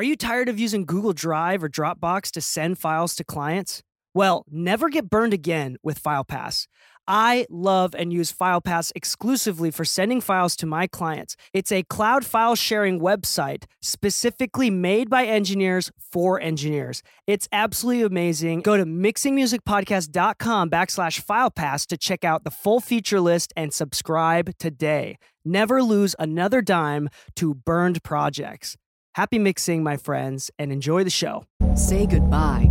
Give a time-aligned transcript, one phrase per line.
[0.00, 3.82] Are you tired of using Google Drive or Dropbox to send files to clients?
[4.14, 6.68] Well, never get burned again with FilePass.
[7.06, 11.36] I love and use FilePass exclusively for sending files to my clients.
[11.52, 17.02] It's a cloud file sharing website specifically made by engineers for engineers.
[17.26, 18.62] It's absolutely amazing.
[18.62, 25.18] Go to mixingmusicpodcast.com backslash FilePass to check out the full feature list and subscribe today.
[25.44, 28.78] Never lose another dime to burned projects.
[29.14, 31.44] Happy mixing, my friends, and enjoy the show.
[31.74, 32.70] Say goodbye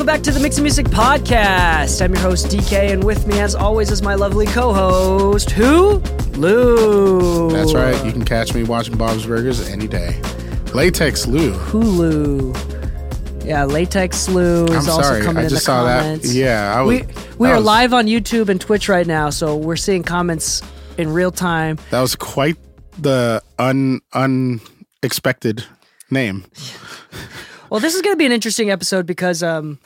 [0.00, 2.02] Welcome back to the Mixing Music Podcast.
[2.02, 5.98] I'm your host Dee Kei, and with me, as always, is my lovely co-host, who
[6.38, 7.50] Lu.
[7.50, 8.02] That's right.
[8.06, 10.18] You can catch me watching Bob's Burgers any day.
[10.72, 11.52] Latex Lou.
[11.52, 13.44] Hulu.
[13.44, 15.20] Yeah, Latex Lou is I'm also sorry.
[15.20, 16.28] coming I in just the saw comments.
[16.28, 16.34] that.
[16.34, 17.00] Yeah, I was.
[17.02, 17.06] we
[17.36, 20.62] we are was- live on YouTube and Twitch right now, so we're seeing comments
[20.96, 21.76] in real time.
[21.90, 22.56] That was quite
[22.98, 25.66] the un unexpected
[26.10, 26.46] name.
[27.70, 29.78] Well, this is going to be an interesting episode because um,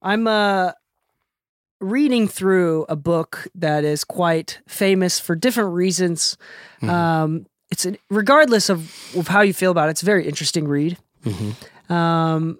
[0.00, 0.72] I'm uh,
[1.80, 6.36] reading through a book that is quite famous for different reasons.
[6.80, 6.90] Mm-hmm.
[6.90, 10.68] Um, it's an, regardless of, of how you feel about it, it's a very interesting
[10.68, 10.96] read.
[11.24, 11.92] Mm-hmm.
[11.92, 12.58] Um,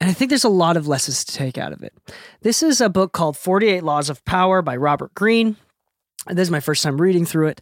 [0.00, 1.92] and I think there's a lot of lessons to take out of it.
[2.40, 5.56] This is a book called 48 Laws of Power by Robert Greene.
[6.26, 7.60] And This is my first time reading through it.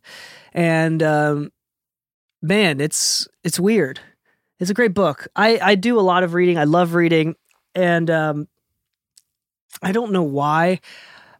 [0.52, 1.50] And um,
[2.40, 4.00] man, it's it's weird.
[4.60, 5.28] It's a great book.
[5.36, 6.58] I, I do a lot of reading.
[6.58, 7.36] I love reading.
[7.74, 8.48] And um,
[9.82, 10.80] I don't know why.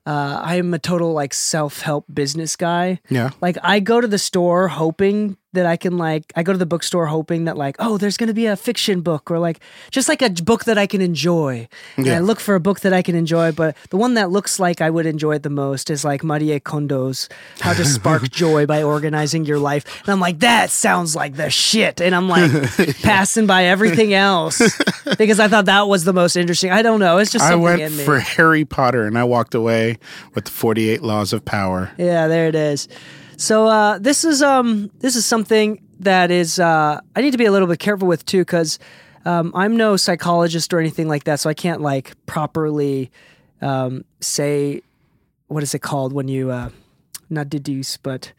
[0.07, 3.01] Uh, I am a total like self help business guy.
[3.11, 3.31] Yeah.
[3.41, 6.67] Like I go to the store hoping that I can like I go to the
[6.67, 9.61] bookstore hoping that like oh there's going to be a fiction book or like
[9.91, 11.69] just like a book that I can enjoy.
[11.97, 14.61] And I look for a book that I can enjoy, but the one that looks
[14.61, 17.29] like I would enjoy it the most is like Marie Kondo's
[17.61, 19.85] How to Spark Joy by Organizing Your Life.
[20.03, 22.51] And I'm like that sounds like the shit and I'm like
[23.03, 24.61] passing by everything else
[25.19, 26.71] because I thought that was the most interesting.
[26.71, 28.05] I don't know, it's just I something went in me.
[28.05, 29.99] for Harry Potter and I walked away
[30.35, 31.91] with the 48 Laws of Power.
[31.97, 32.89] Yeah, there it is.
[33.39, 37.45] So uh, this is um this is something that is uh, I need to be
[37.45, 38.81] a little bit careful with too because
[39.25, 43.13] um, I'm no psychologist or anything like that, so I can't like properly
[43.63, 44.83] um, say
[45.47, 46.71] what is it called when you uh,
[47.31, 48.33] not deduce, but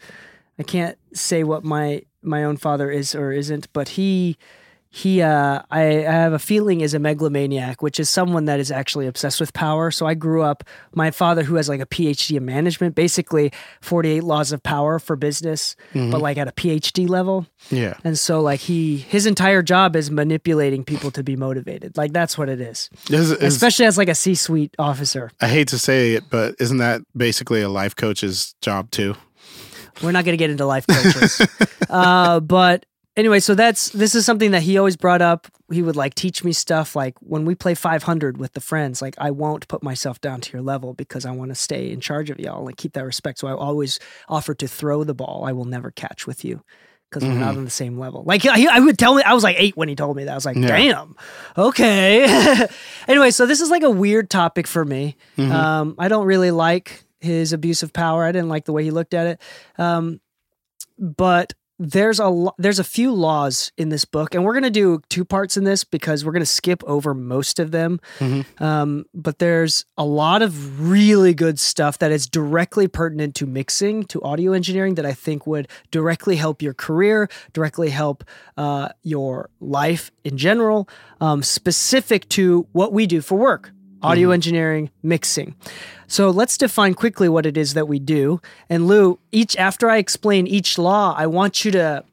[0.59, 4.37] I can't say what my my own father is or isn't, but he
[4.91, 8.71] he uh I, I have a feeling is a megalomaniac, which is someone that is
[8.71, 9.91] actually obsessed with power.
[9.91, 10.63] So I grew up
[10.95, 13.51] my father who has like a PhD in management, basically
[13.81, 17.45] 48 laws of power for business, but like at a PhD level.
[17.69, 17.93] Yeah.
[18.03, 21.95] And so like he his entire job is manipulating people to be motivated.
[21.95, 22.89] Like that's what it is.
[23.11, 25.29] Is- is- Especially as like a C-suite officer.
[25.39, 29.15] I hate to say it, but isn't that basically a life coach's job too?
[30.01, 31.41] We're not going to get into life coaches.
[31.89, 32.85] uh, but
[33.19, 35.47] anyway, so that's this is something that he always brought up.
[35.71, 39.15] He would like teach me stuff like when we play 500 with the friends, like
[39.19, 42.29] I won't put myself down to your level because I want to stay in charge
[42.31, 43.39] of y'all and keep that respect.
[43.39, 45.43] So I always offer to throw the ball.
[45.45, 46.63] I will never catch with you
[47.09, 48.23] because we're not on the same level.
[48.23, 50.31] Like he, I would tell me, I was like eight when he told me that.
[50.31, 50.67] I was like, Yeah.
[50.67, 51.15] damn,
[51.57, 52.67] okay.
[53.07, 55.15] anyway, so this is like a weird topic for me.
[55.37, 58.23] Um, I don't really like his abuse of power.
[58.23, 59.41] I didn't like the way he looked at it.
[59.77, 60.19] Um,
[60.99, 65.01] but there's a lo- there's a few laws in this book, and we're gonna do
[65.09, 67.99] two parts in this because we're gonna skip over most of them.
[68.59, 74.03] Um, but there's a lot of really good stuff that is directly pertinent to mixing,
[74.05, 78.25] to audio engineering, that I think would directly help your career, directly help
[78.57, 80.89] uh, your life in general,
[81.21, 85.55] um, specific to what we do for work audio engineering, mixing.
[86.07, 88.41] So let's define quickly what it is that we do.
[88.69, 92.03] And Lu, each after I explain each law, I want you to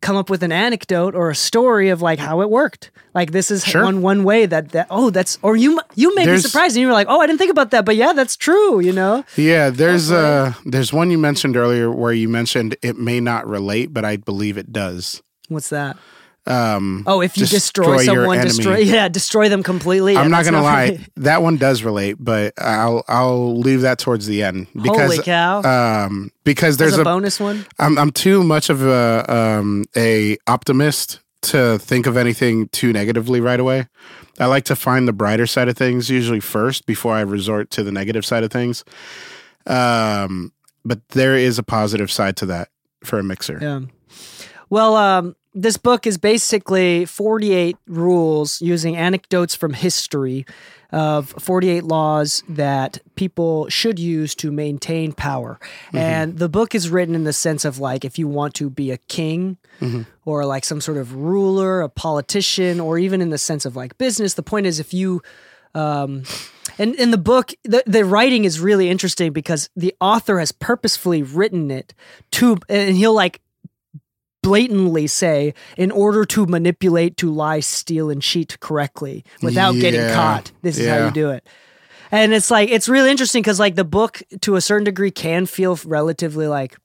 [0.00, 2.90] come up with an anecdote or a story of like how it worked.
[3.12, 3.84] Like this is Sure.
[3.84, 6.86] one one way that that oh that's or you you may be surprised and you
[6.86, 9.68] were like oh I didn't think about that but yeah that's true you know Yeah,
[9.68, 14.04] there's uh there's one you mentioned earlier where you mentioned it may not relate, but
[14.06, 15.22] I believe it does.
[15.48, 15.96] what's that
[16.46, 20.16] um, Oh, if you Destroy destroy, someone, destroy yeah, destroy them completely.
[20.16, 24.42] I'm not gonna lie, that one does relate, but I'll I'll leave that towards the
[24.42, 25.62] end because Holy cow!
[26.06, 27.66] um because There's there's a, a bonus one.
[27.78, 33.40] I'm I'm too much of a um a optimist to think of anything too negatively
[33.40, 33.86] right away.
[34.38, 37.82] I like to find the brighter side of things usually first before I resort to
[37.82, 38.84] the negative side of things.
[39.66, 40.52] Um
[40.84, 42.68] but there is a positive side to that
[43.04, 43.58] for a mixer.
[43.60, 43.80] Yeah.
[44.70, 50.46] Well, um, this book is basically 48 rules using anecdotes from history
[50.92, 55.58] of 48 laws that people should use to maintain power.
[55.92, 58.90] And the book is written in the sense of like if you want to be
[58.90, 59.56] a king
[60.24, 63.98] or like some sort of ruler, a politician, or even in the sense of like
[63.98, 65.22] business, the point is if you
[65.74, 66.24] um,
[66.78, 71.22] and in the book, the, the writing is really interesting because the author has purposefully
[71.22, 71.94] written it
[72.32, 73.40] to, and he'll like
[74.42, 80.52] blatantly say, in order to manipulate, to lie, steal, and cheat correctly without getting caught.
[80.62, 81.46] This is how you do it.
[82.12, 85.46] And it's like, it's really interesting because like the book to a certain degree can
[85.46, 86.76] feel relatively like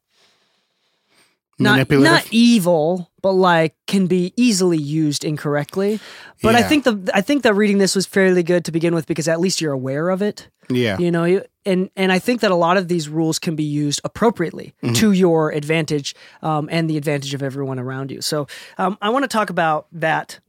[1.58, 6.00] not, not evil, but like can be easily used incorrectly.
[6.44, 9.08] But I think the I think that reading this was fairly good to begin with
[9.08, 10.48] because at least you're aware of it.
[10.70, 11.00] yeah.
[11.00, 13.64] You know, you- and and I think that a lot of these rules can be
[13.64, 16.14] used appropriately to your advantage
[16.44, 18.22] um, and the advantage of everyone around you.
[18.22, 18.46] So
[18.78, 20.40] um, I want to talk about that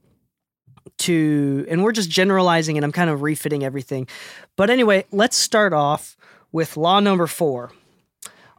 [0.99, 4.07] to and we're just generalizing and I'm kind of refitting everything.
[4.55, 6.15] But anyway, let's start off
[6.51, 7.71] with law number 4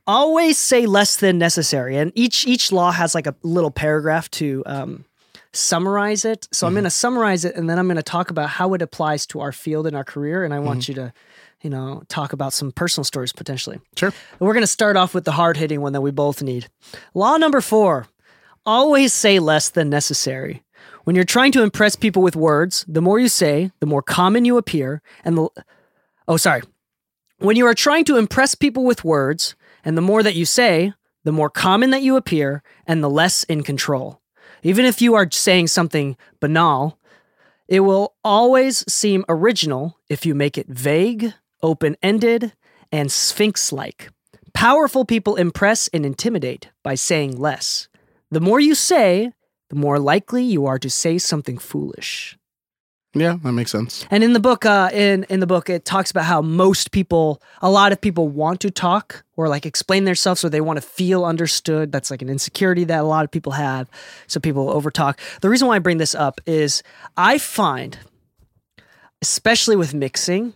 [0.08, 4.62] always say less than necessary and each each law has like a little paragraph to
[4.66, 5.04] um,
[5.52, 6.48] summarize it.
[6.50, 8.82] So i'm going to summarize it and then i'm going to talk about how it
[8.82, 11.12] applies to our field and our career and i want you to
[11.62, 13.80] you know talk about some personal stories potentially.
[13.96, 14.12] Sure.
[14.40, 16.68] we're going to start off with the hard hitting one that we both need.
[17.14, 18.06] Law number four
[18.64, 20.62] always say less than necessary.
[21.04, 24.44] When you're trying to impress people with words the more you say the more common
[24.44, 25.48] you appear and the
[26.26, 26.62] oh sorry.
[27.40, 29.54] When you are trying to impress people with words,
[29.88, 30.92] and the more that you say,
[31.24, 34.20] the more common that you appear, and the less in control.
[34.62, 36.98] Even if you are saying something banal,
[37.68, 41.32] it will always seem original if you make it vague,
[41.62, 42.52] open ended,
[42.92, 44.10] and sphinx like.
[44.52, 47.88] Powerful people impress and intimidate by saying less.
[48.30, 49.32] The more you say,
[49.70, 52.37] the more likely you are to say something foolish.
[53.20, 54.06] Yeah, that makes sense.
[54.10, 57.42] And in the book, uh, in in the book, it talks about how most people,
[57.60, 60.86] a lot of people, want to talk or like explain themselves, or they want to
[60.86, 61.92] feel understood.
[61.92, 63.90] That's like an insecurity that a lot of people have.
[64.26, 65.18] So people overtalk.
[65.40, 66.82] The reason why I bring this up is
[67.16, 67.98] I find,
[69.20, 70.54] especially with mixing,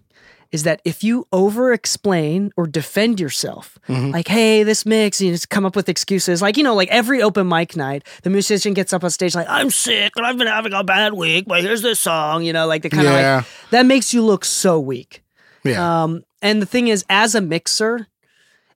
[0.52, 5.49] is that if you over explain or defend yourself, like, hey, this mix, you just
[5.49, 6.40] come up with excuses.
[6.43, 9.49] Like, you know, like every open mic night, the musician gets up on stage, like,
[9.49, 12.66] I'm sick and I've been having a bad week, but here's this song, you know,
[12.66, 13.37] like the kind of Yeah.
[13.37, 15.22] like, that makes you look so weak.
[15.64, 16.02] Yeah.
[16.02, 18.08] Um, and the thing is, as a mixer,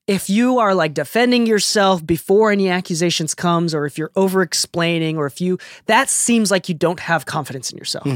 [0.06, 5.16] if you are like defending yourself before any accusations comes, or if you're over explaining,
[5.16, 8.06] or if you that seems like you don't have confidence in yourself.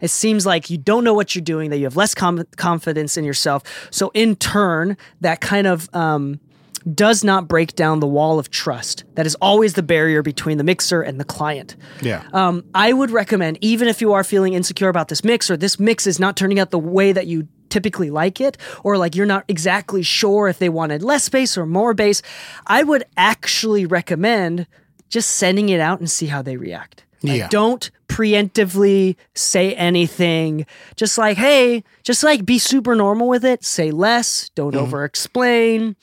[0.00, 3.16] It seems like you don't know what you're doing, that you have less com- confidence
[3.16, 3.62] in yourself.
[3.90, 6.38] So in turn, that kind of um,
[6.94, 9.04] does not break down the wall of trust.
[9.14, 11.76] That is always the barrier between the mixer and the client.
[12.00, 12.22] yeah.
[12.32, 15.78] Um, I would recommend, even if you are feeling insecure about this mix, or this
[15.80, 19.26] mix is not turning out the way that you typically like it, or like you're
[19.26, 22.20] not exactly sure if they wanted less bass or more bass,
[22.66, 24.66] I would actually recommend
[25.08, 27.04] just sending it out and see how they react.
[27.22, 27.48] Like, Yeah.
[27.48, 30.66] Don't preemptively say anything.
[30.96, 33.64] Just like, hey, just like be super normal with it.
[33.64, 34.50] Say less.
[34.54, 34.82] Don't mm-hmm.
[34.82, 35.96] over explain.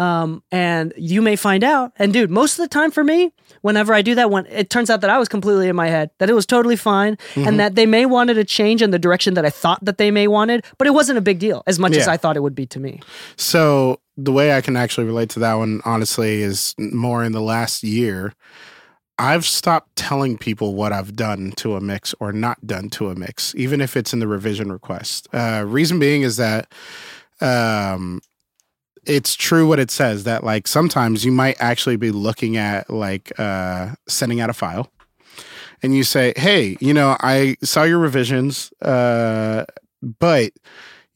[0.00, 1.92] Um, and you may find out.
[1.96, 4.88] And dude, most of the time for me, whenever I do that, when it turns
[4.88, 7.74] out that I was completely in my head, that it was totally fine, and that
[7.74, 10.64] they may wanted a change in the direction that I thought that they may wanted,
[10.78, 12.80] but it wasn't a big deal as much as I thought it would be to
[12.80, 13.00] me.
[13.36, 17.42] So the way I can actually relate to that one, honestly, is more in the
[17.42, 18.32] last year.
[19.18, 23.14] I've stopped telling people what I've done to a mix or not done to a
[23.14, 25.28] mix, even if it's in the revision request.
[25.30, 26.72] Uh, reason being is that
[27.42, 28.22] um,
[29.04, 33.32] it's true what it says that like sometimes you might actually be looking at like
[33.38, 34.90] uh, sending out a file
[35.82, 39.64] and you say, hey, you know, I saw your revisions, uh,
[40.02, 40.52] but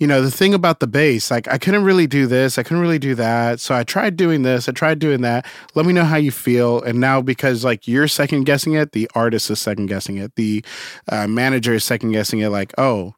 [0.01, 2.83] you know, the thing about the bass, like I couldn't really do this, I couldn't
[2.83, 3.61] really do that.
[3.61, 5.47] So I tried doing this, I tried doing that.
[5.75, 6.83] Let me know how you feel.
[6.83, 10.65] And now, because like you're second guessing it, the artist is second guessing it, the
[11.09, 13.15] uh, manager is second guessing it, like, oh,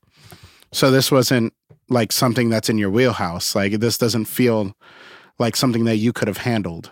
[0.73, 1.55] so this wasn't
[1.89, 3.55] like something that's in your wheelhouse.
[3.55, 4.75] Like this doesn't feel
[5.39, 6.91] like something that you could have handled.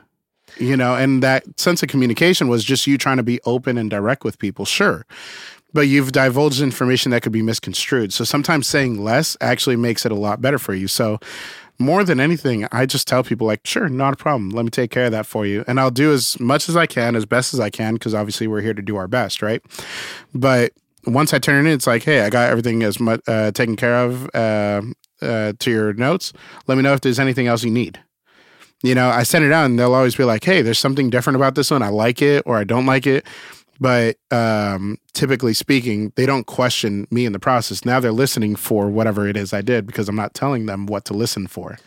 [0.59, 3.91] you know, and that sense of communication was just you trying to be open and
[3.91, 5.07] direct with people, sure.
[5.73, 8.13] But you've divulged information that could be misconstrued.
[8.13, 10.87] So sometimes saying less actually makes it a lot better for you.
[10.87, 11.19] So
[11.81, 14.51] more than anything, I just tell people like, sure, not a problem.
[14.51, 15.65] Let me take care of that for you.
[15.67, 18.47] And I'll do as much as I can, as best as I can, because obviously
[18.47, 19.61] we're here to do our best, right?
[20.33, 20.73] But
[21.07, 23.77] once I turn it in, it's like, hey, I got everything as much uh, taken
[23.77, 24.83] care of uh,
[25.23, 26.33] uh, to your notes.
[26.67, 28.01] Let me know if there's anything else you need.
[28.83, 31.37] You know, I send it out and they'll always be like, hey, there's something different
[31.37, 31.83] about this one.
[31.83, 33.27] I like it or I don't like it.
[33.81, 37.85] But um, typically speaking, they don't question me in the process.
[37.85, 41.05] Now they're listening for whatever it is I did because I'm not telling them what
[41.07, 41.79] to listen for.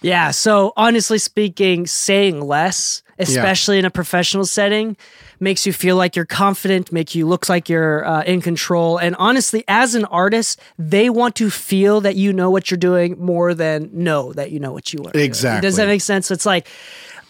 [0.00, 0.30] Yeah.
[0.30, 4.96] So honestly speaking, saying less, especially in a professional setting,
[5.42, 8.96] makes you feel like you're confident, make you look like you're uh, in control.
[8.98, 13.16] And honestly, as an artist, they want to feel that you know what you're doing
[13.18, 15.10] more than know that you know what you are.
[15.12, 15.24] doing.
[15.24, 15.66] Exactly.
[15.66, 16.30] Does that make sense?
[16.30, 16.66] It's like.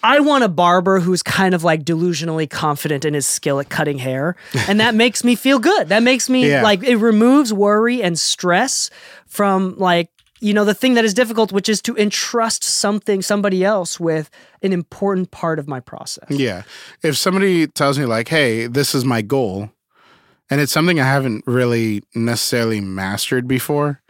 [0.04, 3.98] I want a barber who's kind of like delusionally confident in his skill at cutting
[3.98, 4.34] hair.
[4.68, 5.90] And that makes me feel good.
[5.90, 6.64] That makes me Yeah.
[6.64, 8.90] like it removes worry and stress
[9.28, 10.10] from like
[10.42, 14.28] you know the thing that is difficult which is to entrust something somebody else with
[14.62, 16.62] an important part of my process Yeah.
[17.02, 19.70] If somebody tells me, like, hey, this is my goal,
[20.50, 24.02] and it's something I haven't really necessarily mastered before,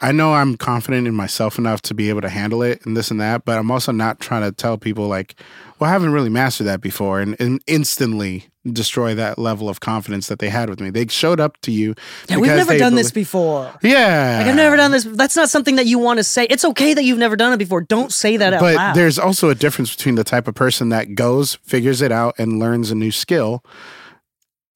[0.00, 3.10] I know I'm confident in myself enough to be able to handle it and this
[3.10, 5.34] and that, but I'm also not trying to tell people, like,
[5.78, 10.26] well, I haven't really mastered that before and, and instantly destroy that level of confidence
[10.28, 10.90] that they had with me.
[10.90, 11.94] They showed up to you.
[12.28, 14.36] yeah we've never done this before Yeah.
[14.40, 16.92] like i've never done this that's not something that you want to say it's okay
[16.92, 19.54] that you've never done it before don't say that out but loud there's also a
[19.54, 23.10] difference between the type of person that goes, figures it out, and learns a new
[23.10, 23.64] skill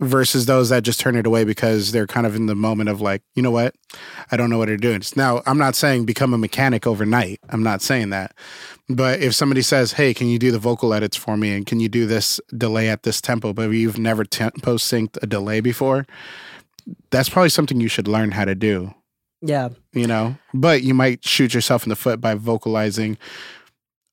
[0.00, 3.00] versus those that just turn it away because they're kind of in the moment of
[3.00, 3.74] like, you know what?
[4.30, 5.02] I don't know what they're doing.
[5.16, 7.40] Now, I'm not saying become a mechanic overnight.
[7.48, 8.34] I'm not saying that.
[8.88, 11.54] But if somebody says, hey, can you do the vocal edits for me?
[11.54, 13.52] And can you do this delay at this tempo?
[13.52, 16.06] But you've never tempo synced a delay before,
[17.10, 18.94] that's probably something you should learn how to do
[19.40, 23.16] yeah you know but you might shoot yourself in the foot by vocalizing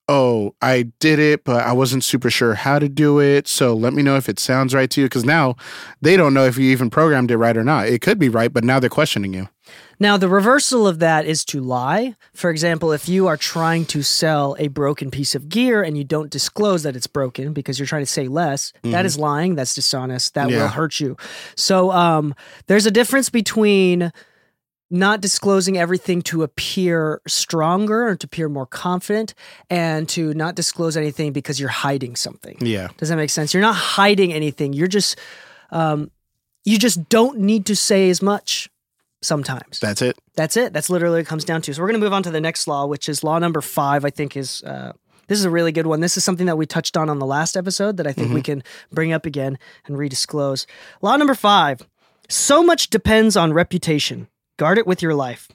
[0.08, 3.48] oh i did it but i wasn't super sure how to do it.
[3.48, 5.56] So let me know if it sounds right to you because now
[6.00, 7.86] they don't know if you even programmed it right or not.
[7.86, 9.48] It could be right but now they're questioning you.
[9.98, 12.16] Now the reversal of that is to lie.
[12.34, 16.04] For example if you are trying to sell a broken piece of gear and you
[16.04, 19.54] don't disclose that it's broken because you're trying to say less that is lying.
[19.54, 20.34] That's dishonest.
[20.34, 21.16] That will hurt you.
[21.56, 22.34] So um,
[22.66, 24.12] there's a difference between
[24.92, 29.34] not disclosing everything to appear stronger or to appear more confident
[29.70, 33.60] and to not disclose anything because you're hiding something yeah does that make sense you're
[33.60, 35.18] not hiding anything you're just
[35.70, 36.10] um,
[36.64, 38.68] you just don't need to say as much
[39.22, 40.72] sometimes that's it that's it.
[40.72, 41.74] That's literally what it comes down to.
[41.74, 44.04] So we're going to move on to the next law, which is law number five.
[44.04, 44.92] I think is uh,
[45.28, 46.00] this is a really good one.
[46.00, 48.42] This is something that we touched on on the last episode that I think we
[48.42, 50.66] can bring up again and redisclose.
[51.02, 51.86] Law number five:
[52.28, 54.28] so much depends on reputation.
[54.62, 55.48] Guard it with your life.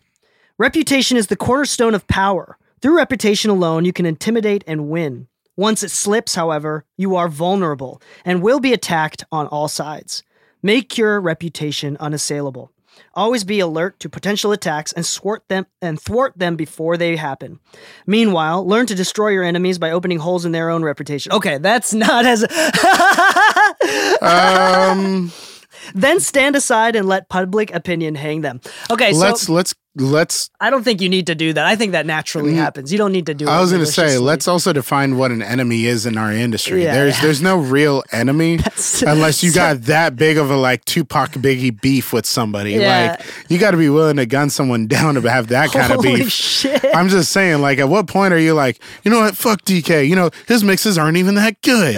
[0.58, 2.58] Reputation is the cornerstone of power.
[2.82, 5.30] Through reputation alone, you can intimidate and win.
[5.56, 10.24] Once it slips, however, you are vulnerable and will be attacked on all sides.
[10.62, 12.74] Make your reputation unassailable.
[13.14, 17.62] Always be alert to potential attacks and thwart them and thwart them before they happen.
[18.06, 21.32] Meanwhile, learn to destroy your enemies by opening holes in their own reputation.
[21.32, 22.44] Okay, that's not as
[24.22, 25.32] um
[25.94, 28.62] Then stand aside and let public opinion hang them.
[28.90, 31.66] Okay, so let's let's let's I don't think you need to do that.
[31.66, 32.92] I think that naturally happens.
[32.92, 33.48] You don't need to do it.
[33.48, 33.52] Mm.
[33.52, 36.84] I was going to say, let's also define what an enemy is in our industry.
[36.84, 37.22] Yeah, there's yeah.
[37.22, 38.60] there's no real enemy
[39.06, 42.72] unless you got that big of a like Tupac Biggie beef with somebody.
[42.72, 43.18] Yeah.
[43.18, 45.98] Like you got to be willing to gun someone down to have that kind of
[45.98, 46.32] Holy beef.
[46.32, 46.86] shit.
[46.96, 49.36] I'm just saying, like, at what point are you like, you know what?
[49.36, 50.04] Fuck Dee Kei.
[50.04, 51.96] You know his mixes aren't even that good.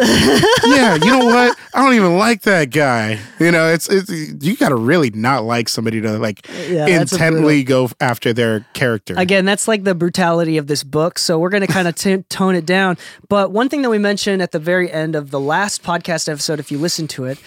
[0.66, 1.58] yeah, you know what?
[1.74, 3.20] I don't even like that guy.
[3.40, 7.64] You know, it's it's you got to really not like somebody to like Yeah, intently
[7.64, 9.16] go after their character.
[9.18, 11.20] Again, that's like the brutality of this book.
[11.20, 12.98] So we're going to kind of t- tone it down.
[13.28, 16.60] But one thing that we mentioned at the very end of the last podcast episode,
[16.60, 17.40] if you listen to it,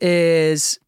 [0.00, 0.78] is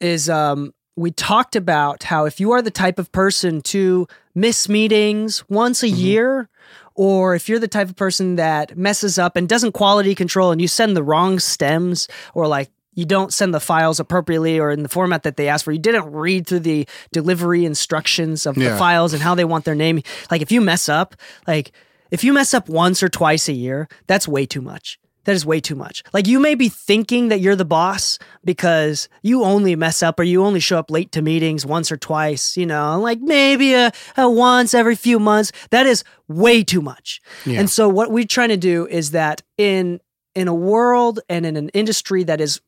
[0.00, 4.68] is um, we talked about how if you are the type of person to miss
[4.68, 6.48] meetings once a year,
[6.94, 10.60] or if you're the type of person that messes up and doesn't quality control and
[10.60, 14.82] you send the wrong stems or like you don't send the files appropriately or in
[14.82, 15.72] the format that they asked for.
[15.72, 18.78] You didn't read through the delivery instructions of the Yeah.
[18.78, 20.02] files and how they want their name.
[20.30, 21.14] Like if you mess up,
[21.46, 21.72] like
[22.10, 24.98] if you mess up once or twice a year, that's way too much.
[25.24, 26.02] That is way too much.
[26.14, 30.22] Like you may be thinking that you're the boss because you only mess up or
[30.24, 33.92] you only show up late to meetings once or twice, you know, like maybe a,
[34.16, 35.52] a once every few months.
[35.70, 37.20] That is way too much.
[37.44, 37.60] Yeah.
[37.60, 40.00] And so what we're trying to do is that in
[40.34, 42.60] in a world and in an industry that is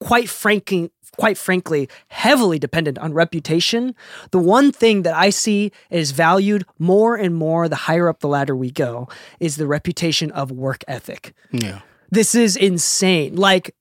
[0.00, 3.94] quite frankly quite frankly heavily dependent on reputation
[4.32, 8.28] the one thing that i see is valued more and more the higher up the
[8.28, 9.08] ladder we go
[9.40, 11.80] is the reputation of work ethic Yeah.
[12.10, 13.74] this is insane like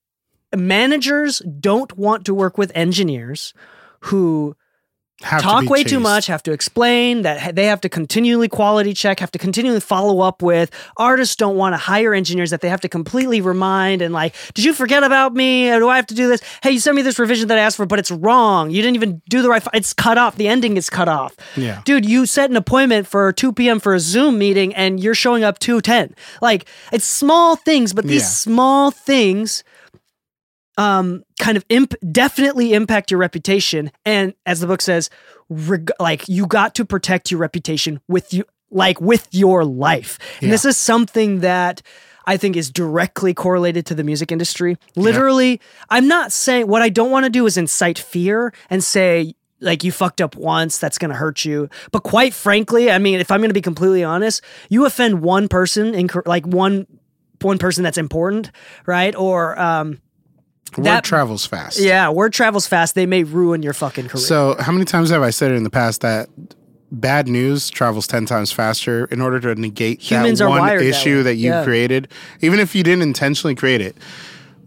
[0.55, 3.53] managers don't want to work with engineers
[4.01, 4.55] who
[5.23, 8.49] Have to talk be way too much, have to explain that they have to continually
[8.49, 10.69] quality check, have to continually follow up with.
[10.97, 14.65] Artists don't want to hire engineers that they have to completely remind and like, did
[14.65, 15.69] you forget about me?
[15.71, 16.41] Or do I have to do this?
[16.61, 18.71] Hey, you sent me this revision that I asked for, but it's wrong.
[18.71, 19.65] You didn't even do the right.
[19.73, 20.35] It's cut off.
[20.35, 21.33] The ending is cut off.
[21.55, 21.81] Yeah.
[21.85, 23.79] dude, you set an appointment for 2 p.m.
[23.79, 26.13] for a Zoom meeting, and you're showing up 2:10.
[26.41, 28.27] Like, it's small things, but these Yeah.
[28.27, 29.63] small things
[30.77, 35.09] um kind of imp- definitely impact your reputation and as the book says
[35.49, 40.47] reg- like you got to protect your reputation with you like with your life and
[40.47, 40.51] Yeah.
[40.51, 41.81] this is something that
[42.27, 44.77] I think is directly correlated to the music industry.
[44.95, 49.35] Literally, I'm not saying what I don't want to do is incite fear and say
[49.61, 51.69] like you fucked up once that's going to hurt you.
[51.91, 55.47] But quite frankly, I mean, if I'm going to be completely honest, you offend one
[55.47, 56.87] person in like one
[57.41, 58.49] one person that's important,
[58.87, 59.15] right?
[59.15, 60.01] Or um
[60.77, 61.79] Word that- travels fast.
[61.79, 62.95] yeah, word travels fast.
[62.95, 64.21] They may ruin your fucking career.
[64.23, 66.27] So, how many times have I said it in the past that
[66.91, 70.85] bad news travels 10 times faster in order to negate Humans that one wired that
[70.87, 71.63] issue that, you Yeah.
[71.63, 72.07] created?
[72.41, 73.95] Even if you didn't intentionally create it,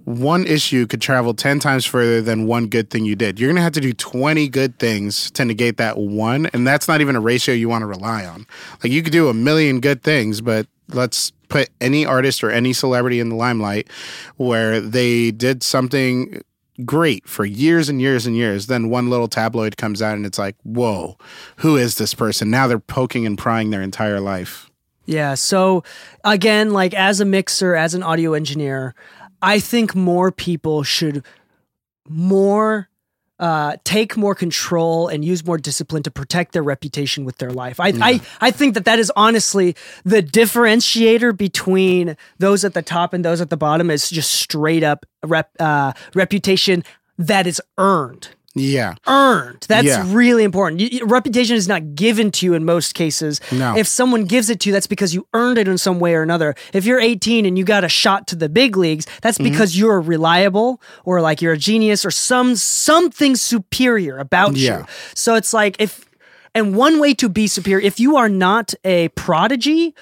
[0.05, 3.39] one issue could travel 10 times further than one good thing you did.
[3.39, 6.47] You're going to have to do 20 good things to negate that one.
[6.55, 8.47] And that's not even a ratio you want to rely on.
[8.83, 12.73] Like, you could do a million good things, but let's put any artist or any
[12.73, 13.89] celebrity in the limelight
[14.37, 16.43] where they did something
[16.85, 18.67] great for years and years and years.
[18.67, 21.17] Then one little tabloid comes out and it's like, whoa,
[21.57, 22.51] who is this person?
[22.51, 24.71] Now they're poking and prying their entire life.
[25.07, 25.35] Yeah.
[25.35, 25.85] So
[26.23, 28.95] again, like as a mixer, as an audio engineer,
[29.41, 31.25] I think more people should
[32.09, 32.89] more
[33.39, 37.79] uh, take more control and use more discipline to protect their reputation with their life.
[37.81, 43.13] I, I I think that that is honestly the differentiator between those at the top
[43.13, 46.85] and those at the bottom is just straight up rep, uh, reputation
[47.19, 48.95] that is earned Yeah.
[49.07, 49.67] earned.
[49.69, 50.05] That's Yeah.
[50.09, 50.81] really important.
[50.81, 53.41] You, reputation is not given to you in most cases.
[53.53, 53.77] No.
[53.77, 56.23] If someone gives it to you, that's because you earned it in some way or
[56.23, 56.55] another.
[56.73, 59.51] If you're 18 and you got a shot to the big leagues, that's Mm-hmm.
[59.53, 64.79] because you're reliable or like you're a genius or some something superior about Yeah.
[64.79, 64.87] you.
[65.15, 66.05] So it's like if
[66.55, 69.95] and one way to be superior, if you are not a prodigy,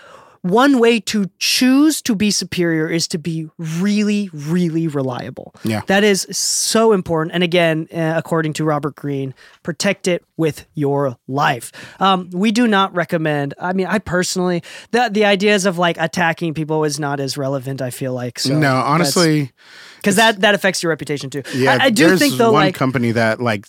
[0.50, 5.54] one way to choose to be superior is to be really, really reliable.
[5.64, 5.82] Yeah.
[5.86, 7.34] That is so important.
[7.34, 11.72] And again, uh, according to Robert Greene, protect it with your life.
[12.00, 16.54] Um, we do not recommend, I mean, I personally, the, the ideas of like attacking
[16.54, 18.38] people is not as relevant, I feel like.
[18.38, 19.52] So no, honestly,
[19.96, 21.42] Because that, that affects your reputation too.
[21.54, 21.78] yeah.
[21.80, 23.66] I, I do think though, one like, company that like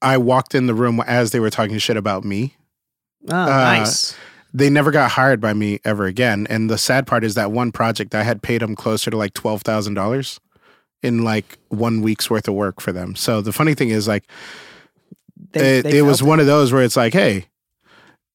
[0.00, 2.56] I walked in the room as they were talking shit about me.
[3.30, 4.14] oh, uh, nice.
[4.54, 6.46] They never got hired by me ever again.
[6.50, 9.34] And the sad part is that one project I had paid them closer to like
[9.34, 10.38] twelve thousand dollars
[11.02, 13.16] in like one week's worth of work for them.
[13.16, 14.24] So the funny thing is like
[15.52, 17.46] They- it, they it was one of those where it's like, hey,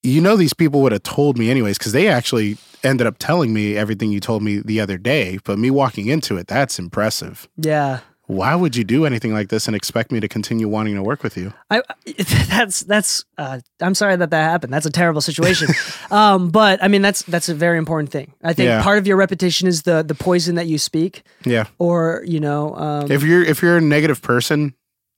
[0.03, 3.53] you know, these people would have told me anyways because they actually ended up telling
[3.53, 5.39] me everything you told me the other day.
[5.43, 7.47] But me walking into it, that's impressive.
[7.57, 7.99] Yeah.
[8.27, 11.23] Why would you do anything like this and expect me to continue wanting to work
[11.23, 11.53] with you?
[11.71, 11.81] I
[12.49, 14.73] that's that's uh, I'm sorry that that happened.
[14.73, 15.69] That's a terrible situation.
[16.11, 18.33] um, but I mean that's that's a very important thing.
[18.43, 18.83] I think Yeah.
[18.83, 21.65] part of your reputation is the the poison that you speak, Yeah.
[21.79, 24.73] or you know, um, If you're if you're a negative person,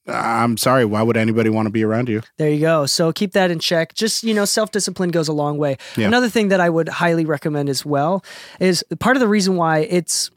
[0.07, 0.85] I'm sorry.
[0.85, 2.21] Why would anybody want to be around you?
[2.37, 2.85] there you go.
[2.85, 3.93] So keep that in check.
[3.95, 5.77] Just you know, self discipline goes a long way.
[5.97, 6.07] Yeah.
[6.07, 8.23] Another thing that I would highly recommend as well
[8.59, 10.29] is part of the reason why it's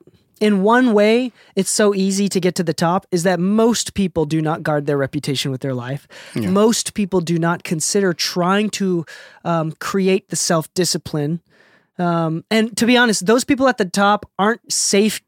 [0.42, 4.24] in one way it's so easy to get to the top is that most people
[4.26, 6.08] do not guard their reputation with their life.
[6.52, 9.06] Most people do not consider trying to
[9.44, 11.40] um, create the self-discipline.
[11.98, 15.20] Um, and to be honest those people at the top aren't safe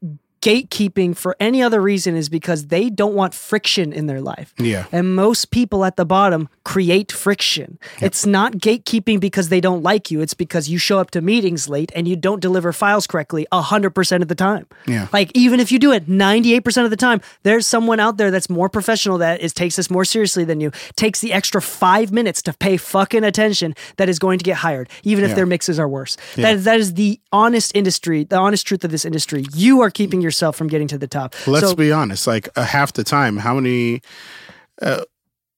[0.49, 4.53] gatekeeping for any other reason is because they don't want friction in their life.
[4.57, 4.85] Yeah.
[4.91, 7.79] And most people at the bottom create friction.
[8.01, 10.21] It's not gatekeeping because they don't like you.
[10.21, 14.21] It's because you show up to meetings late and you don't deliver files correctly 100%
[14.21, 14.67] of the time.
[14.87, 15.07] Yeah.
[15.11, 18.49] Like even if you do it 98% of the time, there's someone out there that's
[18.49, 22.41] more professional that is takes this more seriously than you, takes the extra 5 minutes
[22.43, 25.35] to pay fucking attention that is going to get hired even if Yeah.
[25.35, 26.17] their mixes are worse.
[26.35, 29.45] That that is the honest industry, the honest truth of this industry.
[29.55, 31.35] You are keeping yourself from getting to the top.
[31.47, 32.27] Let's So- be honest.
[32.27, 34.01] Like uh, half the time, how many?
[34.81, 35.01] Uh,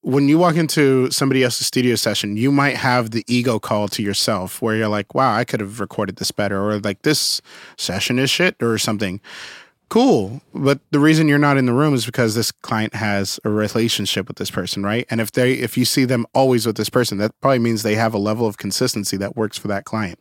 [0.01, 4.01] when you walk into somebody else's studio session, you might have the ego call to
[4.03, 7.41] yourself where you're like, "Wow, I could have recorded this better," or like, "This
[7.77, 9.19] session is shit," or something.
[9.89, 13.49] Cool, but the reason you're not in the room is because this client has a
[13.49, 15.05] relationship with this person, right?
[15.09, 17.95] And if they, if you see them always with this person, that probably means they
[17.95, 20.19] have a level of consistency that works for that client.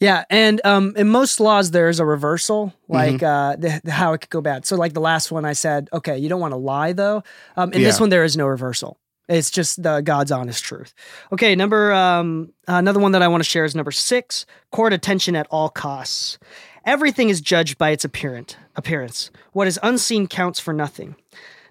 [0.00, 4.18] Yeah, and um, in most laws, there's a reversal, like uh, the, the- how it
[4.20, 4.64] could go bad.
[4.64, 7.24] So, like the last one, I said, okay, you don't want to lie though.
[7.56, 8.98] Um, in this one, there is no reversal.
[9.28, 10.94] It's just the God's honest truth.
[11.32, 15.34] Okay, number um, another one that I want to share is number six: court attention
[15.36, 16.38] at all costs.
[16.84, 18.56] Everything is judged by its appearance.
[18.76, 19.30] Appearance.
[19.52, 21.16] What is unseen counts for nothing.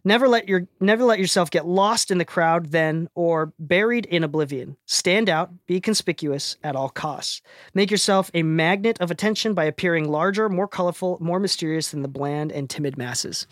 [0.07, 4.23] Never let your never let yourself get lost in the crowd then or buried in
[4.23, 4.77] oblivion.
[4.85, 7.41] Stand out, be conspicuous at all costs.
[7.73, 12.07] Make yourself a magnet of attention by appearing larger, more colorful, more mysterious than the
[12.07, 13.47] bland and timid masses.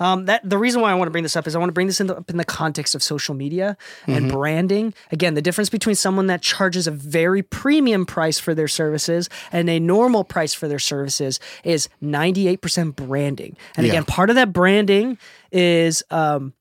[0.00, 1.74] Um, that the reason why I want to bring this up is I want to
[1.74, 3.76] bring this in the, up in the context of social media
[4.08, 4.92] and branding.
[5.12, 9.70] Again, the difference between someone that charges a very premium price for their services and
[9.70, 13.56] a normal price for their services is 98% branding.
[13.76, 13.92] And Yeah.
[13.92, 15.18] again, part of that branding
[15.52, 16.52] is um,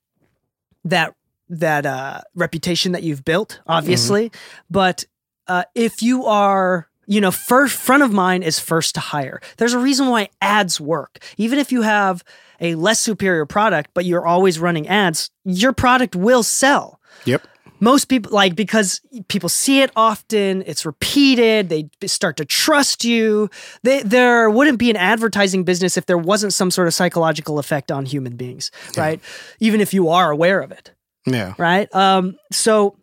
[0.86, 1.16] that
[1.50, 4.32] that uh, reputation that you've built, obviously.
[4.70, 5.06] But
[5.48, 9.42] uh, if you are you know, first front of mind is first to hire.
[9.58, 11.18] There's a reason why ads work.
[11.38, 12.24] Even if you have
[12.62, 17.48] a less superior product, but you're always running ads, your product will sell Yep.
[17.80, 23.50] Most people like because people see it often it's repeated they start to trust you.
[23.84, 27.92] They, there wouldn't be an advertising business if there wasn't some sort of psychological effect
[27.92, 29.22] on human beings right?
[29.60, 30.94] Even if you are aware of it.
[31.26, 31.54] Yeah.
[31.58, 31.94] right?
[31.96, 32.98] Um so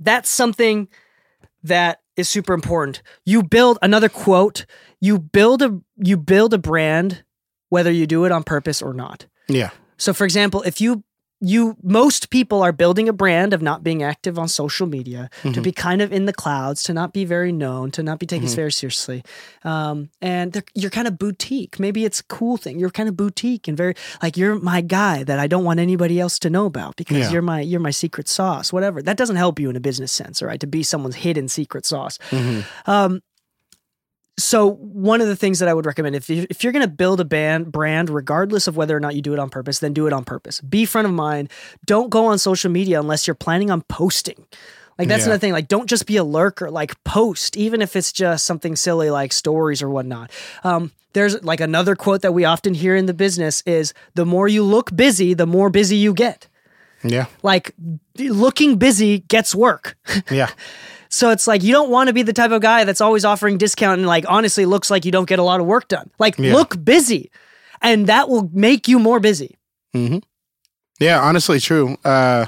[0.00, 0.88] that's something
[1.62, 3.02] that is super important.
[3.24, 4.66] You build another quote
[5.00, 7.22] you build a you build a brand
[7.68, 9.26] whether you do it on purpose or not.
[9.48, 9.70] Yeah.
[9.96, 11.04] so, for example, if you
[11.40, 15.60] you most people are building a brand of not being active on social media to
[15.60, 18.48] be kind of in the clouds to not be very known to not be taken
[18.48, 19.22] very seriously.
[19.62, 21.78] Um, and you're kind of boutique.
[21.78, 22.78] Maybe it's a cool thing.
[22.78, 26.18] You're kind of boutique and very like you're my guy that i don't want anybody
[26.18, 27.30] else to know about because Yeah.
[27.30, 29.02] you're my you're my secret sauce whatever.
[29.02, 31.84] That doesn't help you in a business sense all right to be someone's hidden secret
[31.84, 32.18] sauce.
[32.86, 33.22] Um,
[34.38, 36.90] so one of the things that I would recommend if you, if you're going to
[36.90, 39.92] build a band brand, regardless of whether or not you do it on purpose, then
[39.94, 40.60] do it on purpose.
[40.60, 41.50] Be front of mind.
[41.86, 44.44] Don't go on social media unless you're planning on posting.
[44.98, 45.26] Like that's Yeah.
[45.26, 45.52] another thing.
[45.52, 46.70] Like don't just be a lurker.
[46.70, 50.30] Like post, even if it's just something silly like stories or whatnot.
[50.64, 54.48] Um, there's like another quote that we often hear in the business is the more
[54.48, 56.46] you look busy, the more busy you get.
[57.02, 57.26] Yeah.
[57.42, 57.72] Like
[58.18, 59.96] looking busy gets work.
[60.30, 60.50] Yeah.
[61.16, 63.56] So it's like you don't want to be the type of guy that's always offering
[63.56, 66.10] discount and like honestly looks like you don't get a lot of work done.
[66.18, 66.52] Like Yeah.
[66.52, 67.30] look busy
[67.80, 69.56] and that will make you more busy.
[71.00, 71.96] Yeah, honestly, true.
[72.04, 72.46] Uh,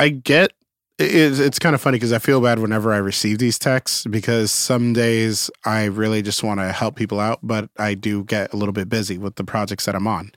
[0.00, 0.50] I get
[0.98, 4.50] it's, it's kind of funny because I feel bad whenever I receive these texts because
[4.50, 8.56] some days I really just want to help people out, but I do get a
[8.56, 10.32] little bit busy with the projects that I'm on.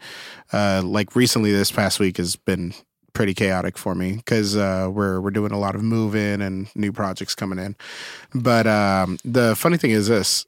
[0.54, 2.76] Uh, like recently, this past week has been
[3.14, 6.92] pretty chaotic for me because uh, we're we're doing a lot of moving and new
[6.92, 7.76] projects coming in.
[8.34, 10.46] But um, the funny thing is this.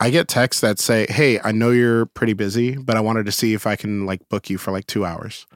[0.00, 3.32] I get texts that say, "Hey, I know you're pretty busy, but I wanted to
[3.32, 5.46] see if I can like book you for like two hours."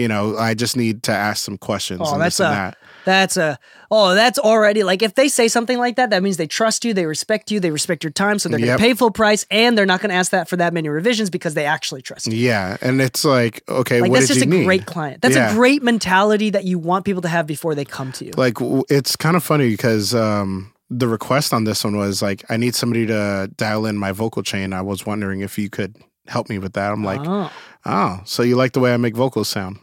[0.00, 2.56] You know, I just need to ask some questions Oh, and that's this and a-
[2.56, 2.76] that.
[3.06, 3.58] That's a
[3.90, 6.92] oh, that's already like if they say something like that, that means they trust you,
[6.92, 8.66] they respect you, they respect your time, so they're Yep.
[8.68, 11.54] gonna pay full price and they're not gonna ask that for that many revisions because
[11.54, 12.34] they actually trust you.
[12.36, 14.64] Yeah, and it's like, okay, Like what that's did just a need?
[14.64, 15.22] great client.
[15.22, 15.50] That's Yeah.
[15.50, 18.32] a great mentality that you want people to have before they come to you.
[18.36, 18.58] Like,
[18.90, 22.74] it's kind of funny because um, the request on this one was like, I need
[22.74, 24.74] somebody to dial in my vocal chain.
[24.74, 26.92] I was wondering if you could help me with that.
[26.92, 27.50] I'm like, oh,
[27.86, 29.78] oh, so you like the way I make vocals sound?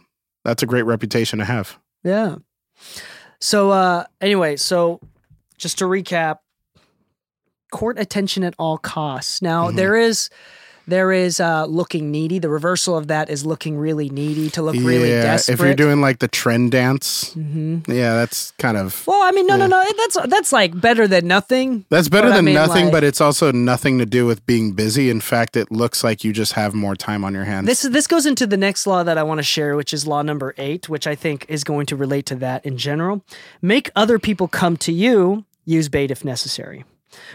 [0.48, 1.78] That's a great reputation to have.
[2.02, 2.36] yeah.
[3.40, 4.98] So uh anyway, so
[5.58, 6.38] just to recap,
[7.70, 9.42] court attention at all costs.
[9.42, 9.76] Now Mhm.
[9.76, 10.30] there is
[10.88, 12.38] There is uh, looking needy.
[12.38, 15.54] The reversal of that is looking really needy to look really yeah, desperate.
[15.54, 17.92] if you're doing like the trend dance, Mm-hmm.
[17.92, 19.68] yeah, that's kind of well, I mean, no, no, Yeah.
[19.68, 19.84] no.
[19.98, 21.84] That's that's like better than nothing.
[21.90, 24.44] that's better but I than mean, nothing, like- but it's also nothing to do with
[24.46, 25.10] being busy.
[25.10, 27.66] In fact, it looks like you just have more time on your hands.
[27.66, 30.22] This this goes into the next law that I want to share, which is law
[30.22, 33.22] number eight, which I think is going to relate to that in general.
[33.60, 35.44] Make other people come to you.
[35.66, 36.84] Use bait if necessary.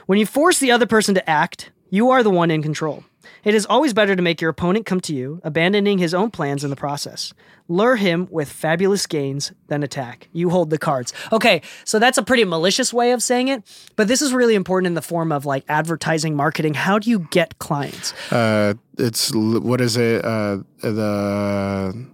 [0.08, 3.04] When you force the other person to act, you are the one in control.
[3.43, 6.63] It is always better to make your opponent come to you, abandoning his own plans
[6.63, 7.33] in the process.
[7.67, 10.27] Lure him with fabulous gains, then attack.
[10.33, 11.13] You hold the cards.
[11.31, 13.63] Okay, so that's a pretty malicious way of saying it,
[13.95, 16.73] but this is really important in the form of like advertising, marketing.
[16.73, 18.13] How do you get clients?
[18.31, 20.23] uh, it's what is it?
[20.23, 22.07] Uh, the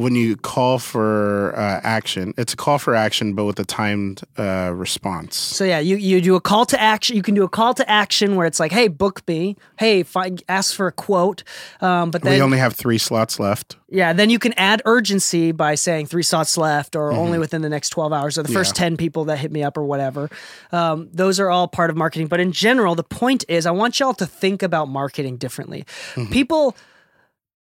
[0.00, 4.22] when you call for uh, action, it's a call for action, but with a timed
[4.38, 5.36] uh, response.
[5.36, 7.16] So yeah, you you do a call to action.
[7.16, 10.42] You can do a call to action where it's like, "Hey, book me." Hey, find,
[10.48, 11.42] ask for a quote.
[11.80, 13.76] Um, but then we only have three slots left.
[13.88, 17.68] yeah, then you can add urgency by saying three slots left, or only within the
[17.68, 18.82] next twelve hours, or the first Mm-hmm.
[18.82, 18.88] Yeah.
[18.88, 20.30] ten people that hit me up, or whatever.
[20.72, 22.28] Um, those are all part of marketing.
[22.28, 25.84] But in general, the point is, I want y'all to think about marketing differently.
[26.14, 26.32] Mm-hmm.
[26.32, 26.76] People,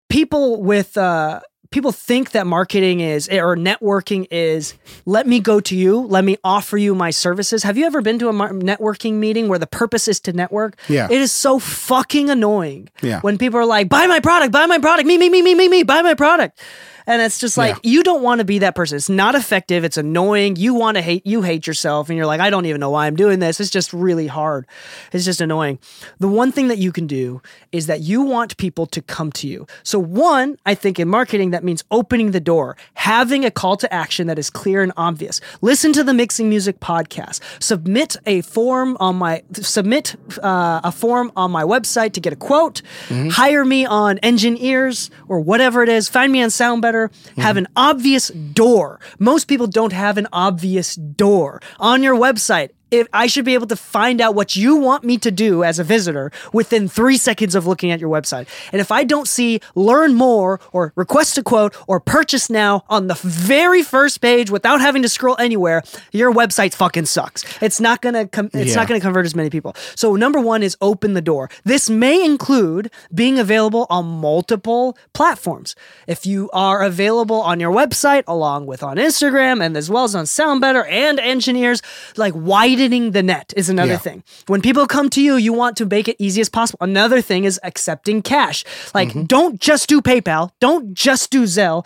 [0.09, 0.97] people with.
[0.97, 1.41] Uh,
[1.73, 4.75] People think that marketing is eh, or networking is
[5.07, 7.63] let me go to you, let me offer you my services.
[7.63, 10.77] Have you ever been to a networking meeting where the purpose is to network?
[10.87, 11.07] Yeah.
[11.09, 13.21] It is so fucking annoying Yeah.
[13.21, 15.67] when people are like, buy my product, buy my product, me, me, me, me, me,
[15.67, 16.59] me, buy my product.
[17.07, 17.91] And it's just like Yeah.
[17.91, 18.95] you don't want to be that person.
[18.95, 19.83] It's not effective.
[19.83, 20.55] It's annoying.
[20.55, 21.25] You want to hate.
[21.25, 23.59] You hate yourself, and you're like, I don't even know why I'm doing this.
[23.59, 24.65] It's just really hard.
[25.11, 25.79] It's just annoying.
[26.19, 29.47] The one thing that you can do is that you want people to come to
[29.47, 29.65] you.
[29.83, 33.93] So one, I think in marketing that means opening the door, having a call to
[33.93, 35.41] action that is clear and obvious.
[35.61, 37.39] Listen to the Mixing Music podcast.
[37.61, 42.35] Submit a form on my submit uh, a form on my website to get a
[42.35, 42.81] quote.
[43.09, 46.07] Hire me on Engineers or whatever it is.
[46.09, 47.11] Find me on Sound Better.
[47.41, 48.99] Have an obvious door.
[49.17, 52.69] Most people don't have an obvious door on your website.
[52.93, 55.79] If I should be able to find out what you want me to do as
[55.79, 58.47] a visitor within three seconds of looking at your website.
[58.71, 63.07] And if I don't see learn more or request a quote or purchase now on
[63.07, 67.43] the very first page without having to scroll anywhere, your website fucking sucks.
[67.61, 68.75] It's not gonna com- it's Yeah.
[68.75, 69.75] not gonna convert as many people.
[69.95, 71.49] So number one is open the door.
[71.63, 75.75] This may include being available on multiple platforms.
[76.07, 80.13] If you are available on your website along with on Instagram and as well as
[80.15, 81.81] on SoundBetter and engineers,
[82.17, 82.33] like
[82.83, 83.97] widening the net is another Yeah.
[83.97, 84.23] thing.
[84.47, 86.79] When people come to you, you want to make it easy as possible.
[86.81, 88.63] Another thing is accepting cash.
[88.93, 89.23] Like Mm-hmm.
[89.23, 91.85] don't just do PayPal, don't just do Zelle.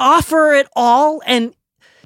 [0.00, 1.54] Offer it all and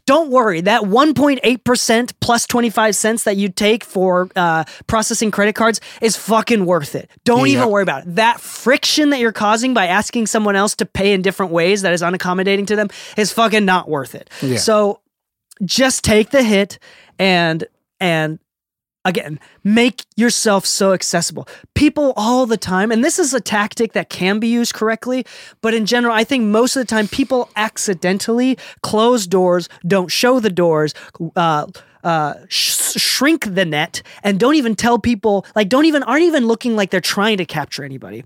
[0.06, 5.80] don't worry, that 1.8% plus 25 cents that you take for uh, processing credit cards
[6.00, 7.10] is fucking worth it.
[7.24, 7.54] Don't Yeah.
[7.58, 8.14] even worry about it.
[8.14, 11.92] That friction that you're causing by asking someone else to pay in different ways that
[11.92, 14.30] is unaccommodating to them is fucking not worth it.
[14.42, 14.58] Yeah.
[14.58, 15.00] So
[15.64, 16.78] just take the hit
[17.18, 17.64] and,
[18.00, 18.38] and,
[19.06, 21.46] Again, make yourself so accessible.
[21.76, 25.24] People all the time, and this is a tactic that can be used correctly,
[25.60, 30.40] but in general, I think most of the time people accidentally close doors, don't show
[30.40, 30.92] the doors,
[31.36, 31.68] uh,
[32.02, 36.48] uh, sh- shrink the net, and don't even tell people, like, don't even, aren't even
[36.48, 38.24] looking like they're trying to capture anybody.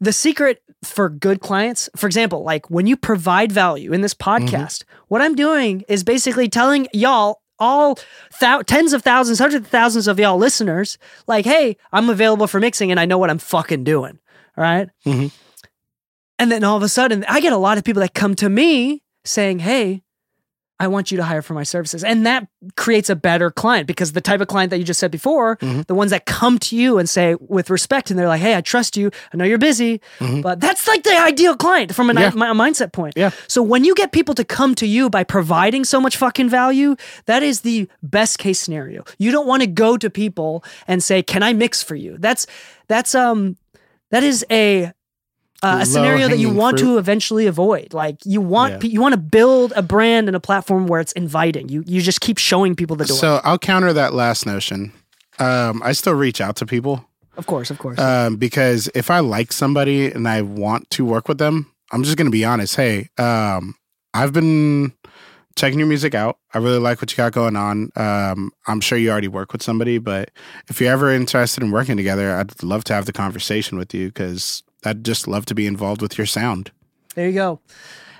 [0.00, 4.84] The secret for good clients, for example, like when you provide value in this podcast,
[5.08, 7.98] what I'm doing is basically telling y'all all
[8.40, 12.60] thou- tens of thousands, hundreds of thousands of y'all listeners, like, hey, I'm available for
[12.60, 14.18] mixing and I know what I'm fucking doing.
[14.56, 14.88] Right?
[15.06, 15.30] Mhm.
[16.38, 18.48] And then all of a sudden, I get a lot of people that come to
[18.48, 20.02] me saying, hey,
[20.84, 22.02] I want you to hire for my services.
[22.04, 25.10] And that creates a better client because the type of client that you just said
[25.10, 25.82] before, Mm-hmm.
[25.86, 28.60] the ones that come to you and say with respect, and they're like, hey, I
[28.62, 29.10] trust you.
[29.32, 30.00] I know you're busy.
[30.42, 32.38] But that's like the ideal client from an, Mm-hmm.
[32.38, 32.50] Yeah.
[32.50, 33.14] a mindset point.
[33.16, 33.30] Yeah.
[33.48, 36.96] So when you get people to come to you by providing so much fucking value,
[37.26, 39.04] that is the best case scenario.
[39.18, 42.46] You don't want to go to people and say, "Can I mix for you?" That's
[42.88, 43.56] that's um
[44.10, 44.92] that is a
[45.62, 47.94] uh, a scenario that you want to eventually avoid.
[47.94, 48.90] Like you want Yeah.
[48.90, 51.68] you want to build a brand and a platform where it's inviting.
[51.68, 53.16] You you just keep showing people the door.
[53.16, 54.92] So I'll counter that last notion.
[55.38, 57.98] Um, I still reach out to people of course, of course.
[57.98, 62.16] um, because if I like somebody and I want to work with them, I'm just
[62.16, 62.76] going to be honest.
[62.76, 63.74] Hey, um,
[64.12, 64.92] I've been
[65.56, 66.38] checking your music out.
[66.52, 67.90] I really like what you got going on.
[67.96, 70.30] Um, I'm sure you already work with somebody, but
[70.68, 74.08] if you're ever interested in working together, I'd love to have the conversation with you
[74.08, 76.70] because I'd just love to be involved with your sound.
[77.14, 77.60] there you go.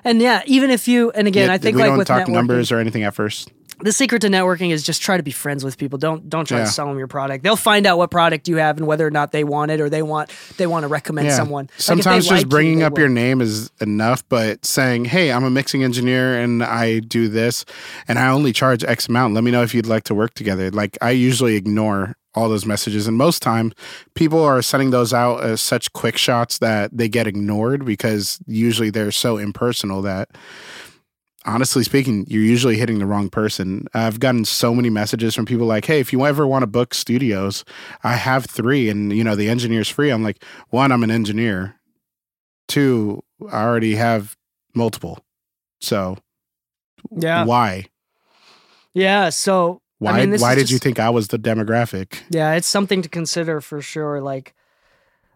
[0.05, 2.27] And yeah, even if you and again, Yeah, I think we like don't with talk
[2.27, 3.51] networking, numbers or anything at first.
[3.81, 5.96] the secret to networking is just try to be friends with people.
[5.98, 6.64] Don't don't try Yeah.
[6.64, 7.42] to sell them your product.
[7.44, 9.88] They'll find out what product you have and whether or not they want it or
[9.88, 11.64] they want they want to recommend someone.
[11.66, 13.01] Like, if they Sometimes like just you, bringing they up will.
[13.01, 17.64] your name is enough, but saying, "Hey, I'm a mixing engineer and I do this,
[18.09, 19.35] and I only charge X amount.
[19.35, 22.64] Let me know if you'd like to work together." Like I usually ignore all those
[22.66, 23.73] messages, and most time
[24.14, 28.90] people are sending those out as such quick shots that they get ignored because usually
[28.90, 30.31] they're so impersonal that.
[31.45, 33.87] Honestly speaking, you're usually hitting the wrong person.
[33.95, 36.95] I've gotten so many messages from people like, "Hey, if you ever want to book
[36.95, 37.64] studios,
[38.05, 41.75] I have three, and you know the engineer's free." I'm like, one, I'm an engineer.
[42.68, 44.37] Two, I already have
[44.73, 45.18] multiple.
[45.81, 46.16] So
[47.11, 47.45] Yeah.
[47.45, 47.87] why?
[48.95, 49.31] Yeah.
[49.31, 52.22] So Why I mean, why did you think I was the demographic?
[52.28, 54.20] Yeah, it's something to consider for sure.
[54.20, 54.52] Like,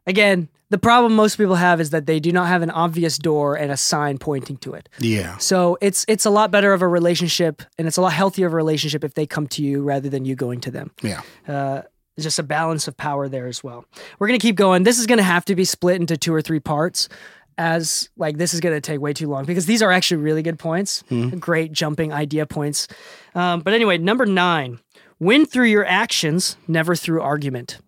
[0.09, 3.55] again, the problem most people have is that they do not have an obvious door
[3.55, 4.89] and a sign pointing to it.
[4.99, 5.37] Yeah.
[5.39, 8.53] So it's it's a lot better of a relationship, and it's a lot healthier of
[8.53, 10.91] a relationship if they come to you rather than you going to them.
[11.01, 11.23] Yeah.
[11.47, 11.83] Uh,
[12.19, 13.85] just a balance of power there as well.
[14.19, 14.83] We're gonna keep going.
[14.83, 17.09] This is gonna have to be split into two or three parts.
[17.59, 20.59] As like this is gonna take way too long because these are actually really good
[20.59, 21.03] points,
[21.41, 22.87] great jumping idea points.
[23.35, 24.79] Um, but anyway, number nine:
[25.19, 27.79] win through your actions, never through argument.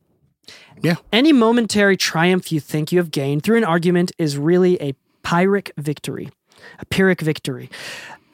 [0.82, 0.94] Yeah.
[1.12, 5.72] Any momentary triumph you think you have gained through an argument is really a pyrrhic
[5.76, 6.30] victory,
[6.78, 7.68] a pyrrhic victory.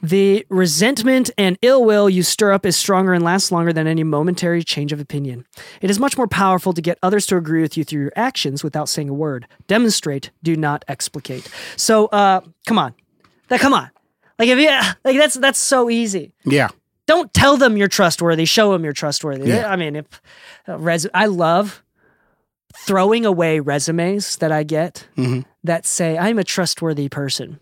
[0.04, 4.04] The resentment and ill will you stir up is stronger and lasts longer than any
[4.04, 5.46] momentary change of opinion.
[5.80, 8.62] It is much more powerful to get others to agree with you through your actions
[8.62, 9.46] without saying a word.
[9.66, 11.48] Demonstrate, do not explicate.
[11.76, 12.92] So, uh, come on,
[13.48, 13.88] that come on,
[14.38, 14.68] like if you
[15.04, 16.68] like that's that's so easy Yeah.
[17.06, 18.44] don't tell them you're trustworthy.
[18.44, 19.48] Show them you're trustworthy.
[19.48, 19.70] Yeah.
[19.70, 20.06] I mean, if
[20.68, 21.82] uh, res- I love
[22.76, 25.44] throwing away resumes that I get Mhm.
[25.62, 27.58] that say I'm a trustworthy person.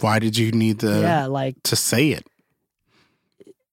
[0.00, 2.26] Why did you need the yeah, like to say it?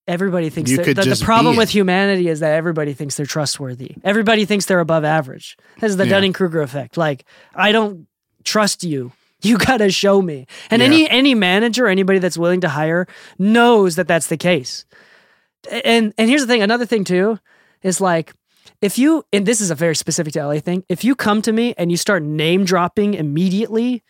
[0.08, 1.74] everybody thinks You that, could the, the problem with it.
[1.74, 3.96] humanity is that everybody thinks they're trustworthy.
[4.04, 5.58] Everybody thinks they're above average.
[5.80, 6.12] This is the Yeah.
[6.12, 6.98] Dunning Kruger effect.
[6.98, 8.08] Like I don't
[8.44, 9.12] trust you.
[9.44, 10.46] You gotta show me.
[10.70, 10.86] And Yeah.
[10.88, 13.08] any any manager, anybody that's willing to hire,
[13.40, 14.86] knows that that's the case.
[15.84, 16.62] And and here's the thing.
[16.62, 17.40] Another thing too
[17.82, 18.34] is like
[18.84, 20.84] if you and this is a very specific to LA thing.
[20.90, 24.04] If you come to me and you start name dropping immediately,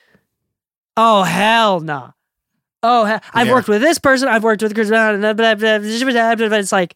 [0.98, 2.14] oh hell no.
[2.84, 3.54] Oh, he- I've Yeah.
[3.54, 4.28] worked with this person.
[4.28, 4.90] I've worked with Chris.
[4.92, 6.96] It's like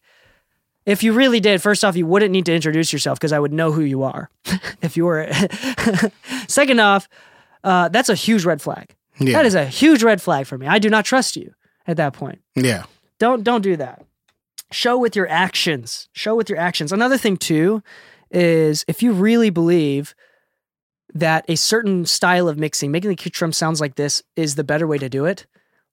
[0.84, 3.52] if you really did, first off, you wouldn't need to introduce yourself because I would
[3.52, 4.30] know who you are.
[4.82, 5.28] if you were.
[6.48, 7.08] Second off,
[7.64, 8.94] uh, that's a huge red flag.
[9.18, 9.32] Yeah.
[9.38, 10.66] That is a huge red flag for me.
[10.66, 11.54] I do not trust you
[11.86, 12.40] at that point.
[12.54, 12.84] yeah.
[13.18, 14.04] Don't don't do that.
[14.70, 16.08] Show with your actions.
[16.12, 16.92] Show with your actions.
[16.92, 17.82] Another thing too
[18.30, 20.14] is if you really believe
[21.20, 24.64] that a certain style of mixing, making the kick drum sounds like this, is the
[24.64, 25.46] better way to do it,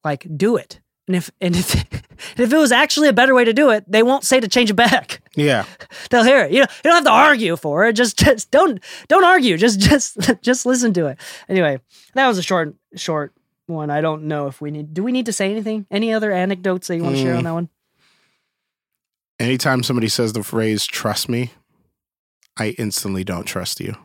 [0.03, 0.79] like do it.
[1.07, 3.83] And if and if and if it was actually a better way to do it,
[3.87, 5.21] they won't say to change it back.
[5.35, 5.65] Yeah.
[6.09, 6.51] They'll hear it.
[6.51, 7.93] You know, you don't have to argue for it.
[7.93, 9.57] Just just don't don't argue.
[9.57, 11.19] Just just just listen to it.
[11.49, 11.79] Anyway,
[12.13, 13.33] that was a short short
[13.67, 13.89] one.
[13.89, 15.85] I don't know if we need do we need to say anything?
[15.91, 17.45] Any other anecdotes that you want to share on hmm.
[17.45, 17.69] that one?
[19.39, 21.51] Anytime somebody says the phrase trust me,
[22.57, 23.97] I instantly don't trust you.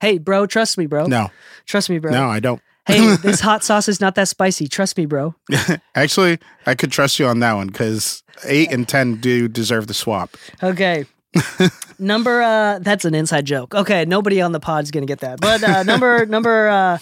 [0.00, 1.06] Hey, bro, trust me, bro.
[1.06, 1.30] No.
[1.66, 2.10] Trust me, bro.
[2.10, 2.60] No, I don't.
[2.86, 4.68] Hey, this hot sauce is not that spicy.
[4.68, 5.34] Trust me, bro.
[5.94, 9.94] Actually, I could trust you on that one because eight and ten do deserve the
[9.94, 10.36] swap.
[10.62, 11.06] Okay.
[11.98, 13.74] number uh that's an inside joke.
[13.74, 15.40] Okay, nobody on the pod's going to get that.
[15.40, 16.98] But uh number number uh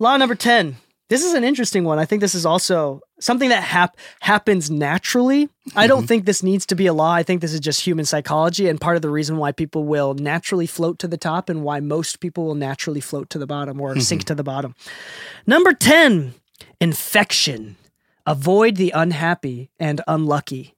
[0.00, 0.76] law number 10.
[1.10, 1.98] This is an interesting one.
[1.98, 5.48] I think this is also something that hap- happens naturally.
[5.74, 6.06] I don't mm-hmm.
[6.06, 7.12] think this needs to be a law.
[7.12, 10.14] I think this is just human psychology and part of the reason why people will
[10.14, 13.80] naturally float to the top and why most people will naturally float to the bottom
[13.80, 14.00] or mm-hmm.
[14.00, 14.76] sink to the bottom.
[15.48, 16.32] Number 10,
[16.80, 17.76] infection.
[18.24, 20.76] Avoid the unhappy and unlucky.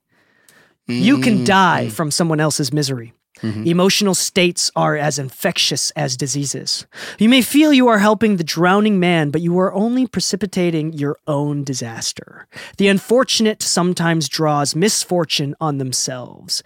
[0.86, 1.44] You can mm-hmm.
[1.44, 3.12] die from someone else's misery.
[3.42, 3.64] Mm-hmm.
[3.66, 6.86] Emotional states are as infectious as diseases.
[7.18, 11.18] You may feel you are helping the drowning man, but you are only precipitating your
[11.26, 12.46] own disaster.
[12.78, 16.62] The unfortunate sometimes draws misfortune on themselves.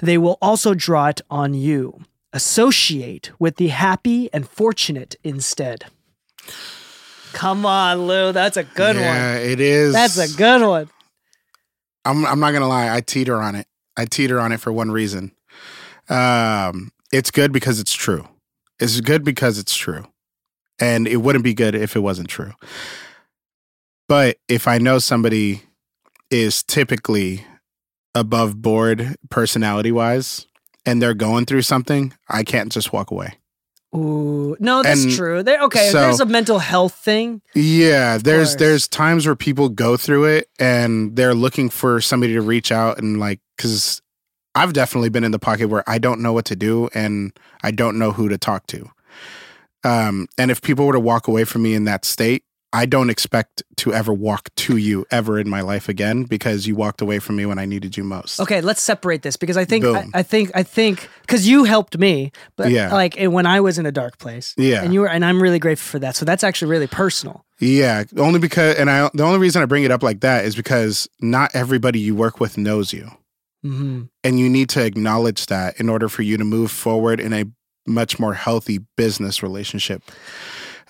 [0.00, 2.00] They will also draw it on you.
[2.32, 5.84] Associate with the happy and fortunate instead.
[7.32, 8.32] Come on, Lu.
[8.32, 9.42] That's a good yeah, one.
[9.42, 9.92] it is.
[9.92, 10.88] That's a good one.
[12.04, 12.94] I'm I'm not gonna lie.
[12.94, 13.66] I teeter on it.
[13.96, 15.32] I teeter on it for one reason.
[16.08, 18.28] Um, it's good because it's true.
[18.78, 20.06] It's good because it's true,
[20.80, 22.52] and it wouldn't be good if it wasn't true.
[24.08, 25.62] But if I know somebody
[26.30, 27.46] is typically
[28.14, 30.46] above board personality wise,
[30.84, 33.34] and they're going through something, I can't just walk away.
[33.94, 35.42] Ooh, no, that's And true.
[35.44, 37.40] There, okay, so- there's a mental health thing.
[37.54, 42.40] Yeah, there's there's times where people go through it and they're looking for somebody to
[42.40, 44.02] reach out and like cuz
[44.54, 47.70] I've definitely been in the pocket where I don't know what to do and I
[47.70, 48.88] don't know who to talk to.
[49.82, 53.08] Um and if people were to walk away from me in that state, I don't
[53.08, 57.20] expect to ever walk to you ever in my life again because you walked away
[57.20, 58.40] from me when I needed you most.
[58.40, 61.96] Okay, let's separate this because I think I, I think I think because you helped
[61.98, 62.92] me, but Yeah.
[62.92, 64.82] like when I was in a dark place, Yeah.
[64.82, 66.16] and you were, and I'm really grateful for that.
[66.16, 67.44] So that's actually really personal.
[67.60, 70.56] Yeah, only because and I the only reason I bring it up like that is
[70.56, 73.08] because not everybody you work with knows you.
[73.64, 77.32] Hmm and you need to acknowledge that in order for you to move forward in
[77.32, 77.44] a
[77.86, 80.02] much more healthy business relationship.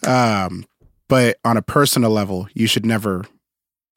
[0.06, 0.64] Um,
[1.08, 3.24] but on a personal level, you should never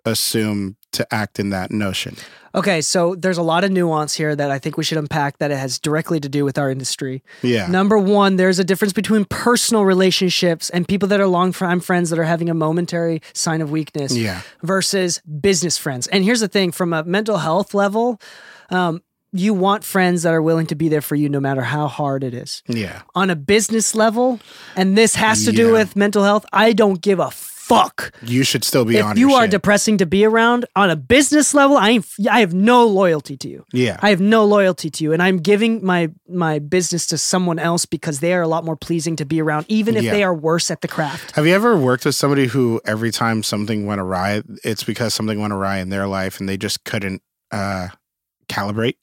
[0.05, 2.15] assume to act in that notion.
[2.55, 5.51] Okay, so there's a lot of nuance here that I think we should unpack that
[5.51, 7.21] it has directly to do with our industry.
[7.43, 7.67] Yeah.
[7.67, 12.09] Number one, there's a difference between personal relationships and people that are long time friends
[12.09, 14.41] that are having a momentary sign of weakness Yeah.
[14.63, 16.07] versus business friends.
[16.07, 18.19] And here's the thing from a mental health level,
[18.69, 19.01] um,
[19.33, 22.23] you want friends that are willing to be there for you no matter how hard
[22.23, 22.63] it is.
[22.67, 23.01] Yeah.
[23.13, 24.39] On a business level,
[24.75, 28.13] and this has to do with mental health, I don't give a fuck.
[28.21, 29.51] You should still be If on you are shit.
[29.51, 33.49] depressing to be around on a business level, I ain't, I have no loyalty to
[33.49, 33.65] you.
[33.73, 33.97] Yeah.
[34.01, 37.85] I have no loyalty to you, and I'm giving my my business to someone else
[37.85, 40.11] because they are a lot more pleasing to be around, even if Yeah.
[40.13, 41.31] they are worse at the craft.
[41.35, 45.41] Have you ever worked with somebody who every time something went awry, it's because something
[45.41, 47.89] went awry in their life and they just couldn't uh
[48.47, 48.95] calibrate?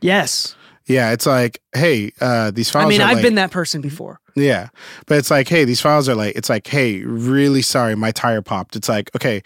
[0.00, 0.56] Yes,
[0.86, 3.22] Yeah, it's like, hey, uh these files I mean I've late.
[3.22, 4.18] been that person before.
[4.34, 4.68] Yeah.
[5.06, 6.34] But it's like, hey, these files are late.
[6.36, 8.74] It's like, hey, really sorry, my tire popped.
[8.76, 9.42] It's like, okay,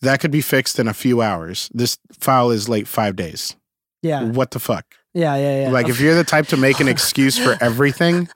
[0.00, 1.70] that could be fixed in a few hours.
[1.72, 3.54] This file is late five days.
[4.02, 4.84] Yeah, What the fuck?
[5.14, 5.70] yeah, yeah, yeah.
[5.70, 8.28] Like, if you're the type to make an excuse for everything,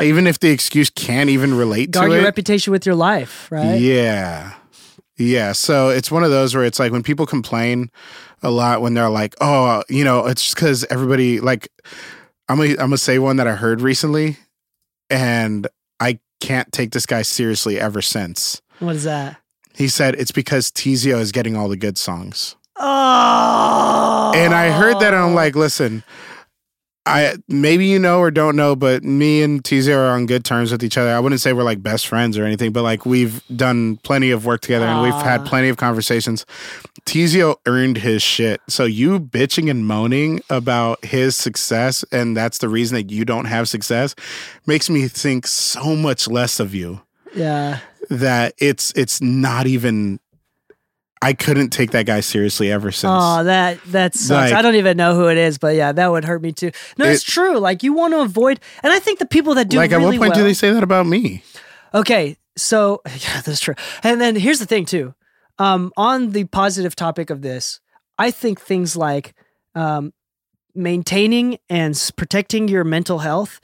[0.00, 2.02] even if the excuse can't even relate to it.
[2.02, 2.26] guard to your it.
[2.26, 3.80] reputation with your life, right?
[3.80, 4.52] Yeah.
[5.16, 5.52] Yeah.
[5.52, 7.90] So it's one of those where it's like when people complain
[8.42, 11.68] a lot when they're like, oh, you know, it's just because everybody, like,
[12.48, 14.36] I'm to I'm gonna say one that I heard recently,
[15.08, 15.66] and
[16.00, 18.60] I can't take this guy seriously ever since.
[18.80, 19.38] What is that?
[19.74, 22.56] He said it's because Teezio is getting all the good songs.
[22.76, 26.02] Oh, And I heard that and I'm like, listen,
[27.04, 30.70] I maybe you know or don't know, but me and Teezio are on good terms
[30.70, 31.10] with each other.
[31.10, 34.46] I wouldn't say we're like best friends or anything, but like we've done plenty of
[34.46, 36.46] work together and we've had plenty of conversations.
[37.04, 38.60] Teezio earned his shit.
[38.68, 43.46] So you bitching and moaning about his success and that's the reason that you don't
[43.46, 44.14] have success
[44.66, 47.00] makes me think so much less of you
[47.34, 47.80] yeah.
[48.10, 50.20] that it's it's not even
[51.22, 53.12] I couldn't take that guy seriously ever since.
[53.14, 54.50] Oh, that that sucks.
[54.50, 56.72] Like- I don't even know who it is, but yeah, that would hurt me too.
[56.98, 57.58] No, it's true.
[57.58, 60.06] Like you want to avoid, and I think the people that do like really at
[60.06, 61.44] what point well, do they say that about me?
[61.94, 63.74] Okay, so yeah, that's true.
[64.02, 65.14] And then here's the thing too.
[65.58, 67.78] Um, on the positive topic of this,
[68.18, 69.34] I think things like
[69.74, 70.12] um,
[70.74, 73.60] maintaining and protecting your mental health,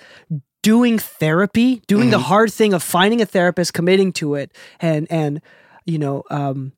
[0.62, 2.22] doing therapy, doing the Mhm.
[2.22, 5.40] hard thing of finding a therapist, committing to it, and and
[5.86, 6.22] you know.
[6.30, 6.72] Um,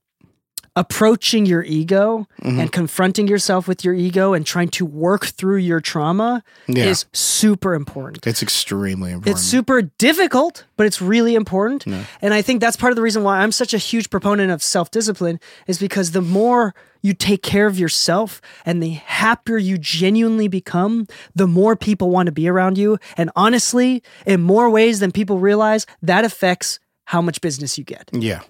[0.76, 2.60] approaching your ego Mhm.
[2.60, 6.84] and confronting yourself with your ego and trying to work through your trauma Yeah.
[6.84, 8.26] is super important.
[8.26, 9.36] It's extremely important.
[9.36, 11.84] It's super difficult, but it's really important.
[11.86, 12.04] Yeah.
[12.22, 14.62] And I think that's part of the reason why I'm such a huge proponent of
[14.62, 19.78] self discipline is because the more you take care of yourself and the happier you
[19.78, 22.98] genuinely become, the more people want to be around you.
[23.16, 28.08] And honestly, in more ways than people realize, that affects how much business you get.
[28.12, 28.40] yeah.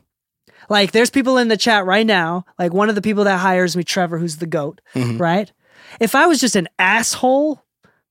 [0.70, 3.76] Like there's people in the chat right now, like one of the people that hires
[3.76, 5.20] me, Trevor, who's the goat, Mhm.
[5.20, 5.52] right?
[6.00, 7.62] If I was just an asshole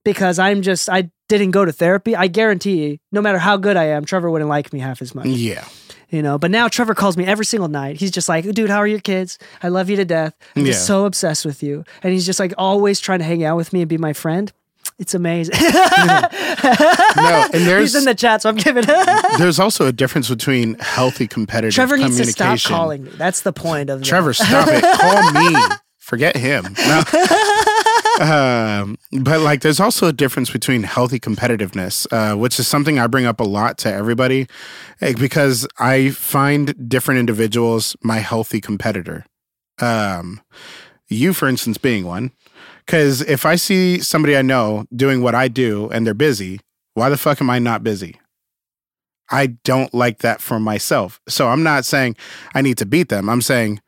[0.03, 3.85] because I'm just I didn't go to therapy, I guarantee no matter how good I
[3.85, 5.27] am, Trevor wouldn't like me half as much.
[5.27, 5.63] Yeah.
[6.09, 7.97] You know, but now Trevor calls me every single night.
[7.97, 9.37] He's just like, dude, how are your kids?
[9.61, 10.33] I love you to death.
[10.55, 11.83] I'm just so obsessed with you.
[12.01, 14.51] And he's just like always trying to hang out with me and be my friend.
[14.99, 15.55] It's amazing.
[17.15, 18.83] No, and there's he's in the chat, so I'm giving
[19.37, 22.57] there's also a difference between healthy competitive Trevor needs to communication.
[22.57, 23.11] stop calling me.
[23.11, 24.83] That's the point of Trevor, stop it.
[24.99, 25.55] Call me.
[25.99, 26.75] Forget him.
[26.87, 27.03] No.
[28.21, 33.07] um, but like, there's also a difference between healthy competitiveness, uh, which is something I
[33.07, 34.47] bring up a lot to everybody,
[35.01, 39.25] eh, because I find different individuals my healthy competitor.
[39.79, 40.41] Um,
[41.07, 42.31] you, for instance, being one.
[42.89, 46.59] Because if I see somebody I know doing what I do and they're busy,
[46.95, 48.19] why the fuck am I not busy?
[49.29, 51.21] I don't like that for myself.
[51.27, 52.15] So I'm not saying
[52.55, 53.29] I need to beat them.
[53.29, 53.79] I'm saying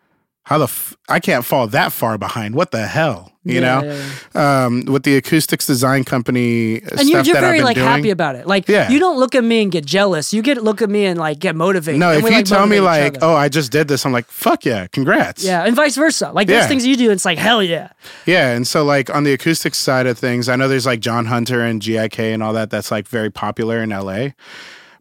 [0.43, 2.55] how the f- I can't fall that far behind.
[2.55, 3.83] What the hell, you Yeah, know?
[3.87, 4.65] yeah, yeah.
[4.65, 7.75] Um, with the acoustics design company And stuff you're, you're that I've very been like
[7.75, 7.87] doing.
[7.87, 8.47] happy about it.
[8.47, 8.89] Like Yeah.
[8.89, 10.33] you don't look at me and get jealous.
[10.33, 11.99] You get look at me and like get motivated.
[11.99, 14.11] no, And if we, you like, tell me like, oh, I just did this, I'm
[14.11, 15.43] like, fuck yeah, congrats.
[15.43, 16.31] yeah, and vice versa.
[16.31, 16.67] Like there's Yeah.
[16.67, 17.89] things you do, it's like hell yeah.
[18.25, 21.25] Yeah, and so like on the acoustics side of things, I know there's like John
[21.27, 24.29] Hunter and GIK and all that that's like very popular in LA.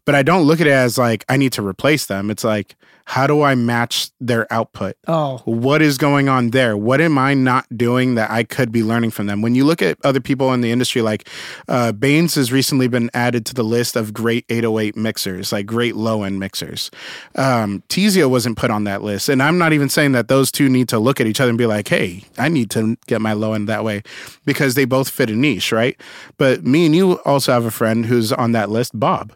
[0.04, 2.30] But I don't look at it as like I need to replace them.
[2.30, 2.74] It's like
[3.10, 4.94] how do I match their output?
[5.08, 6.76] Oh, What is going on there?
[6.76, 9.42] What am I not doing that I could be learning from them?
[9.42, 11.28] When you look at other people in the industry, like
[11.66, 15.96] uh, Baines has recently been added to the list of great 808 mixers, like great
[15.96, 16.88] low end mixers.
[17.34, 19.28] Um, Teezio wasn't put on that list.
[19.28, 21.58] And I'm not even saying that those two need to look at each other and
[21.58, 24.04] be like, hey, I need to get my low end that way
[24.44, 26.00] because they both fit a niche, right?
[26.38, 29.32] But me and you also have a friend who's on that list, Bob.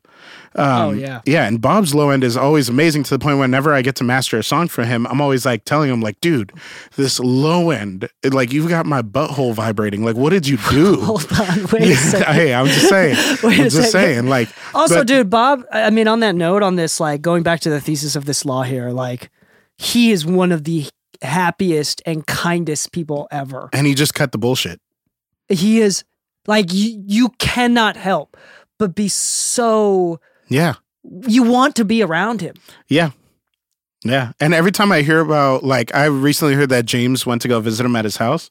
[0.56, 1.20] Um, oh yeah.
[1.26, 4.04] Yeah, and Bob's low end is always amazing to the point whenever I get to
[4.04, 6.52] master a song for him, I'm always like telling him, like, dude,
[6.96, 10.04] this low end, it- like you've got my butthole vibrating.
[10.04, 11.00] Like, what did you do?
[11.02, 12.32] Hold on, wait a second.
[12.34, 13.16] hey, I'm just saying.
[13.42, 14.28] Wait I'm just saying.
[14.28, 15.64] Like, Also, but- dude, Bob.
[15.72, 18.24] I I mean, on that note, on this, like going back to the thesis of
[18.24, 19.30] this law here, like
[19.76, 20.86] he is one of the
[21.22, 23.68] happiest and kindest people ever.
[23.72, 24.80] and he just cut the bullshit.
[25.48, 26.04] He is
[26.46, 27.02] like you.
[27.06, 28.36] You cannot help
[28.78, 30.20] but be so.
[30.48, 30.74] Yeah.
[31.26, 32.54] You want to be around him.
[32.88, 33.10] Yeah.
[34.04, 34.32] Yeah.
[34.38, 37.60] And every time I hear about, like, I recently heard that James went to go
[37.60, 38.50] visit him at his house.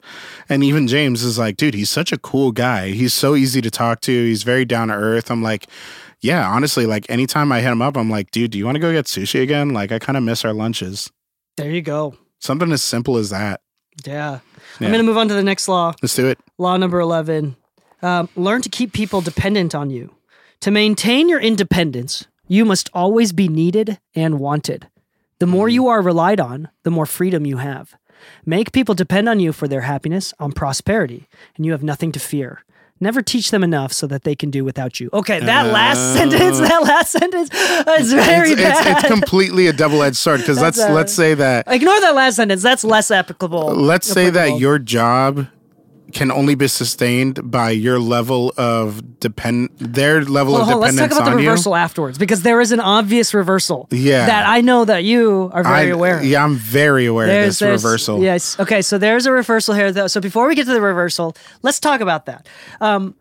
[0.50, 2.90] And even James is like, dude, he's such a cool guy.
[2.90, 4.12] He's so easy to talk to.
[4.12, 5.30] He's very down to earth.
[5.30, 5.68] I'm like,
[6.22, 8.80] yeah, honestly, like, anytime I hit him up, I'm like, dude, do you want to
[8.80, 9.70] go get sushi again?
[9.70, 11.12] Like, I kind of miss our lunches.
[11.58, 12.16] There you go.
[12.40, 13.62] Something as simple as that.
[14.06, 14.40] Yeah.
[14.80, 14.88] Yeah.
[14.88, 15.94] I'm going to move on to the next law.
[16.02, 16.40] Let's do it.
[16.58, 17.56] Law number 11
[18.04, 20.14] um, learn to keep people dependent on you.
[20.62, 24.88] To maintain your independence, you must always be needed and wanted.
[25.40, 27.96] The more you are relied on, the more freedom you have.
[28.46, 31.28] Make people depend on you for their happiness, on prosperity,
[31.58, 32.64] and you have nothing to fear.
[33.00, 35.10] Never teach them enough so that they can do without you.
[35.12, 37.50] Okay, that last sentence, that last sentence
[38.00, 38.98] is very It's, it's, bad.
[39.00, 42.36] it's completely a double edged sword because let's a- let's say that Ignore that last
[42.38, 42.62] sentence.
[42.64, 43.76] That's less applicable.
[43.76, 45.48] let's say that your job
[46.14, 50.96] can only be sustained by your level of depend their level Hold of on, let's
[50.98, 51.50] talk about the on you.
[51.50, 53.88] reversal afterwards because there is an obvious reversal.
[53.92, 54.26] Yeah.
[54.28, 56.26] That I know that you are very I- aware of.
[56.26, 58.22] Yeah, I'm very aware of this reversal.
[58.22, 58.60] Yes.
[58.60, 58.82] Okay.
[58.82, 60.08] So there's a reversal here, though.
[60.08, 62.48] So before we get to the reversal, let's talk about that.
[62.80, 63.16] Um,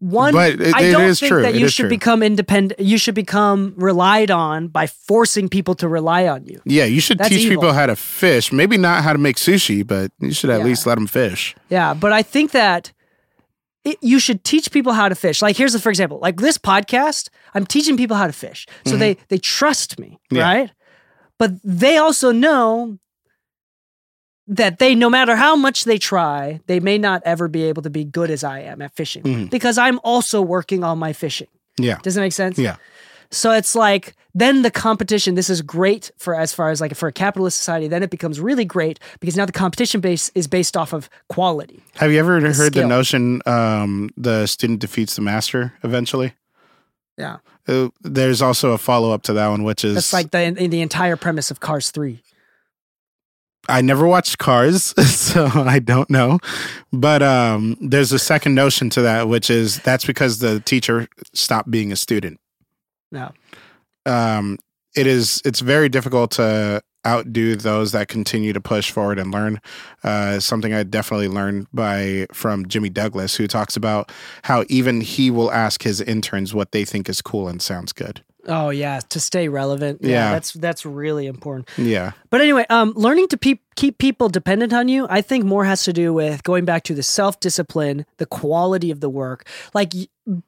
[0.00, 1.42] one, But it- I don't is think true.
[1.42, 1.88] that you should true.
[1.90, 2.80] become independent.
[2.80, 6.60] You should become relied on by forcing people to rely on you.
[6.64, 7.62] Yeah, you should That's teach evil.
[7.62, 8.52] people how to fish.
[8.52, 10.64] Maybe not how to make sushi, but you should at Yeah.
[10.66, 11.54] least let them fish.
[11.70, 12.92] Yeah, but I think that
[13.84, 15.40] it, you should teach people how to fish.
[15.42, 18.96] Like here's, a, for example, like this podcast, I'm teaching people how to fish, so
[18.96, 20.36] they they trust me, Mm-hmm.
[20.36, 20.42] Yeah.
[20.52, 20.70] right?
[21.38, 22.98] But they also know
[24.48, 27.90] that they, no matter how much they try, they may not ever be able to
[27.90, 29.50] be good as I am at fishing Mhm.
[29.50, 31.48] because I'm also working on my fishing.
[31.78, 31.98] Yeah.
[32.02, 32.58] Does that make sense?
[32.58, 32.76] Yeah.
[33.30, 35.34] So it's like then the competition.
[35.34, 37.88] This is great for as far as like for a capitalist society.
[37.88, 41.82] Then it becomes really great because now the competition base is based off of quality.
[41.96, 46.34] Have you ever heard the notion um, the student defeats the master eventually?
[47.18, 47.38] Yeah.
[47.66, 50.70] Uh, there's also a follow up to that one, which is That's like the in
[50.70, 52.22] the entire premise of Cars Three.
[53.68, 56.38] I never watched Cars, so I don't know.
[56.92, 61.70] But um, there's a second notion to that, which is that's because the teacher stopped
[61.70, 62.40] being a student.
[63.10, 63.32] No.
[64.04, 64.58] Um,
[64.94, 69.60] it is it's very difficult to outdo those that continue to push forward and learn.
[70.02, 74.10] Uh, something I definitely learned by from Jimmy Douglas, who talks about
[74.42, 78.24] how even he will ask his interns what they think is cool and sounds good.
[78.48, 80.00] Oh yeah, to stay relevant.
[80.02, 80.32] Yeah, Yeah.
[80.32, 81.68] that's that's really important.
[81.76, 85.64] Yeah, But anyway, um, learning to pe- keep people dependent on you, I think more
[85.64, 89.46] has to do with going back to the self discipline, the quality of the work.
[89.74, 89.92] Like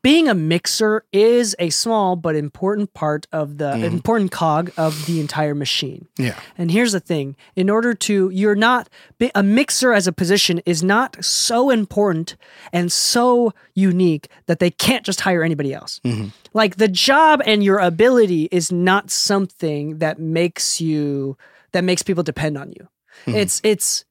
[0.02, 3.84] being a mixer is a small but important part of the mm-hmm.
[3.84, 6.08] important cog of the entire machine.
[6.18, 8.88] yeah, And here's the thing in order to, you're not,
[9.34, 12.36] a mixer as a position is not so important
[12.72, 16.00] and so unique that they can't just hire anybody else.
[16.04, 16.28] Mm-hmm.
[16.54, 21.36] Like the job and your ability is not something that makes you,
[21.70, 22.88] that makes people depend on you.
[23.26, 23.36] Mm-hmm.
[23.36, 24.04] It's, it's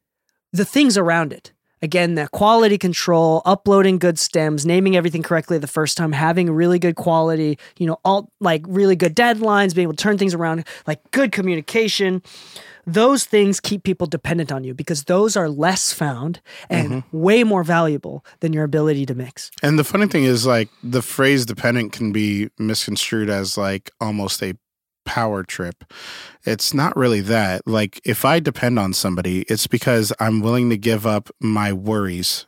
[0.54, 1.52] the things around it.
[1.82, 6.80] Again, that quality control, uploading good stems, naming everything correctly the first time, having really
[6.80, 10.66] good quality, you know, all like really good deadlines, being able to turn things around,
[10.88, 12.24] like good communication.
[12.88, 17.18] Those things keep people dependent on you because those are less found and mm-hmm.
[17.18, 19.52] way more valuable than your ability to mix.
[19.62, 24.42] And the funny thing is, like, the phrase dependent can be misconstrued as like almost
[24.42, 24.54] a
[25.08, 25.84] power trip.
[26.46, 27.66] It's not really that.
[27.66, 32.46] Like if I depend on somebody, it's because I'm willing to give up my worries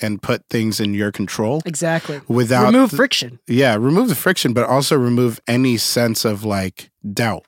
[0.00, 2.20] and put things in your control Exactly.
[2.26, 3.38] without Remove friction.
[3.46, 7.44] yeah, remove the friction, but also remove any sense of like doubt.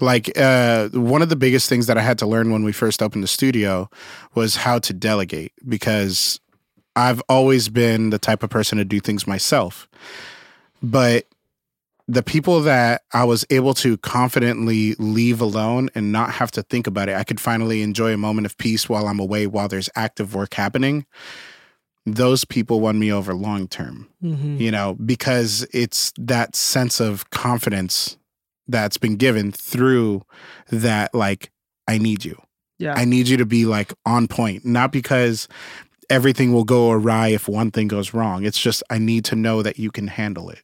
[0.00, 3.02] Like uh, one of the biggest things that I had to learn when we first
[3.02, 3.90] opened the studio
[4.34, 6.40] was how to delegate because
[6.96, 9.86] I've always been the type of person to do things myself.
[10.82, 11.26] But
[12.10, 16.88] the people that I was able to confidently leave alone and not have to think
[16.88, 19.88] about it, I could finally enjoy a moment of peace while I'm away, while there's
[19.94, 21.06] active work happening.
[22.06, 27.30] Those people won me over long term hmm you know, because it's that sense of
[27.30, 28.18] confidence
[28.66, 30.22] that's been given through
[30.70, 31.50] that, like,
[31.86, 32.40] I need you.
[32.78, 32.94] Yeah.
[32.94, 35.48] I need you to be like on point, not because
[36.08, 38.44] everything will go awry if one thing goes wrong.
[38.44, 40.62] It's just, I need to know that you can handle it.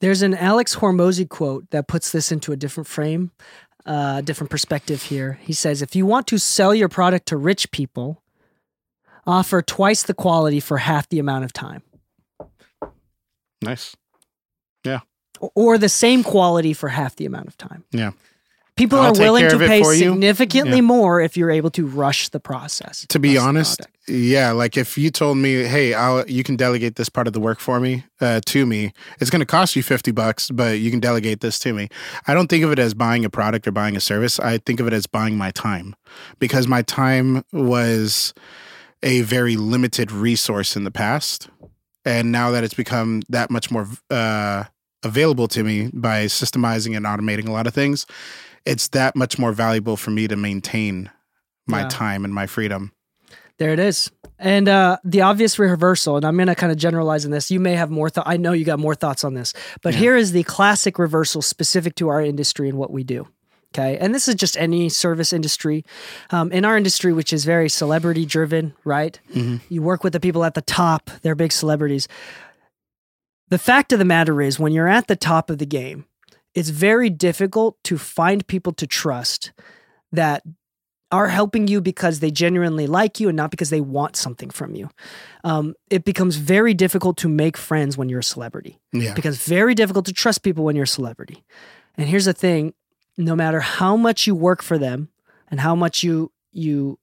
[0.00, 3.30] There's an Alex Hormozi quote that puts this into a different frame,
[3.84, 5.38] a uh, different perspective here.
[5.42, 8.22] He says, If you want to sell your product to rich people,
[9.26, 11.82] offer twice the quality for half the amount of time,
[13.62, 13.96] Nice.
[14.84, 15.00] Yeah.
[15.54, 17.84] or the same quality for half the amount of time.
[17.90, 18.12] Yeah.
[18.76, 20.82] People I'll are willing to pay significantly Yeah.
[20.82, 23.06] more if you're able to rush the process.
[23.08, 27.08] To be honest, yeah, like if you told me, hey, I'll, you can delegate this
[27.08, 30.10] part of the work for me, uh, to me, it's going to cost you 50
[30.10, 31.88] bucks, but you can delegate this to me.
[32.26, 34.38] I don't think of it as buying a product or buying a service.
[34.38, 35.96] I think of it as buying my time
[36.38, 38.34] because my time was
[39.02, 41.48] a very limited resource in the past.
[42.04, 44.64] And now that it's become that much more uh,
[45.02, 48.06] available to me by systemizing and automating a lot of things,
[48.66, 51.10] it's that much more valuable for me to maintain
[51.66, 51.88] my Yeah.
[51.88, 52.92] time and my freedom.
[53.58, 54.10] There it is.
[54.38, 57.50] And uh, the obvious reversal, and I'm going to kind of generalize in this.
[57.50, 58.26] You may have more thought.
[58.28, 60.00] I know you got more thoughts on this, but Yeah.
[60.00, 63.26] here is the classic reversal specific to our industry and what we do.
[63.74, 63.96] Okay.
[63.98, 65.84] And this is just any service industry.
[66.30, 69.18] Um, in our industry, which is very celebrity driven, right?
[69.34, 69.60] Mhm.
[69.70, 72.08] You work with the people at the top, they're big celebrities.
[73.48, 76.04] The fact of the matter is, when you're at the top of the game,
[76.56, 79.52] it's very difficult to find people to trust
[80.10, 80.42] that
[81.12, 84.74] are helping you because they genuinely like you and not because they want something from
[84.74, 84.90] you.
[85.44, 88.80] Um, it becomes very difficult to make friends when you're a celebrity.
[88.92, 89.14] Yeah.
[89.14, 91.44] Becomes very difficult to trust people when you're a celebrity.
[91.96, 92.72] And here's the thing:
[93.16, 95.10] no matter how much you work for them
[95.48, 96.98] and how much you you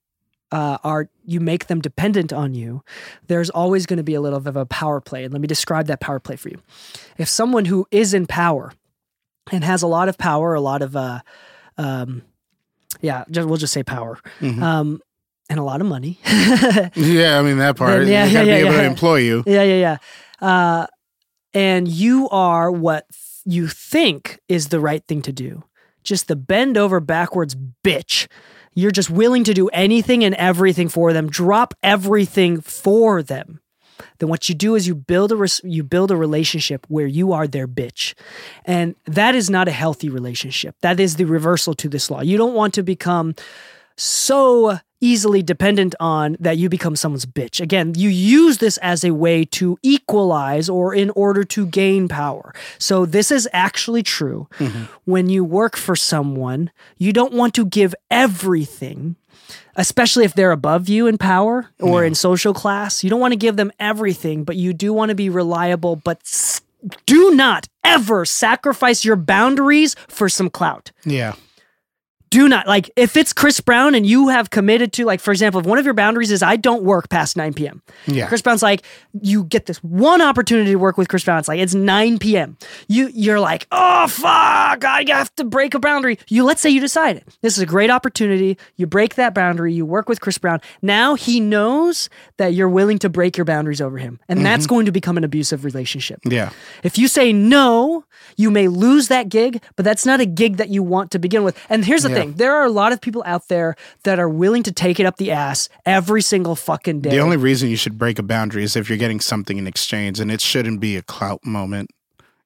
[0.50, 2.82] uh, are you make them dependent on you,
[3.28, 5.24] there's always going to be a little bit of a power play.
[5.24, 6.60] And let me describe that power play for you.
[7.16, 8.72] If someone who is in power
[9.52, 11.20] and has a lot of power, a lot of uh,
[11.78, 12.22] um,
[13.00, 14.62] yeah, just, we'll just say power, Mhm.
[14.62, 15.00] um,
[15.50, 16.18] and a lot of money.
[16.94, 18.00] Yeah, I mean that part.
[18.00, 18.88] Then, yeah, you gotta yeah, be yeah, able to yeah.
[18.88, 19.42] employ you.
[19.46, 19.96] Yeah, yeah,
[20.40, 20.46] yeah.
[20.48, 20.86] Uh,
[21.52, 25.64] and you are what th- you think is the right thing to do.
[26.02, 28.26] Just the bend over backwards bitch.
[28.74, 31.28] You're just willing to do anything and everything for them.
[31.30, 33.60] Drop everything for them.
[34.18, 37.32] Then what you do is you build a res- you build a relationship where you
[37.32, 38.14] are their bitch,
[38.64, 40.76] and that is not a healthy relationship.
[40.80, 42.20] That is the reversal to this law.
[42.20, 43.34] You don't want to become
[43.96, 47.60] so easily dependent on that you become someone's bitch.
[47.60, 52.54] Again, you use this as a way to equalize or in order to gain power.
[52.78, 54.48] So this is actually true.
[54.58, 54.84] Mm-hmm.
[55.04, 59.16] When you work for someone, you don't want to give everything.
[59.76, 63.36] Especially if they're above you in power or in social class, you don't want to
[63.38, 65.96] give them everything, but you do want to be reliable.
[65.96, 66.60] But s-
[67.06, 71.34] do not ever sacrifice your boundaries for some clout Yeah.
[72.34, 75.60] Do not like if it's Chris Brown and you have committed to like for example
[75.60, 77.80] if one of your boundaries is I don't work past 9 p.m.
[78.06, 78.26] Yeah.
[78.26, 78.82] Chris Brown's like
[79.22, 82.56] you get this one opportunity to work with Chris Brown it's like it's 9 p.m.
[82.88, 86.80] you you're like oh fuck I have to break a boundary you let's say you
[86.80, 90.36] decide it this is a great opportunity you break that boundary you work with Chris
[90.38, 92.08] Brown now he knows
[92.38, 94.44] that you're willing to break your boundaries over him and mm-hmm.
[94.44, 96.50] that's going to become an abusive relationship Yeah.
[96.82, 98.04] if you say no,
[98.36, 101.44] you may lose that gig, but that's not a gig that you want to begin
[101.44, 101.56] with.
[101.68, 102.14] And here's the Yeah.
[102.16, 105.06] thing there are a lot of people out there that are willing to take it
[105.06, 107.10] up the ass every single fucking day.
[107.10, 110.20] The only reason you should break a boundary is if you're getting something in exchange,
[110.20, 111.90] and it shouldn't be a clout moment.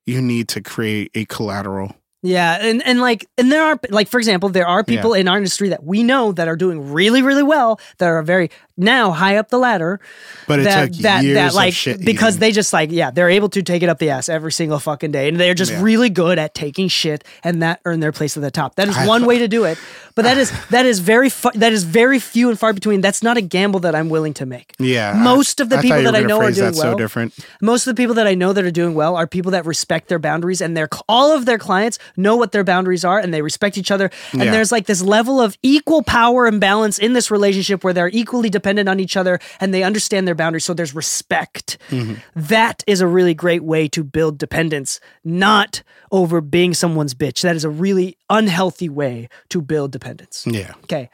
[0.07, 1.95] You need to create a collateral.
[2.23, 2.59] yeah.
[2.61, 5.69] And, and like, and there are, like, for example, there are people in our industry
[5.69, 9.49] that we know that are doing really, really well, that are very now high up
[9.51, 10.01] the ladder.
[10.47, 12.41] But it that, took that, years that, like, of shit because eating.
[12.41, 15.11] they just like, yeah, they're able to take it up the ass every single fucking
[15.11, 15.29] day.
[15.29, 15.83] And they're just Yeah.
[15.83, 18.77] really good at taking shit and that earn their place at the top.
[18.77, 19.79] That is I- one way to do it.
[20.15, 23.01] But that is, that is very, fu- that is very few and far between.
[23.01, 24.75] That's not a gamble that I'm willing to make.
[24.79, 25.13] yeah.
[25.15, 26.93] Most of the I people that I know are doing well.
[26.93, 27.35] so different.
[27.61, 30.09] Most of the people that I know that are doing well are people that respect
[30.09, 33.43] their boundaries and their all of their clients know what their boundaries are and they
[33.43, 34.11] respect each other.
[34.33, 34.51] And Yeah.
[34.53, 38.49] there's like this level of equal power and balance in this relationship where they're equally
[38.51, 40.65] dependent on each other and they understand their boundaries.
[40.65, 41.79] So there's respect.
[41.91, 42.15] Mm-hmm.
[42.35, 47.43] That is a really great way to build dependence, not over being someone's bitch.
[47.43, 50.45] That is a really unhealthy way to build dependence.
[50.47, 50.75] Yeah.
[50.85, 51.09] Okay.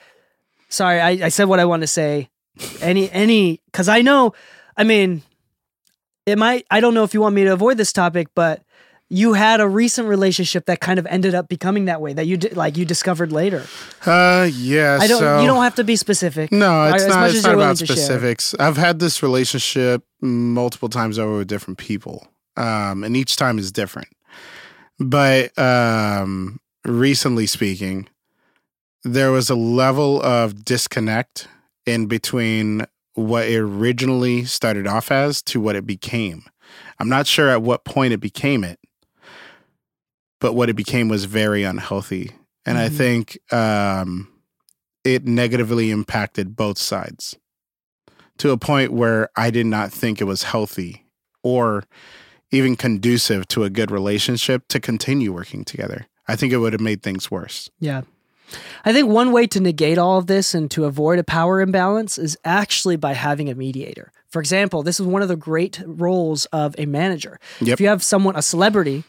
[0.69, 2.31] Sorry, I, I said what I want to say.
[2.81, 4.33] Any any because I know,
[4.77, 5.23] I mean,
[6.25, 6.67] it might.
[6.71, 8.63] I don't know if you want me to avoid this topic, but
[9.11, 12.37] you had a recent relationship that kind of ended up becoming that way that you
[12.37, 13.65] did like you discovered later.
[14.05, 14.99] Uh, yeah.
[15.01, 15.19] I don't.
[15.21, 16.51] so- you don't have to be specific.
[16.51, 17.31] No, it's as not.
[17.31, 18.55] It's not about specifics.
[18.59, 22.27] I've had this relationship multiple times over with different people,
[22.57, 24.09] um, and each time is different.
[24.99, 28.09] But um, recently speaking,
[29.03, 31.49] there was a level of disconnect
[31.87, 36.45] in between what it originally started off as to what it became.
[36.99, 38.79] I'm not sure at what point it became it,
[40.45, 42.31] but what it became was very unhealthy.
[42.67, 42.97] And I Mhm.
[42.99, 44.29] think um,
[45.03, 47.35] it negatively impacted both sides
[48.37, 51.07] to a point where I did not think it was healthy
[51.43, 51.85] or
[52.51, 56.09] even conducive to a good relationship to continue working together.
[56.29, 57.71] I think it would have made things worse.
[57.81, 58.03] Yeah.
[58.85, 62.19] I think one way to negate all of this and to avoid a power imbalance
[62.19, 64.13] is actually by having a mediator.
[64.29, 67.41] For example, this is one of the great roles of a manager.
[67.63, 67.73] Yep.
[67.73, 69.05] If you have someone, a celebrity,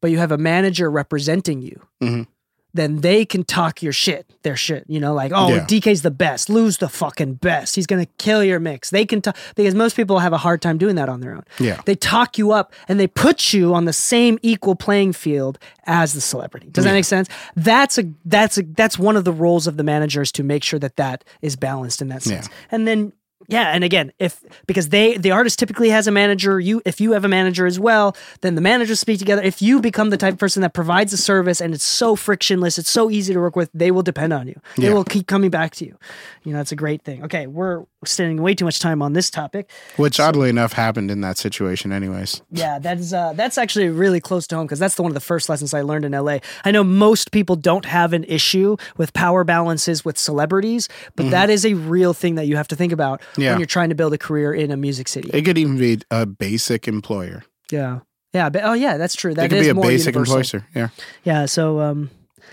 [0.00, 2.26] but you have a manager representing you, Mhm.
[2.72, 4.84] then they can talk your shit, their shit.
[4.86, 5.66] You know, like, oh, Yeah.
[5.66, 7.74] DK's the best, Lu's the fucking best.
[7.74, 8.90] He's gonna kill your mix.
[8.90, 11.42] They can talk because most people have a hard time doing that on their own.
[11.58, 11.80] Yeah.
[11.84, 16.12] They talk you up and they put you on the same equal playing field as
[16.12, 16.68] the celebrity.
[16.70, 17.28] Does that make sense?
[17.56, 20.78] That's a that's a that's one of the roles of the managers to make sure
[20.78, 22.48] that that is balanced in that sense.
[22.70, 23.12] And then
[23.50, 27.12] yeah, and again, if because they the artist typically has a manager, you if you
[27.12, 29.42] have a manager as well, then the managers speak together.
[29.42, 32.78] If you become the type of person that provides a service and it's so frictionless,
[32.78, 34.60] it's so easy to work with, they will depend on you.
[34.76, 34.94] They Yeah.
[34.94, 35.96] will keep coming back to you.
[36.44, 37.22] You know, it's a great thing.
[37.24, 39.68] Okay, we're spending way too much time on this topic.
[39.96, 42.40] Which oddly enough happened in that situation anyways.
[42.50, 45.20] Yeah, that's uh, that's actually really close to home because that's the one of the
[45.20, 46.38] first lessons I learned in LA.
[46.64, 51.50] I know most people don't have an issue with power balances with celebrities, but that
[51.50, 53.39] is a real thing that you have to think about Mm-hmm.
[53.40, 53.50] Yeah.
[53.52, 55.30] when you're trying to build a career in a music city.
[55.32, 57.44] It could even be a basic employer.
[57.70, 58.00] yeah,
[58.32, 59.34] yeah, but oh yeah, that's true.
[59.34, 60.60] That it could be a basic universal.
[60.60, 60.68] employer.
[60.74, 60.88] Yeah.
[61.24, 62.10] Yeah, so um,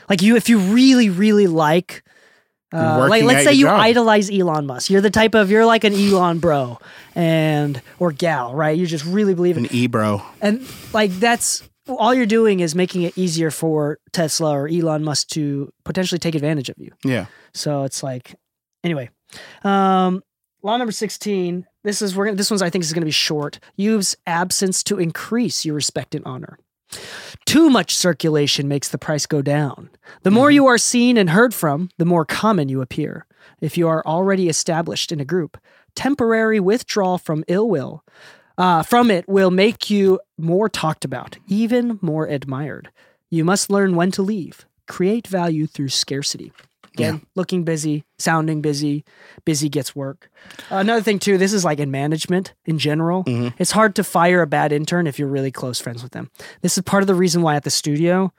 [0.09, 2.03] like you, if you really, really like.
[2.73, 3.79] Uh, like let's say you job.
[3.79, 4.89] idolize Elon Musk.
[4.89, 6.77] You're the type of you're like an Elon bro
[7.15, 8.77] and or gal, right?
[8.77, 10.21] You just really believe in An e bro.
[10.41, 15.29] And like that's all you're doing is making it easier for Tesla or Elon Musk
[15.29, 16.91] to potentially take advantage of you.
[17.05, 17.27] Yeah.
[17.53, 18.35] So it's like
[18.83, 19.11] anyway.
[19.63, 20.21] Um
[20.61, 21.65] law number 16.
[21.83, 23.59] This is we're gonna this one's I think is gonna be short.
[23.75, 26.57] Use absence to increase your respect and honor.
[27.45, 29.89] Too much circulation makes the price go down.
[30.23, 33.25] The more you are seen and heard from, the more common you appear.
[33.59, 35.57] If you are already established in a group,
[35.95, 38.03] temporary withdrawal from ill will
[38.57, 42.89] uh, from it will make you more talked about, even more admired.
[43.29, 44.65] You must learn when to leave.
[44.87, 46.51] Create value through scarcity.
[46.97, 49.03] Again, looking busy, sounding busy,
[49.45, 50.29] busy gets work.
[50.69, 53.23] another thing too, this is like in management in general.
[53.59, 56.29] It's hard to fire a bad intern if you're really close friends with them.
[56.61, 58.31] This is part of the reason why at the studio,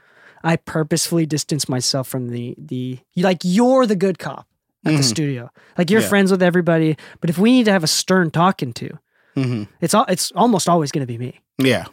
[0.44, 4.46] I purposefully distance myself from the the like you're the good cop
[4.84, 5.50] at the studio.
[5.76, 6.08] Like you're Yeah.
[6.08, 8.98] friends with everybody, but if we need to have a stern talking to,
[9.34, 11.40] hmm it's all it's almost always going to be me.
[11.58, 11.86] Yeah.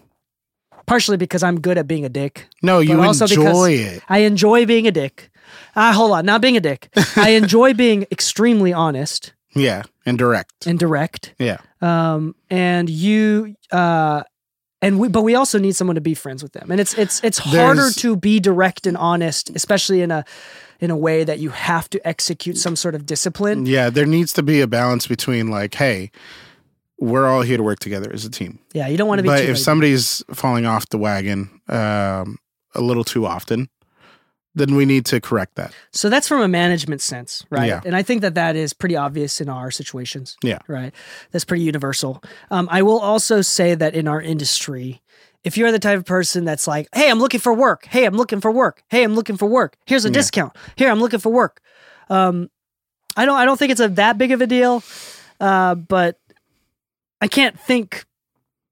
[0.86, 2.48] Partially because I'm good at being a dick.
[2.62, 4.04] No, you But also because- enjoy it.
[4.08, 5.32] I enjoy being a dick.
[5.76, 6.90] Ah, hold on, not being a dick.
[7.16, 9.84] I enjoy being extremely honest Yeah.
[10.06, 10.68] And direct.
[10.68, 11.34] and direct.
[11.40, 11.58] Yeah.
[11.82, 14.24] Um, and you, uh,
[14.82, 16.70] and we, but we also need someone to be friends with them.
[16.70, 20.24] And it's it's it's harder There's- to be direct and honest, especially in a
[20.80, 23.66] in a way that you have to execute some sort of discipline.
[23.66, 23.90] Yeah.
[23.90, 26.12] There needs to be a balance between like, hey,
[27.00, 28.60] we're all here to work together as a team.
[28.74, 29.30] Yeah, you don't want to be.
[29.30, 32.38] But too if somebody's falling off the wagon um,
[32.76, 33.70] a little too often,
[34.56, 35.74] then we need to correct that.
[35.92, 37.68] So that's from a management sense, right?
[37.68, 37.82] Yeah.
[37.86, 40.38] And I think that that is pretty obvious in our situations.
[40.42, 40.60] Yeah.
[40.68, 40.94] Right.
[41.32, 42.24] That's pretty universal.
[42.50, 45.02] Um, I will also say that in our industry,
[45.44, 47.86] if you're the type of person that's like, hey, I'm looking for work.
[47.86, 48.82] Hey, I'm looking for work.
[48.90, 49.76] Hey, I'm looking for work.
[49.86, 50.14] Here's a Yeah.
[50.14, 50.56] discount.
[50.76, 51.62] Here, I'm looking for work.
[52.10, 52.50] Um,
[53.18, 54.84] I don't I don't think it's a that big of a deal.
[55.40, 56.18] Uh, but
[57.22, 58.06] I can't think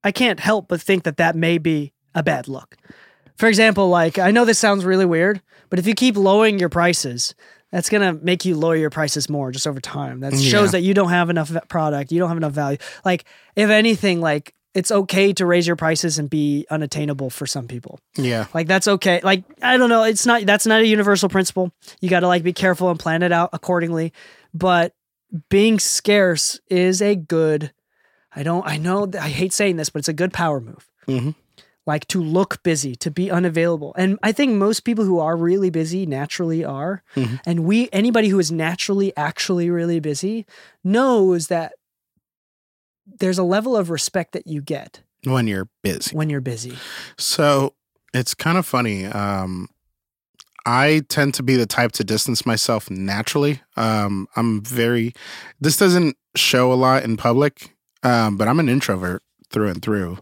[0.03, 2.77] I can't help but think that that may be a bad look.
[3.37, 6.69] For example, like I know this sounds really weird, but if you keep lowering your
[6.69, 7.33] prices,
[7.71, 10.19] that's gonna make you lower your prices more just over time.
[10.19, 10.49] That Yeah.
[10.49, 12.77] shows that you don't have enough product, you don't have enough value.
[13.03, 13.25] Like
[13.55, 17.99] if anything, like it's okay to raise your prices and be unattainable for some people.
[18.15, 18.47] Yeah.
[18.53, 19.19] Like that's okay.
[19.23, 21.71] Like I don't know, it's not that's not a universal principle.
[22.01, 24.13] You got to like be careful and plan it out accordingly.
[24.53, 24.93] But
[25.49, 27.71] being scarce is a good
[28.35, 30.87] I don't I know I hate saying this, but it's a good power move.
[31.07, 31.35] Mhm.
[31.85, 33.93] Like to look busy, to be unavailable.
[33.97, 37.03] And I think most people who are really busy naturally are.
[37.15, 37.41] Mhm.
[37.45, 40.45] And we anybody who is naturally actually really busy
[40.83, 41.73] knows that
[43.05, 46.15] there's a level of respect that you get When you're busy.
[46.15, 46.77] when you're busy.
[47.17, 47.73] So
[48.13, 49.05] it's kind of funny.
[49.05, 49.67] Um,
[50.65, 53.61] I tend to be the type to distance myself naturally.
[53.75, 55.13] Um, I'm very,
[55.59, 60.19] this doesn't show a lot in public, um, but I'm an introvert through and through.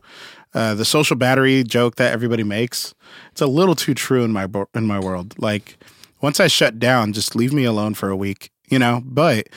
[0.54, 2.94] Uh, the social battery joke that everybody makes,
[3.32, 5.34] it's a little too true in my bo- in my world.
[5.38, 5.78] Like
[6.22, 9.02] once I shut down, just leave me alone for a week, you know.
[9.06, 9.48] But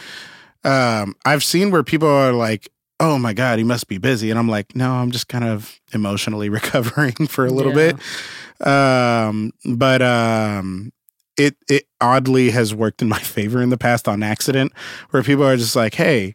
[0.63, 2.69] um, I've seen where people are like,
[3.01, 5.81] "Oh my god, he must be busy," and I'm like, "No, I'm just kind of
[5.93, 7.93] emotionally recovering for a little Yeah.
[7.93, 10.93] bit." Um, but um,
[11.37, 14.73] it it oddly has worked in my favor in the past on accident,
[15.11, 16.35] where people are just like, "Hey,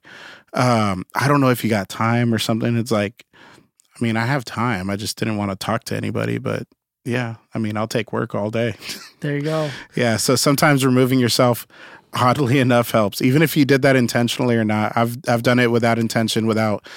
[0.53, 3.25] um, I don't know if you got time or something." It's like,
[3.99, 4.89] I mean, I have time.
[4.89, 6.67] I just didn't want to talk to anybody, but
[7.05, 8.75] yeah, I mean, I'll take work all day.
[9.21, 9.69] There you go.
[9.97, 10.15] Yeah.
[10.15, 11.67] So sometimes removing yourself,
[12.13, 13.21] oddly enough, helps.
[13.21, 14.95] Even if you did that intentionally or not.
[14.95, 16.87] I've I've done it without intention, without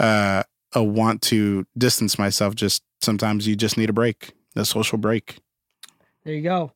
[0.00, 0.42] uh,
[0.74, 2.56] a want to distance myself.
[2.56, 5.38] Just sometimes you just need a break, a social break.
[6.24, 6.72] There you go.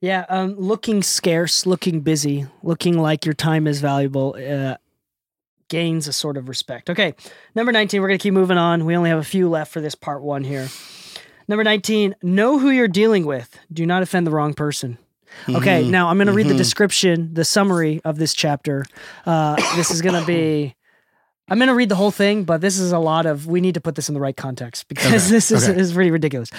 [0.00, 4.76] Yeah, um, looking scarce, looking busy, looking like your time is valuable uh,
[5.68, 6.88] gains a sort of respect.
[6.90, 7.14] Okay,
[7.54, 8.84] number 19, we're going to keep moving on.
[8.84, 10.68] We only have a few left for this part one here.
[11.48, 13.58] Number 19, know who you're dealing with.
[13.72, 14.98] Do not offend the wrong person.
[15.48, 15.90] Okay, Mhm.
[15.90, 16.58] now I'm going to read the Mhm.
[16.58, 18.84] description, the summary of this chapter.
[19.26, 20.74] Uh, this is going to be.
[21.48, 23.46] I'm going to read the whole thing, but this is a lot of.
[23.46, 25.78] We need to put this in the right context because Okay, this is, okay.
[25.78, 26.50] is pretty ridiculous.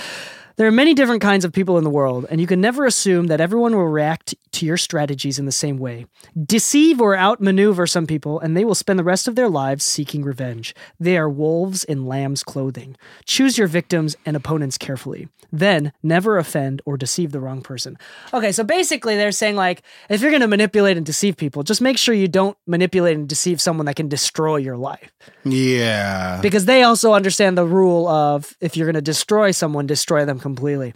[0.57, 3.27] There are many different kinds of people in the world, and you can never assume
[3.27, 6.05] that everyone will react to your strategies in the same way.
[6.45, 10.23] Deceive or outmaneuver some people, and they will spend the rest of their lives seeking
[10.23, 10.75] revenge.
[10.99, 12.95] They are wolves in lamb's clothing.
[13.25, 15.27] Choose your victims and opponents carefully.
[15.51, 17.97] Then, never offend or deceive the wrong person.
[18.33, 21.81] Okay, so basically, they're saying, like, if you're going to manipulate and deceive people, just
[21.81, 25.11] make sure you don't manipulate and deceive someone that can destroy your life
[25.45, 26.39] Yeah.
[26.41, 30.39] because they also understand the rule of if you're going to destroy someone, destroy them
[30.39, 30.93] completely.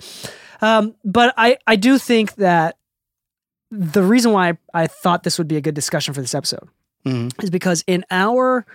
[0.62, 2.76] Um, but I, I do think that
[3.72, 6.68] the reason why I, I thought this would be a good discussion for this episode
[7.06, 7.32] Mhm.
[7.44, 8.66] is because in our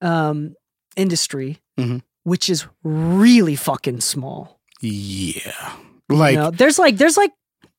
[0.00, 0.54] um,
[0.96, 2.02] industry, Mhm.
[2.22, 5.72] which is really fucking small, Yeah.
[6.08, 7.32] Like you know, there's like there's like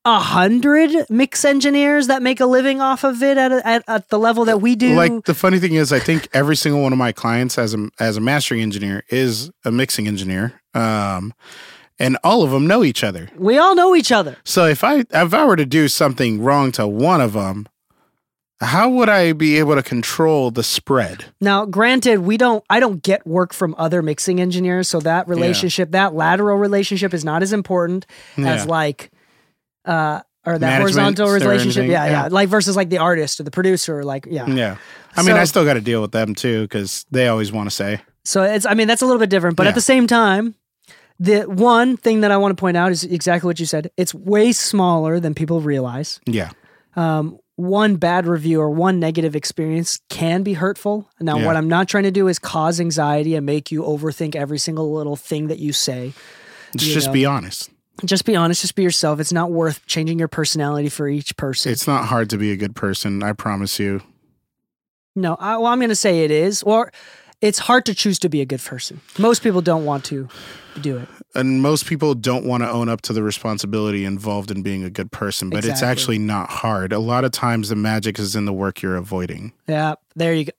[0.04, 4.10] a hundred mix engineers that make a living off of it at, a, at at
[4.10, 4.96] the level that we do.
[4.96, 7.90] Like the funny thing is, I think every single one of my clients as a
[8.00, 11.34] as a mastering engineer is a mixing engineer, um,
[12.00, 13.30] and all of them know each other.
[13.38, 14.38] we all know each other.
[14.44, 17.68] So if I if I were to do something wrong to one of them,
[18.60, 21.26] how would I be able to control the spread?
[21.40, 25.92] Now, granted, we don't I don't get work from other mixing engineers, so that relationship,
[25.92, 28.06] that lateral relationship is not as important
[28.38, 29.12] as like
[29.86, 31.86] uh or that Management horizontal relationship.
[31.88, 32.28] Yeah, yeah, yeah.
[32.32, 34.48] Like versus like the artist or the producer, or like yeah.
[34.48, 34.78] Yeah,
[35.16, 37.76] I mean, I still got to deal with them too because they always want to
[37.76, 39.70] say, So it's I mean that's a little bit different, but Yeah.
[39.70, 40.56] at the same time,
[41.20, 43.90] the one thing that I want to point out is exactly what you said.
[43.98, 46.20] It's way smaller than people realize.
[46.26, 46.52] yeah,
[46.96, 51.10] um, one bad review or one negative experience can be hurtful.
[51.20, 51.46] Now, Yeah.
[51.48, 54.94] what I'm not trying to do is cause anxiety and make you overthink every single
[54.94, 56.14] little thing that you say.
[56.76, 57.14] just, You just know.
[57.14, 57.70] be honest.
[58.06, 59.20] Just be honest, just be yourself.
[59.20, 61.72] It's not worth changing your personality for each person.
[61.72, 63.24] It's not hard to be a good person.
[63.24, 64.02] I promise you.
[65.16, 66.92] no, I, well, I'm going to say it is, or
[67.42, 69.02] it's hard to choose to be a good person.
[69.18, 70.28] Most people don't want to
[70.82, 71.08] do it.
[71.36, 74.90] And most people don't want to own up to the responsibility involved in being a
[74.90, 76.94] good person, but it's actually not hard.
[76.94, 79.54] A lot of times the magic is in the work you're avoiding.
[79.68, 80.52] Yeah, there you go.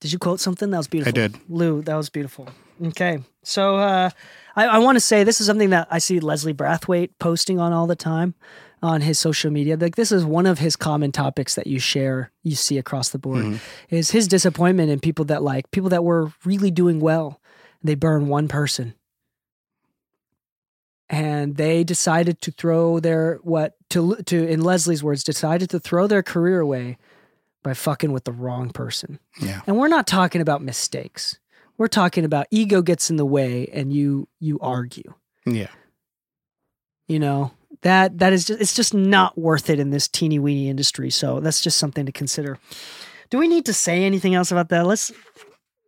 [0.00, 0.70] Did you quote something?
[0.70, 1.10] That was beautiful.
[1.10, 1.36] I did.
[1.48, 2.48] Lu, that was beautiful.
[2.86, 3.20] Okay.
[3.44, 4.10] So uh,
[4.56, 7.72] I, I want to say this is something that I see Leslie Brathwaite posting on
[7.72, 8.34] all the time
[8.82, 9.76] on his social media.
[9.76, 13.18] Like this is one of his common topics that you share, you see across the
[13.18, 13.60] board, Mhm.
[13.90, 17.40] is his disappointment in people that like people that were really doing well.
[17.82, 18.94] They burn one person.
[21.08, 26.06] And they decided to throw their what to to in Leslie's words decided to throw
[26.06, 26.96] their career away
[27.62, 29.18] by fucking with the wrong person.
[29.40, 29.60] Yeah.
[29.66, 31.38] And we're not talking about mistakes.
[31.76, 35.12] We're talking about ego gets in the way and you you argue.
[35.44, 35.68] Yeah.
[37.08, 37.52] You know,
[37.82, 41.10] that that is just it's just not worth it in this teeny weeny industry.
[41.10, 42.58] So that's just something to consider.
[43.30, 44.86] Do we need to say anything else about that?
[44.86, 45.12] Let's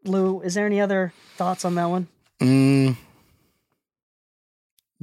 [0.05, 2.09] Lu, is there any other thoughts on that one?
[2.40, 2.97] Mm,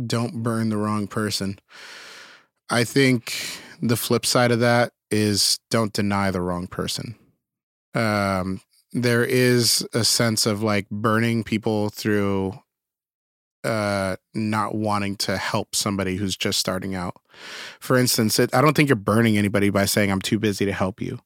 [0.05, 1.59] don't burn the wrong person.
[2.69, 3.33] I think
[3.81, 7.15] the flip side of that is don't deny the wrong person.
[7.93, 8.61] Um,
[8.93, 12.59] there is a sense of like burning people through
[13.63, 17.15] uh not wanting to help somebody who's just starting out.
[17.79, 20.73] For instance, it, I don't think you're burning anybody by saying I'm too busy to
[20.73, 21.19] help you.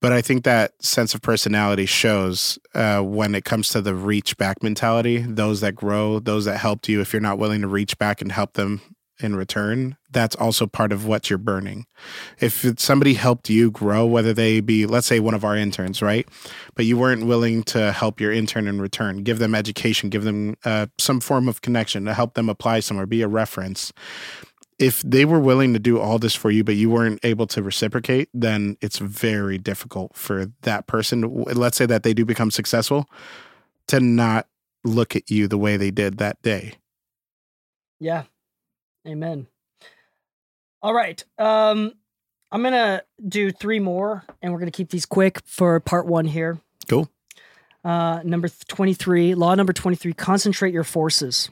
[0.00, 4.36] But I think that sense of personality shows uh, when it comes to the reach
[4.36, 5.18] back mentality.
[5.18, 8.30] Those that grow, those that helped you, if you're not willing to reach back and
[8.30, 8.80] help them
[9.20, 11.86] in return, that's also part of what you're burning.
[12.40, 16.26] If somebody helped you grow, whether they be, let's say, one of our interns, right?
[16.74, 20.56] But you weren't willing to help your intern in return, give them education, give them
[20.64, 23.92] uh, some form of connection to help them apply somewhere, be a reference
[24.78, 27.62] if they were willing to do all this for you, but you weren't able to
[27.62, 31.44] reciprocate, then it's very difficult for that person.
[31.44, 33.10] Let's say that they do become successful
[33.88, 34.46] to not
[34.84, 36.74] look at you the way they did that day.
[37.98, 38.24] Yeah.
[39.06, 39.48] Amen.
[40.82, 41.22] All right.
[41.38, 41.92] Um,
[42.50, 46.60] I'm gonna do three more, and we're gonna keep these quick for part one here.
[46.88, 47.08] Cool.
[47.84, 51.48] Uh, number 23, law number 23, concentrate your forces.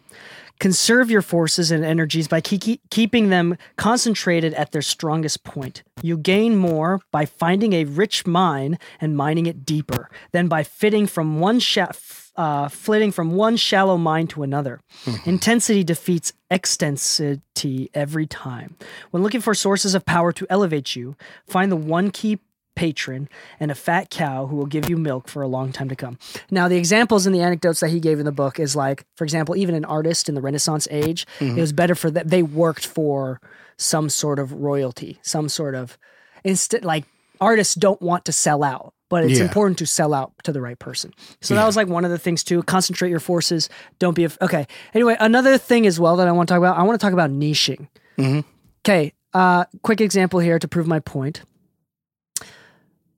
[0.59, 5.83] Conserve your forces and energies by keep, keeping them concentrated at their strongest point.
[6.03, 11.07] You gain more by finding a rich mine and mining it deeper than by fitting
[11.07, 11.93] from one sha-
[12.37, 14.80] uh, flitting from one shallow mine to another.
[15.24, 18.76] Intensity defeats extensity every time.
[19.11, 21.16] When looking for sources of power to elevate you,
[21.47, 22.39] find the one key
[22.74, 23.28] patron
[23.59, 26.18] and a fat cow who will give you milk for a long time to come.
[26.51, 29.24] Now, the examples and the anecdotes that he gave in the book is like, for
[29.24, 31.26] example, even an artist in the Renaissance age,
[31.57, 33.41] it was better for that they worked for
[33.78, 35.97] some sort of royalty, some sort of
[36.45, 37.05] instead like
[37.41, 38.93] artists don't want to sell out.
[39.09, 39.44] But it's Yeah.
[39.44, 41.12] important to sell out to the right person.
[41.40, 42.62] So that was like one of the things too.
[42.64, 43.68] Concentrate your forces.
[44.00, 44.66] Don't be af- okay.
[44.94, 46.76] Anyway, another thing as well that I want to talk about.
[46.76, 47.86] I want to talk about niching.
[48.18, 48.44] Mhm.
[48.84, 49.12] Okay.
[49.32, 51.42] Uh, quick example here to prove my point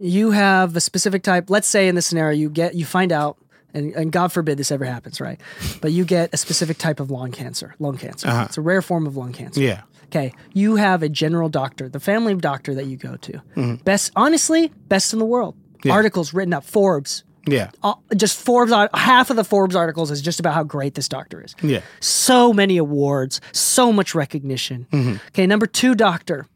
[0.01, 3.37] you have a specific type let's say in this scenario you get you find out
[3.75, 5.41] and, and god forbid this ever happens right
[5.81, 8.45] but you get a specific type of lung cancer lung cancer Uh-huh.
[8.49, 9.83] it's a rare form of lung cancer Yeah.
[10.07, 14.73] okay you have a general doctor the family doctor that you go to best honestly
[14.89, 15.93] best in the world Yeah.
[15.93, 17.71] articles written up forbes Yeah.
[17.83, 21.43] uh, just forbes half of the forbes articles is just about how great this doctor
[21.43, 21.81] is Yeah.
[22.01, 24.87] so many awards, so much recognition.
[25.29, 26.47] Okay, number two doctor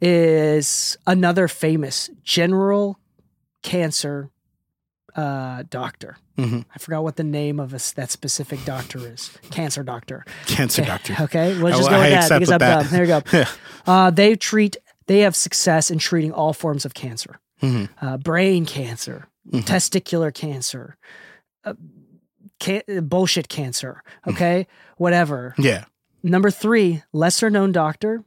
[0.00, 2.98] is another famous general
[3.62, 4.30] cancer
[5.16, 6.16] uh, doctor.
[6.38, 6.64] Mhm.
[6.74, 9.30] I forgot what the name of a that specific doctor is.
[9.50, 10.24] Cancer doctor.
[10.46, 11.16] Cancer doctor.
[11.20, 12.82] Okay, let's I- just go I with that accept because I'm that.
[12.82, 12.88] dumb.
[12.92, 13.22] There you go.
[13.32, 13.48] Yeah.
[13.86, 14.76] Uh, they treat.
[15.06, 17.88] They have success in treating all forms of cancer, Mhm.
[18.00, 19.62] uh, brain cancer, Mhm.
[19.64, 20.96] testicular cancer,
[21.64, 21.74] uh,
[22.58, 24.02] can- bullshit cancer.
[24.26, 24.32] Mm.
[24.32, 25.54] Okay, whatever.
[25.58, 25.84] Yeah.
[26.22, 28.22] Number three, lesser known doctor,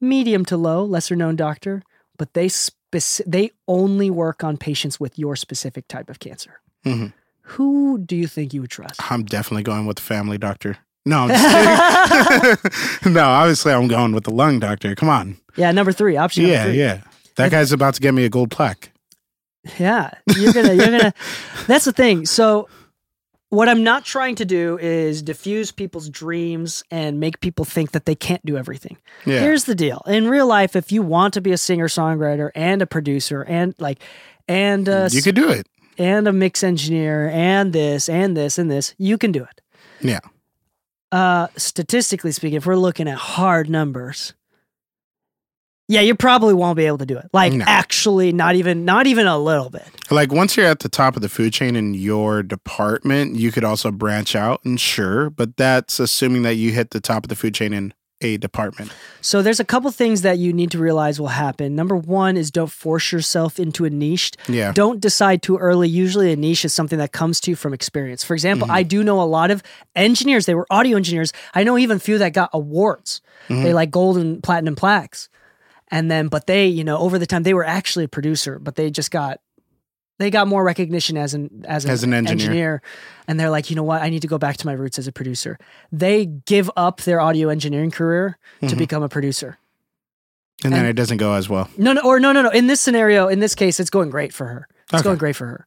[0.00, 1.82] medium to low, lesser known doctor,
[2.16, 6.60] but they speci- they only work on patients with your specific type of cancer.
[6.84, 7.12] Mhm.
[7.54, 9.00] Who do you think you would trust?
[9.10, 10.78] I'm definitely going with the family doctor.
[11.04, 11.44] No, I'm just
[13.06, 14.94] no, obviously I'm going with the lung doctor.
[14.96, 15.36] Come on.
[15.56, 16.78] Yeah, number three, option number Yeah, three.
[16.78, 17.00] yeah.
[17.36, 18.90] That guy's about to get me a gold plaque.
[19.78, 21.14] Yeah, you're gonna, you're gonna.
[21.66, 22.24] That's the thing.
[22.24, 22.68] So,
[23.50, 28.06] what I'm not trying to do is diffuse people's dreams and make people think that
[28.06, 28.96] they can't do everything.
[29.24, 29.40] Yeah.
[29.40, 32.80] Here's the deal: in real life, if you want to be a singer songwriter and
[32.80, 34.00] a producer and like,
[34.46, 35.66] and a, you could do it.
[35.98, 39.60] and a mix engineer and this and this and this, you can do it.
[40.00, 40.20] Yeah.
[41.12, 44.34] Uh, statistically speaking, if we're looking at hard numbers,
[45.88, 47.26] yeah, you probably won't be able to do it.
[47.32, 47.64] Like No.
[47.66, 49.86] actually, not even, not even a little bit.
[50.10, 53.64] Like once you're at the top of the food chain in your department, you could
[53.64, 57.36] also branch out and sure, but that's assuming that you hit the top of the
[57.36, 58.90] food chain in a department.
[59.20, 61.76] So there's a couple things that you need to realize will happen.
[61.76, 64.32] Number one is don't force yourself into a niche.
[64.48, 64.72] Yeah.
[64.72, 65.88] Don't decide too early.
[65.88, 68.24] Usually a niche is something that comes to you from experience.
[68.24, 68.76] For example, mm-hmm.
[68.76, 69.62] I do know a lot of
[69.94, 71.32] engineers, they were audio engineers.
[71.54, 73.20] I know even a few that got awards.
[73.48, 73.74] They mm-hmm.
[73.74, 75.28] like gold and platinum plaques.
[75.90, 78.74] And then but they, you know, over the time they were actually a producer, but
[78.76, 79.40] they just got
[80.18, 82.80] they got more recognition as an as an, As an engineer.
[83.28, 85.06] and they're like, you know what, I need to go back to my roots as
[85.06, 85.58] a producer.
[85.92, 88.78] They give up their audio engineering career to Mhm.
[88.78, 89.58] become a producer.
[90.64, 91.68] And then it doesn't go as well.
[91.76, 92.48] No, no, or no, no, no.
[92.48, 94.66] In this scenario, in this case, it's going great for her.
[94.84, 95.02] It's Okay.
[95.02, 95.66] going great for her.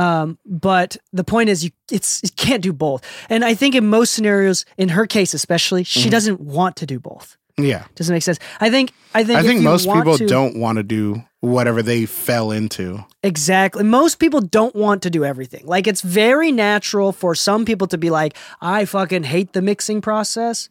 [0.00, 3.02] Um, but the point is, you it's you can't do both.
[3.30, 6.10] And I think in most scenarios, in her case especially, she Mhm.
[6.10, 7.38] doesn't want to do both.
[7.58, 7.84] Yeah.
[7.94, 8.38] Doesn't make sense.
[8.60, 8.92] I think.
[9.14, 9.38] I think.
[9.38, 13.04] I think most people to- don't want to do whatever they fell into.
[13.22, 13.82] Exactly.
[13.84, 15.64] Most people don't want to do everything.
[15.66, 20.00] Like it's very natural for some people to be like, I fucking hate the mixing
[20.00, 20.68] process.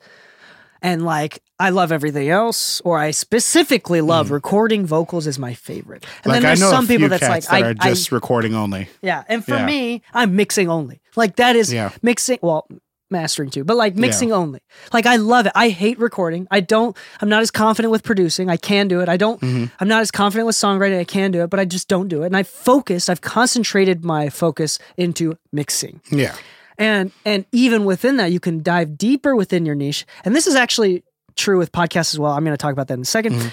[0.81, 6.05] And like I love everything else, or I specifically love recording vocals is my favorite.
[6.23, 6.35] And Mm.
[6.35, 8.89] like then I there's some people that's like, that I, are just recording only.
[9.01, 9.23] Yeah.
[9.27, 9.65] And for Yeah.
[9.65, 10.99] me, I'm mixing only.
[11.15, 11.91] Like that is Yeah.
[12.03, 12.39] mixing.
[12.41, 12.67] Well,
[13.09, 14.59] mastering too, but like mixing only.
[14.93, 15.51] Like I love it.
[15.55, 16.47] I hate recording.
[16.51, 16.95] I don't.
[17.21, 18.49] I'm not as confident with producing.
[18.49, 19.09] I can do it.
[19.09, 19.39] I don't.
[19.41, 19.65] Mm-hmm.
[19.79, 20.99] I'm not as confident with songwriting.
[20.99, 22.27] I can do it, but I just don't do it.
[22.27, 23.09] And I focused.
[23.09, 26.01] I've concentrated my focus into mixing.
[26.11, 26.35] Yeah.
[26.77, 30.05] And and even within that, you can dive deeper within your niche.
[30.23, 31.03] And this is actually
[31.35, 32.31] true with podcasts as well.
[32.31, 33.51] I'm going to talk about that in a 2nd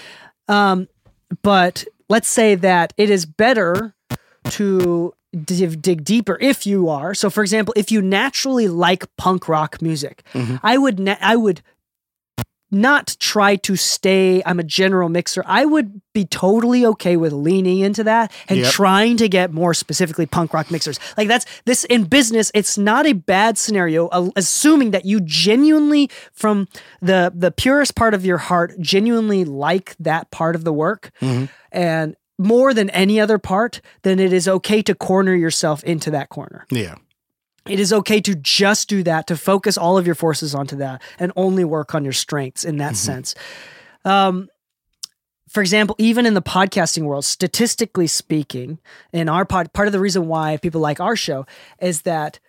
[0.48, 0.88] Um,
[1.42, 3.94] but let's say that it is better
[4.50, 7.14] to dig, dig deeper if you are.
[7.14, 10.22] So, for example, if you naturally like punk rock music,
[10.62, 11.62] I would na- I would
[12.74, 14.42] not try to stay.
[14.46, 15.42] I'm a general mixer.
[15.46, 18.72] I would be totally okay with leaning into that and Yep.
[18.72, 20.98] trying to get more specifically punk rock mixers.
[21.18, 22.50] Like that's this in business.
[22.54, 26.66] It's not a bad scenario, uh, assuming that you genuinely, from
[27.02, 31.10] the the purest part of your heart, genuinely like that part of the work,
[31.70, 36.28] and more than any other part, then it is okay to corner yourself into that
[36.28, 36.66] corner.
[36.70, 36.96] Yeah.
[37.68, 41.00] It is okay to just do that, to focus all of your forces onto that
[41.18, 43.34] and only work on your strengths in that sense.
[44.04, 44.48] Um,
[45.48, 48.78] for example, even in the podcasting world, statistically speaking,
[49.12, 51.46] in our pod, part of the reason why people like our show
[51.80, 52.40] is that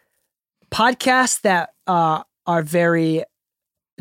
[0.72, 3.24] podcasts that uh, are very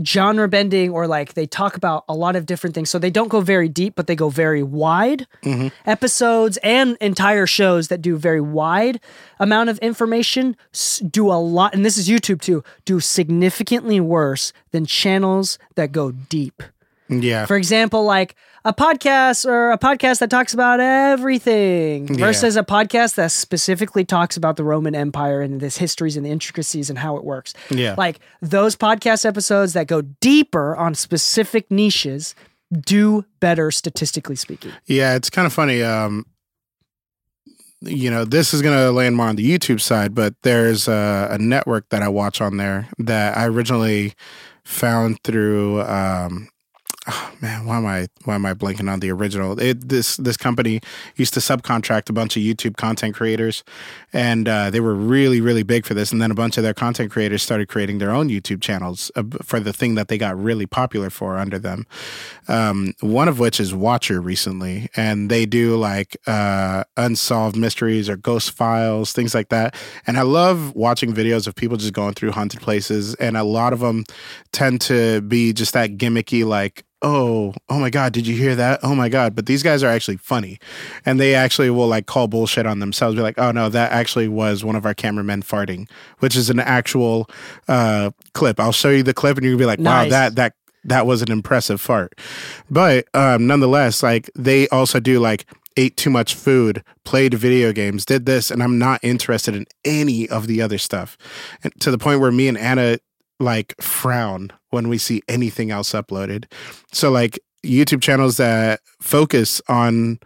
[0.07, 2.91] genre bending or like they talk about a lot of different things.
[2.91, 5.27] So they don't go very deep, but they go very wide.
[5.43, 5.69] Mm-hmm.
[5.87, 9.01] Episodes and entire shows that do very wide
[9.39, 10.57] amount of information
[11.11, 16.13] do a lot, and this is YouTube too, do significantly worse than channels that go
[16.13, 16.63] deep.
[17.09, 17.47] Yeah.
[17.47, 18.35] For example, like
[18.65, 22.27] a podcast or a podcast that talks about everything Yeah.
[22.27, 26.31] versus a podcast that specifically talks about the Roman Empire and its histories and the
[26.31, 27.55] intricacies and how it works.
[27.71, 27.95] Yeah.
[27.99, 32.35] Like those podcast episodes that go deeper on specific niches
[32.73, 34.73] do better statistically speaking.
[34.87, 35.83] Yeah, it's kind of funny.
[35.83, 36.25] Um,
[37.81, 41.29] you know, this is going to land more on the YouTube side, but there's a,
[41.33, 44.15] a network that I watch on there that I originally
[44.65, 45.83] found through.
[45.83, 46.49] Um,
[47.07, 49.59] oh, man, why am I why am I blanking on the original?
[49.59, 50.81] It, this this company
[51.17, 53.65] used to subcontract a bunch of YouTube content creators,
[54.13, 56.13] and uh, they were really really big for this.
[56.13, 59.23] And then a bunch of their content creators started creating their own YouTube channels uh,
[59.43, 61.87] for the thing that they got really popular for under them
[62.49, 68.17] um, one of which is Watcher recently, and they do like uh, unsolved mysteries or
[68.17, 69.77] ghost files, things like that.
[70.07, 73.73] And I love watching videos of people just going through haunted places, and a lot
[73.73, 74.05] of them
[74.53, 76.85] tend to be just that gimmicky, like.
[77.03, 78.81] Oh, oh my God, did you hear that?
[78.83, 79.35] Oh my God.
[79.35, 80.59] But these guys are actually funny.
[81.05, 84.29] And they actually will like call bullshit on themselves, be like, oh no, that actually
[84.29, 85.89] was one of our cameramen farting,
[86.21, 87.29] which is an actual
[87.67, 88.61] uh, clip.
[88.61, 91.31] I'll show you the clip and you'll be like, wow, that that that was an
[91.31, 92.19] impressive fart.
[92.71, 95.47] But um, nonetheless, like they also do like
[95.77, 100.29] ate too much food, played video games, did this, and I'm not interested in any
[100.29, 101.17] of the other stuff.
[101.65, 102.99] And to the point where me and Anna
[103.41, 106.45] like frown when we see anything else uploaded.
[106.93, 110.19] So like YouTube channels that focus on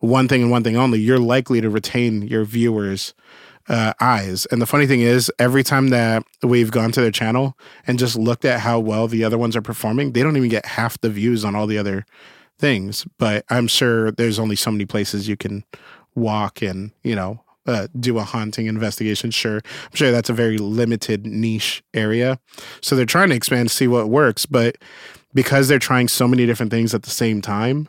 [0.00, 3.14] one thing and one thing only, you're likely to retain your viewers
[3.68, 4.46] uh, eyes.
[4.46, 8.16] And the funny thing is, every time that we've gone to their channel and just
[8.16, 11.10] looked at how well the other ones are performing, they don't even get half the
[11.10, 12.04] views on all the other
[12.58, 13.06] things.
[13.18, 15.64] But I'm sure there's only so many places you can
[16.14, 19.30] walk and, you know, uh, do a haunting investigation.
[19.30, 19.56] Sure.
[19.56, 22.38] I'm sure that's a very limited niche area.
[22.80, 24.46] So they're trying to expand to see what works.
[24.46, 24.78] But
[25.34, 27.88] because they're trying so many different things at the same time,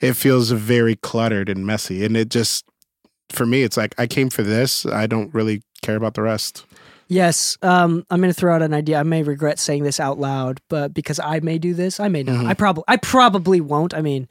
[0.00, 2.04] it feels very cluttered and messy.
[2.04, 2.64] And it just,
[3.30, 4.84] for me, it's like I came for this.
[4.86, 6.64] I don't really care about the rest.
[7.08, 8.98] Yes, um, I'm going to throw out an idea.
[8.98, 12.24] I may regret saying this out loud, but because I may do this, I may
[12.24, 12.46] not.
[12.46, 13.94] I probably, I probably won't.
[13.94, 14.28] I mean,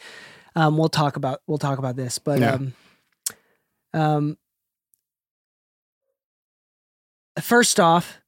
[0.58, 2.54] um, we'll talk about, we'll talk about this, but Yeah.
[2.56, 2.74] um,
[3.94, 4.38] um,
[7.40, 8.20] first off,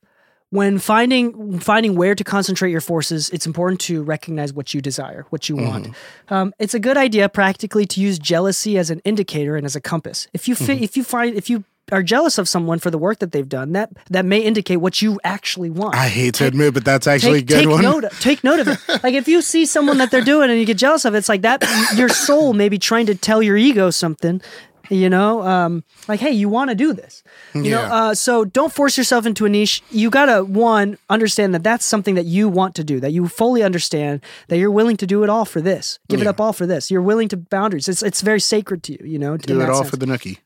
[0.50, 5.26] when finding finding where to concentrate your forces, it's important to recognize what you desire,
[5.30, 5.94] what you want.
[6.30, 9.82] Um, it's a good idea practically to use jealousy as an indicator and as a
[9.82, 10.28] compass.
[10.34, 13.20] If you fi- if you find if you are jealous of someone for the work
[13.20, 15.96] that they've done, that that may indicate what you actually want.
[15.96, 17.82] I hate to admit, but that's actually take, a good take one.
[17.82, 18.80] note take note of it.
[19.04, 21.30] like if you see someone that they're doing and you get jealous of it, it's
[21.30, 21.62] like that
[21.96, 24.42] your soul may be trying to tell your ego something
[24.90, 27.24] You know, um, like, hey, you want to do this.
[27.54, 29.82] You know, uh, so don't force yourself into a niche.
[29.92, 33.00] You gotta one understand that that's something that you want to do.
[33.00, 36.00] That you fully understand that you're willing to do it all for this.
[36.10, 36.90] Give it up all for this.
[36.92, 37.88] You're willing to boundaries.
[37.88, 39.00] It's it's very sacred to you.
[39.04, 39.90] You know, Do it all sense.
[39.90, 40.38] for the nookie.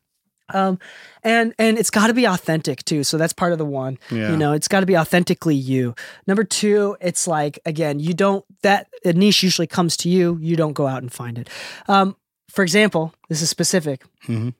[0.53, 0.79] Um,
[1.23, 3.03] and and it's got to be authentic too.
[3.03, 3.97] So that's part of the one.
[4.09, 4.31] Yeah.
[4.31, 5.95] You know, it's got to be authentically you.
[6.27, 10.37] Number two, it's like again, you don't that a niche usually comes to you.
[10.41, 11.49] You don't go out and find it.
[11.87, 12.15] Um,
[12.51, 14.03] for example, this is specific.
[14.27, 14.53] Mhm.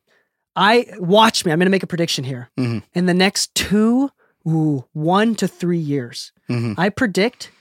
[0.56, 1.52] I watch me.
[1.52, 2.50] I'm going to make a prediction here.
[2.58, 2.84] Mhm.
[2.94, 4.10] In the next two,
[4.48, 6.76] ooh, one to three years, Mhm.
[6.78, 7.52] I predict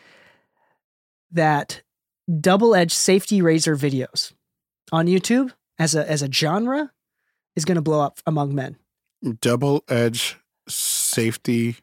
[1.31, 1.83] that
[2.41, 4.33] double edged safety razor videos
[4.93, 6.91] on YouTube as a as a genre
[7.57, 8.77] is going to blow up among men.
[9.41, 10.37] Double-edged
[10.69, 11.77] safety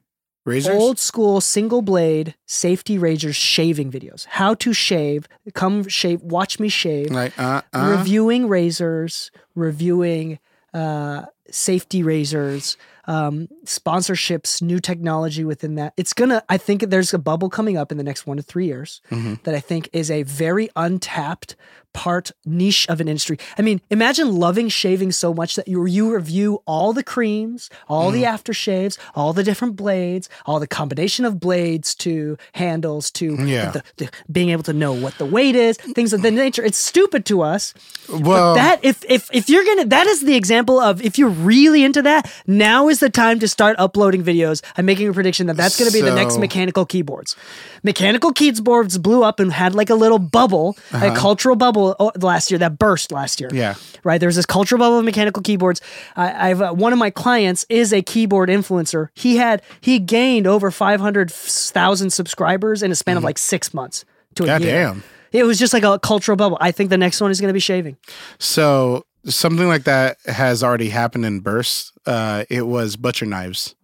[0.48, 0.76] razors.
[0.76, 4.26] Old school single blade safety razors shaving videos.
[4.26, 5.28] How to shave.
[5.54, 6.22] Come shave.
[6.22, 7.12] Watch me shave.
[7.12, 9.30] Like uh, uh reviewing razors.
[9.54, 10.40] Reviewing
[10.74, 12.78] uh, safety razors.
[13.10, 14.62] Um, sponsorships.
[14.62, 15.94] New technology within that.
[15.96, 16.44] It's gonna.
[16.50, 19.42] I think there's a bubble coming up in the next one to three years Mhm.
[19.44, 21.56] that I think is a very untapped
[21.94, 23.40] part niche of an industry.
[23.58, 28.12] I mean, imagine loving shaving so much that you you review all the creams, all
[28.12, 33.72] the aftershaves, all the different blades, all the combination of blades to handles to Yeah.
[33.72, 36.64] the, the- being able to know what the weight is, things of the nature.
[36.64, 37.74] It's stupid to us.
[38.10, 41.84] well, that if if if you're gonna that is the example of if you're really
[41.84, 44.62] into that, now is the time to start uploading videos.
[44.78, 47.36] I'm making a prediction that that's gonna be the next mechanical keyboards.
[47.84, 52.52] Mechanical keyboards blew up and had like a little bubble, a cultural bubble oh, last
[52.52, 53.50] year that burst last year.
[53.50, 53.58] Uh-huh.
[53.58, 53.76] yeah.
[54.04, 55.82] Right, there's this cultural bubble of mechanical keyboards.
[56.16, 59.10] I, I've uh, one of my clients is a keyboard influencer.
[59.14, 63.74] He had he gained over five hundred thousand subscribers in a span of like six
[63.74, 64.06] months
[64.36, 64.72] to a year.
[64.72, 65.04] damn.
[65.32, 66.58] It was just like a cultural bubble.
[66.62, 67.98] I think the next one is going to be shaving.
[68.40, 71.92] So something like that has already happened in bursts.
[72.06, 73.76] Uh, it was butcher knives.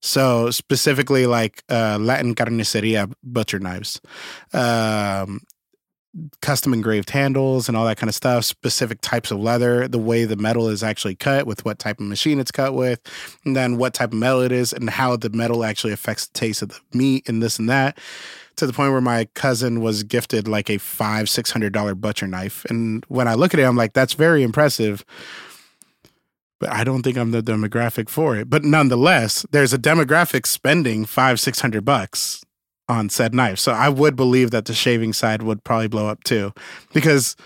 [0.00, 4.00] So specifically, like uh, Latin carniceria butcher knives,
[4.52, 5.40] um,
[6.40, 8.44] custom engraved handles and all that kind of stuff.
[8.44, 12.06] Specific types of leather, the way the metal is actually cut, with what type of
[12.06, 13.00] machine it's cut with,
[13.44, 16.38] and then what type of metal it is, and how the metal actually affects the
[16.38, 17.98] taste of the meat, and this and that
[18.58, 22.26] to the point where my cousin was gifted like a five six hundred dollar butcher
[22.26, 22.64] knife.
[22.66, 25.04] And when i look at it i'm like that's very impressive.
[26.60, 28.50] But i don't think i'm the demographic for it.
[28.50, 32.44] But nonetheless there's a demographic spending five six hundred bucks
[32.88, 33.58] on said knife.
[33.58, 36.52] So i would believe that the shaving side would probably blow up too.
[36.92, 37.36] Because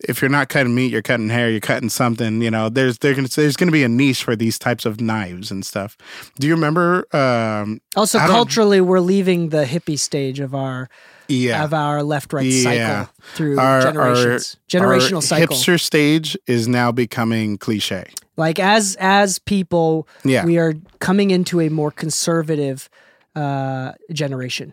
[0.00, 2.42] if you're not cutting meat, you're cutting hair, you're cutting something.
[2.42, 5.00] You know, there's there's gonna, there's going to be a niche for these types of
[5.00, 5.96] knives and stuff.
[6.38, 7.06] Do you remember?
[7.16, 10.88] Um, Also, culturally, we're leaving the hippie stage of our
[11.28, 12.62] yeah, of our left right Yeah.
[13.06, 15.56] cycle through Our- generations, our generational cycle.
[15.56, 18.04] hipster stage is now becoming cliche.
[18.36, 20.44] Like as as people, Yeah.
[20.44, 22.88] we are coming into a more conservative
[23.34, 24.72] uh, generation.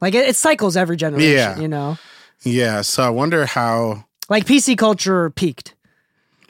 [0.00, 1.30] Like it, it cycles every generation.
[1.30, 1.58] Hmm.
[1.58, 1.60] Yeah.
[1.62, 1.98] You know,
[2.44, 5.74] Yeah, so I wonder how like PC culture peaked.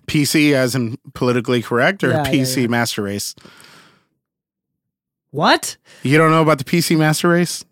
[0.06, 2.68] PC, as in politically correct, or Yeah, yeah, PC yeah.
[2.68, 3.34] master race.
[5.30, 5.76] What?
[6.02, 7.64] You don't know about the PC master race?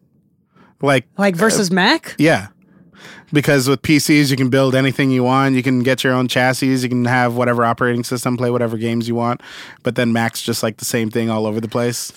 [0.80, 2.16] Like, Like uh, versus Mac?
[2.18, 2.48] yeah,
[3.32, 5.54] because with PCs you can build anything you want.
[5.54, 6.66] You can get your own chassis.
[6.66, 9.42] You can have whatever operating system, play whatever games you want.
[9.84, 12.12] But then Mac's just like the same thing all over the place.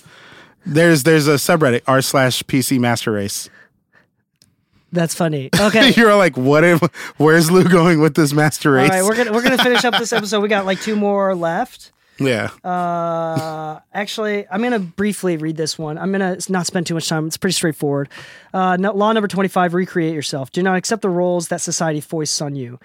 [0.66, 3.50] There's there's a subreddit r slash PC master race.
[4.96, 5.50] That's funny.
[5.60, 5.94] Okay.
[5.96, 6.64] You're like, what?
[6.64, 6.82] If,
[7.18, 8.90] where's Lu going with this master All race?
[8.90, 10.42] right, we're gonna we're gonna finish up this episode.
[10.42, 11.92] We got like two more left.
[12.20, 12.50] yeah.
[12.64, 15.98] Uh, actually, I'm gonna briefly read this one.
[15.98, 17.28] I'm gonna not spend too much time.
[17.28, 18.10] It's pretty straightforward.
[18.54, 20.52] Uh, no- law number 25: Recreate yourself.
[20.52, 22.80] Do not accept the roles that society foists on you.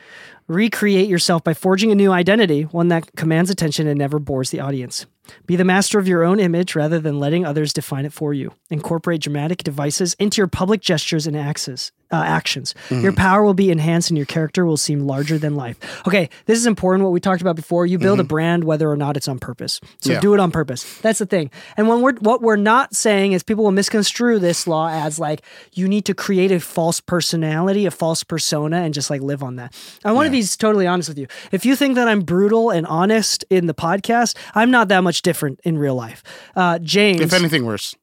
[0.48, 4.60] Recreate yourself by forging a new identity, one that commands attention and never bores the
[4.60, 5.06] audience.
[5.46, 8.52] Be the master of your own image rather than letting others define it for you.
[8.68, 12.74] Incorporate dramatic devices into your public gestures and axes, uh, actions.
[12.90, 15.76] Your power will be enhanced and your character will seem larger than life.
[16.04, 17.04] Okay, this is important.
[17.04, 17.86] What we talked about before.
[17.86, 19.80] You build a brand whether or not it's on purpose.
[20.00, 20.20] So Yeah.
[20.20, 20.98] do it on purpose.
[21.00, 21.52] That's the thing.
[21.76, 25.42] And when we're what we're not saying is people will misconstrue this law as like
[25.74, 29.54] you need to create a false personality, a false persona, and just like live on
[29.56, 29.72] that.
[30.04, 31.26] I want to be totally honest with you.
[31.52, 35.22] If you think that I'm brutal and honest in the podcast, I'm not that much
[35.22, 36.22] different in real life.
[36.56, 37.94] Uh, James, If anything worse.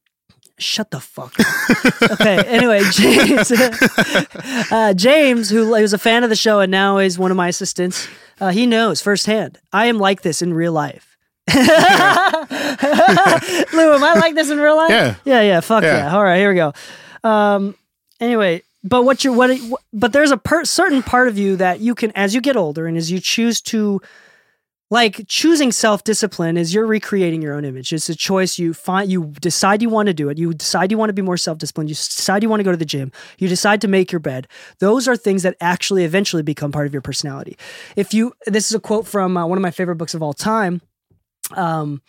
[0.60, 2.12] shut the fuck up.
[2.20, 2.38] okay.
[2.48, 3.52] Anyway, James,
[4.72, 7.48] uh, James, who is a fan of the show and now is one of my
[7.50, 8.08] assistants,
[8.40, 9.60] uh, he knows firsthand.
[9.74, 11.16] I am like this in real life.
[11.54, 11.64] Lu,
[13.94, 14.90] am I like this in real life?
[14.90, 15.16] Yeah.
[15.26, 15.42] Yeah.
[15.42, 15.60] Yeah.
[15.62, 15.98] Fuck yeah.
[16.10, 16.16] Yeah.
[16.16, 16.38] All right.
[16.38, 16.74] Here we go.
[17.24, 17.76] Um.
[18.20, 19.60] Anyway, but what you what?
[19.94, 22.88] But there's a per- certain part of you that you can, as you get older
[22.88, 24.02] and as you choose to
[24.90, 27.92] like choosing self-discipline is you're recreating your own image.
[27.92, 30.38] It's a choice you find you decide you want to do it.
[30.38, 31.90] You decide you want to be more self-disciplined.
[31.90, 33.12] You decide you want to go to the gym.
[33.38, 34.48] You decide to make your bed.
[34.80, 37.58] Those are things that actually eventually become part of your personality.
[37.98, 40.34] If you this is a quote from uh, one of my favorite books of all
[40.34, 40.82] time
[41.56, 42.02] um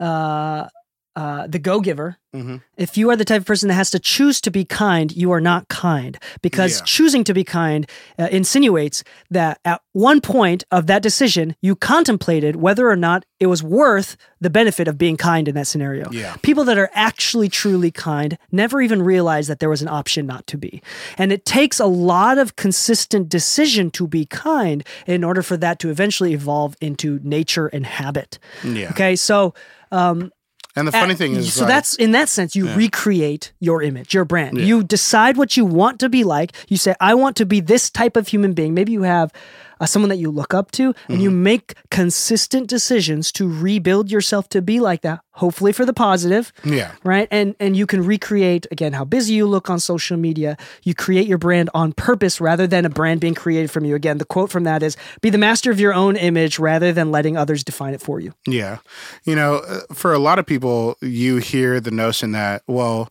[0.00, 0.68] uh
[1.16, 2.16] uh, the go giver.
[2.34, 2.60] Mhm.
[2.76, 5.30] If you are the type of person that has to choose to be kind, you
[5.30, 6.84] are not kind because Yeah.
[6.84, 7.86] choosing to be kind
[8.18, 13.46] uh, insinuates that at one point of that decision, you contemplated whether or not it
[13.46, 16.10] was worth the benefit of being kind in that scenario.
[16.10, 16.34] Yeah.
[16.42, 20.44] People that are actually truly kind never even realize that there was an option not
[20.48, 20.82] to be.
[21.16, 25.78] And it takes a lot of consistent decision to be kind in order for that
[25.78, 28.40] to eventually evolve into nature and habit.
[28.64, 28.90] Yeah.
[28.90, 29.54] Okay, so
[29.92, 30.32] um,
[30.76, 33.82] And the funny at- thing is, so like, that's in that sense, you recreate your
[33.82, 34.58] image, your brand.
[34.58, 34.64] Yeah.
[34.64, 36.52] You decide what you want to be like.
[36.68, 38.74] You say, I want to be this type of human being.
[38.74, 39.32] Maybe you have
[39.80, 41.42] uh, someone that you look up to, and you Mm-hmm.
[41.42, 45.20] make consistent decisions to rebuild yourself to be like that.
[45.32, 46.92] Hopefully for the positive, yeah.
[47.02, 47.26] right?
[47.30, 50.56] And and you can recreate again how busy you look on social media.
[50.84, 53.96] You create your brand on purpose rather than a brand being created from you.
[53.96, 57.10] Again, the quote from that is, "Be the master of your own image rather than
[57.10, 58.78] letting others define it for you." Yeah.
[59.24, 63.08] You know, uh, for a lot of people, you hear the notion that, well,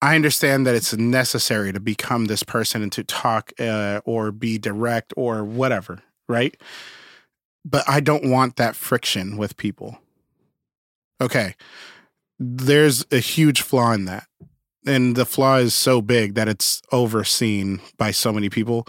[0.00, 4.58] I understand that it's necessary to become this person and to talk uh, or be
[4.58, 6.56] direct or whatever, right?
[7.64, 9.98] But I don't want that friction with people.
[11.20, 11.56] Okay.
[12.38, 14.26] There's a huge flaw in that.
[14.86, 18.86] And the flaw is so big that it's overseen by so many people.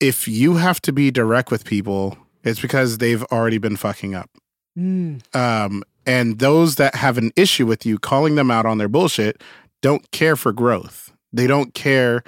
[0.00, 4.30] If you have to be direct with people, it's because they've already been fucking up.
[4.78, 5.22] Mm.
[5.34, 9.42] Um, and those that have an issue with you calling them out on their bullshit
[9.82, 11.12] don't care for growth.
[11.34, 12.24] They don't care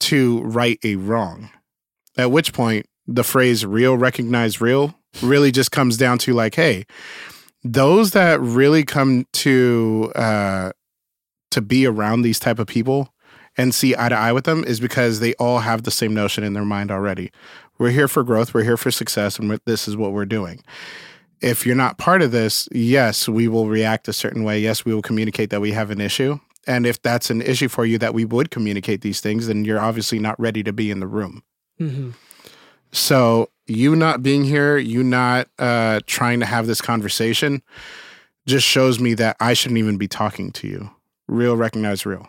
[0.00, 1.50] to right a wrong.
[2.16, 6.86] At which point, the phrase real recognize real really just comes down to like, hey,
[7.64, 10.70] those that really come to uh,
[11.50, 13.12] to be around these type of people
[13.56, 16.44] and see eye to eye with them is because they all have the same notion
[16.44, 17.32] in their mind already.
[17.76, 18.54] We're here for growth.
[18.54, 20.62] We're here for success, and this is what we're doing
[21.40, 24.58] if you're not part of this, yes, we will react a certain way.
[24.58, 26.38] Yes, we will communicate that we have an issue.
[26.66, 29.80] And if that's an issue for you that we would communicate these things, then you're
[29.80, 31.42] obviously not ready to be in the room.
[31.78, 32.10] hmm
[32.90, 37.62] So you not being here, you not uh, trying to have this conversation,
[38.46, 40.90] just shows me that I shouldn't even be talking to you.
[41.28, 42.28] Real recognize real.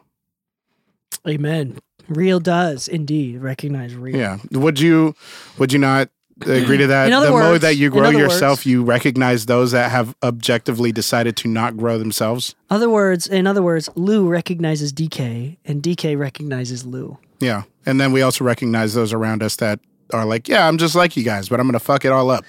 [1.27, 1.77] Amen.
[2.07, 4.15] Real does indeed recognize real.
[4.15, 4.37] Yeah.
[4.51, 5.13] Would you
[5.57, 6.09] would you not
[6.41, 7.09] agree to that?
[7.09, 11.47] The more that you grow yourself, words- you recognize those that have objectively decided to
[11.47, 12.55] not grow themselves.
[12.69, 17.17] Other words, in other words, Lu recognizes Dee Kei and Dee Kei recognizes Lu.
[17.39, 17.63] Yeah.
[17.85, 19.79] And then we also recognize those around us that
[20.13, 22.29] are like, yeah, I'm just like you guys, but I'm going to fuck it all
[22.29, 22.45] up.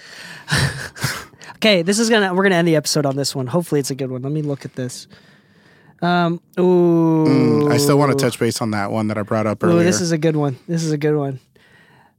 [1.56, 3.48] Okay, this is gonna we're gonna end the episode on this one.
[3.48, 4.22] Hopefully it's a good one.
[4.22, 5.08] Let me look at this.
[6.00, 9.48] Um ooh, Mm, I still want to touch base on that one that I brought
[9.48, 9.82] up Ooh, earlier.
[9.84, 10.56] this is a good one.
[10.68, 11.40] This is a good one.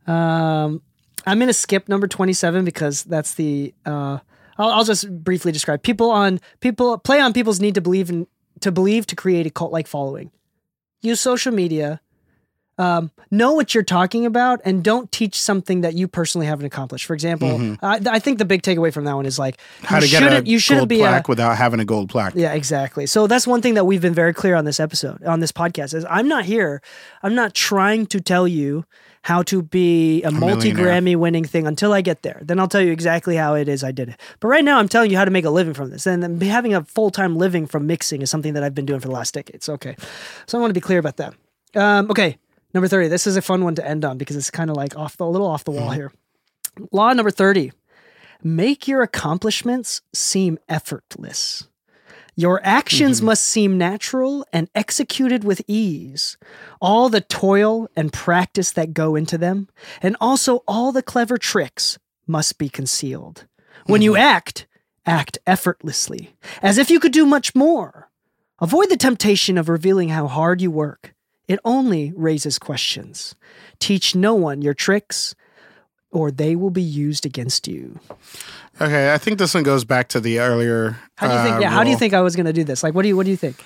[0.08, 0.82] Um
[1.26, 4.20] I'm gonna skip number 27 because that's the uh
[4.58, 8.28] I'll, I'll just briefly describe people on people play on people's need to believe in
[8.62, 10.32] to believe to create a cult like following.
[11.02, 12.02] Use social media.
[12.78, 17.06] Um, know what you're talking about and don't teach something that you personally haven't accomplished.
[17.06, 19.86] For example, I, I think the big takeaway from that one is like Mm-hmm.
[19.88, 22.08] How you to get a shouldn't- you shouldn't gold be a, without having a gold
[22.10, 22.34] plaque.
[22.38, 23.06] yeah, exactly.
[23.06, 25.94] So that's one thing that we've been very clear on this episode, on this podcast,
[25.94, 26.82] is I'm not here.
[27.22, 28.86] I'm not trying to tell you
[29.24, 30.72] how to be a, multi.
[30.72, 32.40] Grammy winning thing until I get there.
[32.42, 34.20] Then I'll tell you exactly how it is I did it.
[34.40, 36.06] But right now, I'm telling you how to make a living from this.
[36.06, 39.08] And having a full time living from mixing is something that I've been doing for
[39.08, 39.64] the last decade.
[39.64, 39.96] So, okay.
[40.46, 41.34] So I want to be clear about that.
[41.76, 42.38] Um, okay.
[42.74, 43.08] Number 30.
[43.08, 45.26] This is a fun one to end on because it's kind of like off the,
[45.26, 46.12] a little off the wall here.
[46.92, 47.72] Law number 30
[48.42, 51.68] make your accomplishments seem effortless.
[52.40, 53.26] Your actions mm-hmm.
[53.26, 56.38] must seem natural and executed with ease.
[56.80, 59.68] All the toil and practice that go into them,
[60.02, 63.46] and also all the clever tricks, must be concealed.
[63.88, 64.22] When you mm-hmm.
[64.22, 64.68] act,
[65.06, 68.10] act effortlessly, as if you could do much more.
[68.62, 71.14] Avoid the temptation of revealing how hard you work.
[71.50, 73.36] It only raises questions.
[73.80, 75.36] Teach no one your tricks,
[76.12, 78.00] or they will be used against you.
[78.82, 80.98] Okay, I think this one goes back to the earlier.
[81.16, 81.56] How do you think?
[81.58, 82.82] uh, yeah, how do you think I was going to do this?
[82.82, 83.64] Like, what do you what do you think?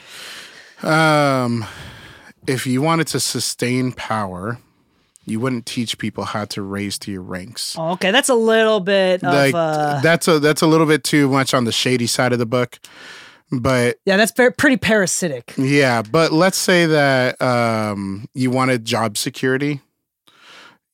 [0.83, 1.65] Um,
[2.47, 4.57] if you wanted to sustain power,
[5.25, 7.75] you wouldn't teach people how to raise to your ranks.
[7.77, 11.03] Oh, okay, that's a little bit of like uh, that's a that's a little bit
[11.03, 12.79] too much on the shady side of the book.
[13.51, 15.53] But yeah, that's very, pretty parasitic.
[15.57, 19.81] yeah, but let's say that um, you wanted job security.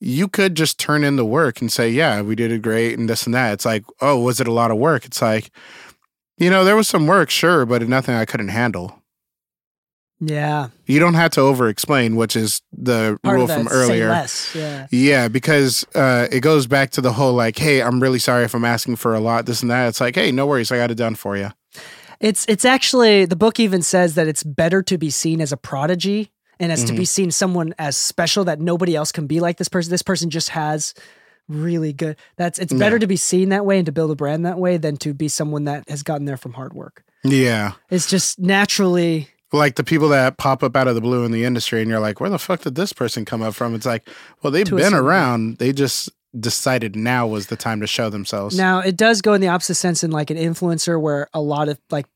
[0.00, 3.08] You could just turn in the work and say, yeah, we did it great and
[3.08, 3.52] this and that.
[3.52, 5.04] It's like, oh, was it a lot of work?
[5.04, 5.50] It's like,
[6.38, 8.96] you know, there was some work, sure, but nothing I couldn't handle.
[10.18, 10.68] Yeah.
[10.86, 14.08] You don't have to over explain, which is the Part rule from earlier.
[14.08, 14.54] less.
[14.54, 14.86] Yeah.
[14.90, 18.54] Yeah, because uh, it goes back to the whole like, hey, I'm really sorry if
[18.54, 19.88] I'm asking for a lot, this and that.
[19.88, 21.50] It's like, hey, no worries, I got it done for you.
[22.20, 25.56] It's it's actually the book even says that it's better to be seen as a
[25.56, 26.96] prodigy and as to Mm-hmm.
[26.98, 29.90] be seen someone as special that nobody else can be like this person.
[29.90, 30.94] This person just has
[31.48, 32.16] really good.
[32.36, 33.00] That's it's better Yeah.
[33.00, 35.26] to be seen that way and to build a brand that way than to be
[35.26, 37.02] someone that has gotten there from hard work.
[37.24, 37.72] Yeah.
[37.90, 41.44] It's just naturally Like the people that pop up out of the blue in the
[41.44, 43.74] industry, and you're like, where the fuck did this person come up from?
[43.74, 44.08] It's like,
[44.42, 45.56] well, they've been around.
[45.58, 46.08] They just
[46.38, 48.56] decided now was the time to show themselves.
[48.56, 51.68] Now it does go in the opposite sense in like an influencer where a lot
[51.68, 52.06] of like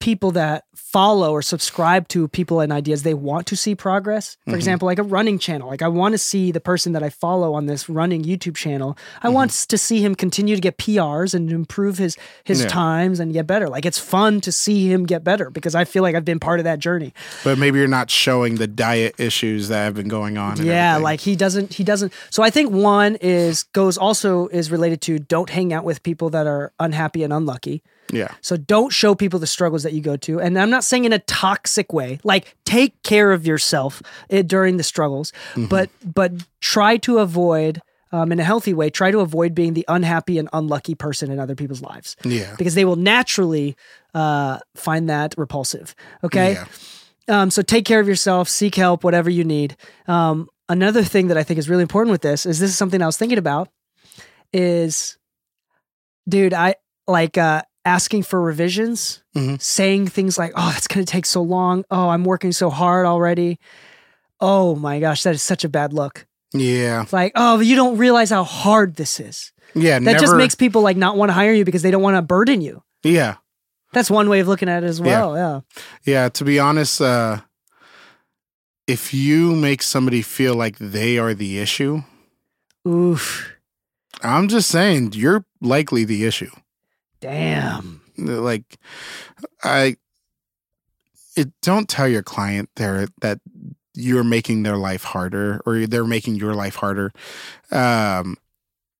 [0.00, 4.36] people that follow or subscribe to people and ideas they want to see progress.
[4.44, 4.56] For mm-hmm.
[4.56, 5.68] example, like a running channel.
[5.68, 8.96] Like I want to see the person that I follow on this running YouTube channel.
[9.22, 9.34] I mm-hmm.
[9.34, 12.68] want to see him continue to get PRs and improve his his Yeah.
[12.68, 13.68] times and get better.
[13.68, 16.60] Like it's fun to see him get better because I feel like I've been part
[16.60, 17.12] of that journey.
[17.44, 20.56] but maybe you're not showing the diet issues that have been going on.
[20.58, 21.02] yeah everything.
[21.02, 25.18] like he doesn't he doesn't so i think one is goes also is related to
[25.18, 27.82] don't hang out with people that are unhappy and unlucky
[28.12, 28.28] yeah.
[28.40, 31.12] so don't show people the struggles that you go to and i'm not saying in
[31.12, 35.66] a toxic way like take care of yourself eh, during the struggles Mm-hmm.
[35.66, 37.80] but but try to avoid
[38.12, 41.38] um, in a healthy way try to avoid being the unhappy and unlucky person in
[41.38, 42.54] other people's lives Yeah.
[42.56, 43.76] because they will naturally
[44.14, 45.94] uh, find that repulsive
[46.24, 47.42] okay Yeah.
[47.42, 49.76] um, so take care of yourself, seek help, whatever you need.
[50.06, 53.02] Um, another thing that I think is really important with this is this is something
[53.02, 53.68] I was thinking about
[54.52, 55.18] is,
[56.28, 56.76] dude, I
[57.06, 59.60] like uh, asking for revisions, Mhm.
[59.60, 61.84] saying things like, "Oh, that's going to take so long.
[61.90, 63.58] Oh, I'm working so hard already."
[64.40, 66.26] Oh my gosh, that is such a bad look.
[66.52, 67.02] Yeah.
[67.02, 69.52] It's like, oh, you don't realize how hard this is.
[69.74, 69.98] Yeah.
[69.98, 72.16] That never, just makes people like not want to hire you because they don't want
[72.16, 72.82] to burden you.
[73.02, 73.36] Yeah.
[73.92, 75.34] That's one way of looking at it as well.
[75.36, 75.60] Yeah.
[76.04, 77.38] Yeah, to be honest, uh,
[78.86, 82.02] if you make somebody feel like they are the issue,
[82.86, 83.50] Oof.
[84.22, 86.50] I'm just saying you're likely the issue.
[87.20, 88.00] Damn.
[88.16, 88.78] Like,
[89.62, 89.96] I,
[91.36, 93.40] it don't tell your client there that
[93.94, 97.12] you're making their life harder or they're making your life harder.
[97.70, 98.36] Um,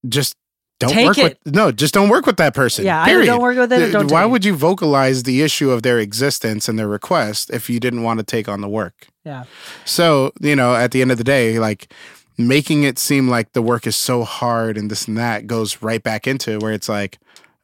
[0.09, 0.37] just
[0.79, 1.39] don't Take work it.
[1.45, 2.85] with no, just don't work with that person.
[2.85, 3.27] Yeah, period.
[3.27, 6.79] don't work with them don't Why would you vocalize the issue of their existence and
[6.79, 9.09] their request if you didn't want to take on the work?
[9.25, 9.45] Yeah.
[9.85, 11.93] So, you know, at the end of the day, like
[12.37, 16.03] making it seem like the work is so hard and this and that goes right
[16.03, 17.19] back into where it's like,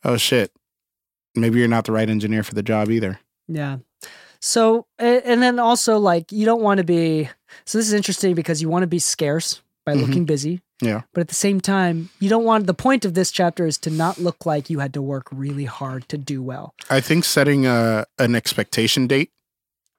[0.05, 0.52] oh shit,
[1.35, 3.18] maybe you're not the right engineer for the job either.
[3.48, 3.78] Yeah.
[4.40, 7.28] So, and then also like you don't want to be.
[7.64, 10.01] So this is interesting because you want to be scarce by Mhm.
[10.06, 11.02] looking busy, Yeah.
[11.12, 12.66] but at the same time, you don't want.
[12.66, 15.64] The point of this chapter is to not look like you had to work really
[15.66, 16.74] hard to do well.
[16.90, 19.31] I think setting a, an expectation date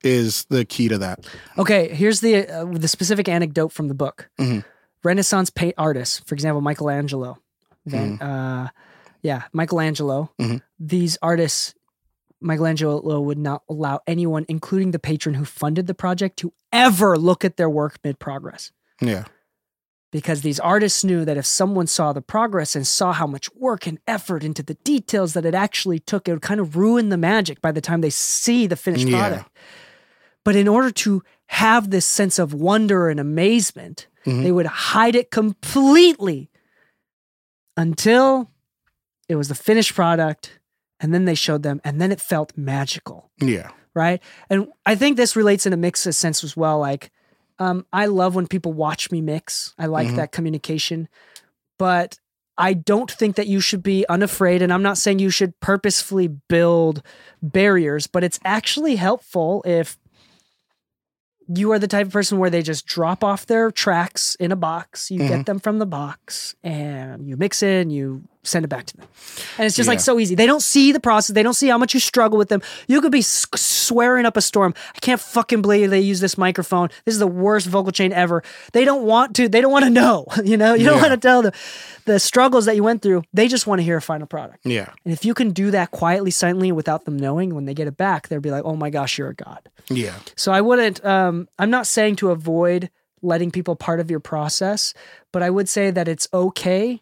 [0.04, 1.26] is the key to that.
[1.58, 4.30] Okay, here's the uh, the specific anecdote from the book.
[4.40, 4.64] Mhm.
[5.04, 7.38] Renaissance paint artists, for example, Michelangelo.
[7.88, 8.70] Van, uh,
[9.26, 10.32] yeah, Michelangelo.
[10.40, 10.62] Mhm.
[10.80, 11.74] These artists,
[12.42, 17.44] Michelangelo would not allow anyone, including the patron who funded the project, to ever look
[17.44, 18.72] at their work mid progress.
[19.02, 19.26] Yeah.
[20.12, 23.88] Because these artists knew that if someone saw the progress and saw how much work
[23.88, 27.18] and effort into the details that it actually took, it would kind of ruin the
[27.18, 29.18] magic by the time they see the finished Yeah.
[29.20, 29.50] product.
[30.46, 34.44] But in order to have this sense of wonder and amazement, Mhm.
[34.44, 36.50] they would hide it completely
[37.76, 38.52] until
[39.30, 40.60] it was the finished product.
[41.02, 43.70] And then they showed them, and then it felt magical Yeah.
[43.94, 44.22] right?
[44.50, 46.80] And I think this relates in a mix of sense as well.
[46.80, 47.12] Like,
[47.60, 49.74] um, I love when people watch me mix.
[49.78, 50.16] I like Mhm.
[50.16, 51.10] that communication,
[51.78, 52.18] but
[52.58, 54.62] I don't think that you should be unafraid.
[54.62, 57.02] And I'm not saying you should purposefully build
[57.42, 59.98] barriers, but it's actually helpful if
[61.48, 64.56] you are the type of person where they just drop off their tracks in a
[64.56, 65.12] box.
[65.12, 65.28] You Mhm.
[65.28, 68.98] get them from the box and you mix it and you send it back to
[68.98, 69.08] them.
[69.58, 70.36] And it's just like so easy.
[70.36, 71.34] They don't see the process.
[71.34, 72.62] They don't see how much you struggle with them.
[72.88, 74.74] You could be s- swearing up a storm.
[74.96, 76.90] I can't fucking believe they use this microphone.
[77.06, 78.44] This is the worst vocal chain ever.
[78.72, 79.50] They don't want to.
[79.50, 80.26] They don't want to know.
[80.46, 81.02] You know, you don't Yeah.
[81.10, 81.52] want to tell them
[82.06, 83.24] the struggles that you went through.
[83.34, 84.60] They just want to hear a final product.
[84.64, 84.90] Yeah.
[85.04, 87.98] And if you can do that quietly, silently, without them knowing, when they get it
[87.98, 90.14] back, they'll be like, "Oh my gosh, you're a god." Yeah.
[90.36, 91.04] So I wouldn't.
[91.04, 92.92] Um, I'm not saying to avoid
[93.24, 94.94] letting people part of your process,
[95.32, 97.02] but I would say that it's okay.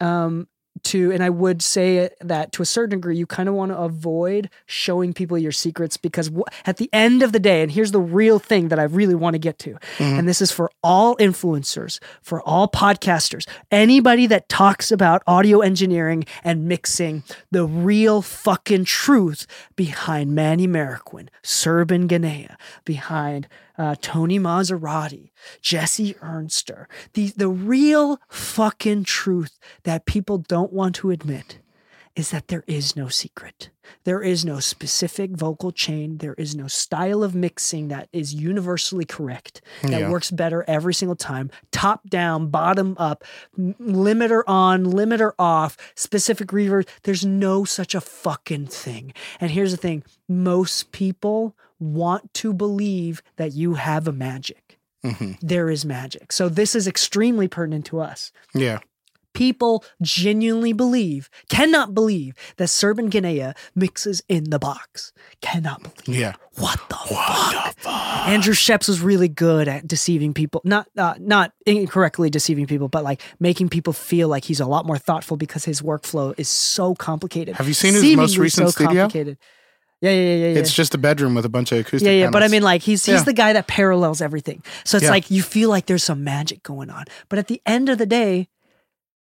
[0.00, 0.48] Um,
[0.82, 3.78] to and I would say that to a certain degree you kind of want to
[3.78, 6.30] avoid showing people your secrets because
[6.64, 9.34] at the end of the day and here's the real thing that I really want
[9.34, 10.02] to get to mm-hmm.
[10.02, 16.24] and this is for all influencers for all podcasters anybody that talks about audio engineering
[16.44, 23.48] and mixing the real fucking truth behind Manny Marroquin Serban Ghenea behind
[23.78, 25.30] uh, Tony Maserati,
[25.60, 31.58] Jesse Ernster, the the real fucking truth that people don't want to admit
[32.16, 33.70] is that there is no secret.
[34.04, 36.18] There is no specific vocal chain.
[36.18, 40.10] There is no style of mixing that is universally correct, that Yeah.
[40.10, 41.50] works better every single time.
[41.70, 43.22] Top down, bottom up,
[43.58, 46.88] limiter on, limiter off, specific reverb.
[47.04, 49.12] There's no such a fucking thing.
[49.40, 54.78] And here's the thing most people want to believe that you have a magic.
[55.04, 55.38] Mhm.
[55.40, 56.30] There is magic.
[56.32, 58.80] So this is extremely pertinent to us Yeah.
[59.32, 65.12] people genuinely believe, cannot believe that Serban Ghenea mixes in the box.
[65.40, 66.20] Cannot believe.
[66.20, 66.34] Yeah.
[66.56, 67.76] What the fuck?
[68.28, 70.60] Andrew Scheps was really good at deceiving people.
[70.64, 74.84] Not uh, not incorrectly deceiving people, but like making people feel like he's a lot
[74.84, 77.56] more thoughtful because his workflow is so complicated.
[77.56, 79.02] Have you seen his most recent so studio?
[79.04, 79.38] complicated.
[80.00, 80.58] Yeah, yeah, yeah, yeah.
[80.58, 82.06] It's just a bedroom with a bunch of acoustic.
[82.06, 83.22] Yeah, yeah, but I mean, like he's he's Yeah.
[83.24, 84.62] the guy that parallels everything.
[84.84, 85.10] So it's Yeah.
[85.10, 88.06] like you feel like there's some magic going on, but at the end of the
[88.06, 88.48] day,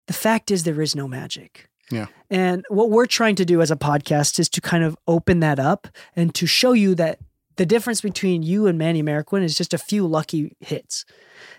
[0.06, 1.68] the fact is there is no magic.
[1.90, 2.06] Yeah.
[2.30, 5.58] And what we're trying to do as a podcast is to kind of open that
[5.58, 7.18] up and to show you that
[7.56, 11.04] the difference between you and Manny Marroquin is just a few lucky hits,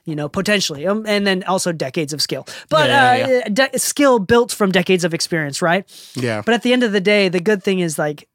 [0.05, 2.45] you know, potentially, um, and then also decades of skill.
[2.69, 5.83] But Yeah, yeah, uh, de- skill built from decades of experience, right?
[6.15, 6.41] yeah.
[6.45, 8.28] But at the end of the day, the good thing is like,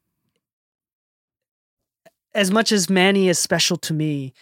[2.35, 4.33] as much as Manny is special to me,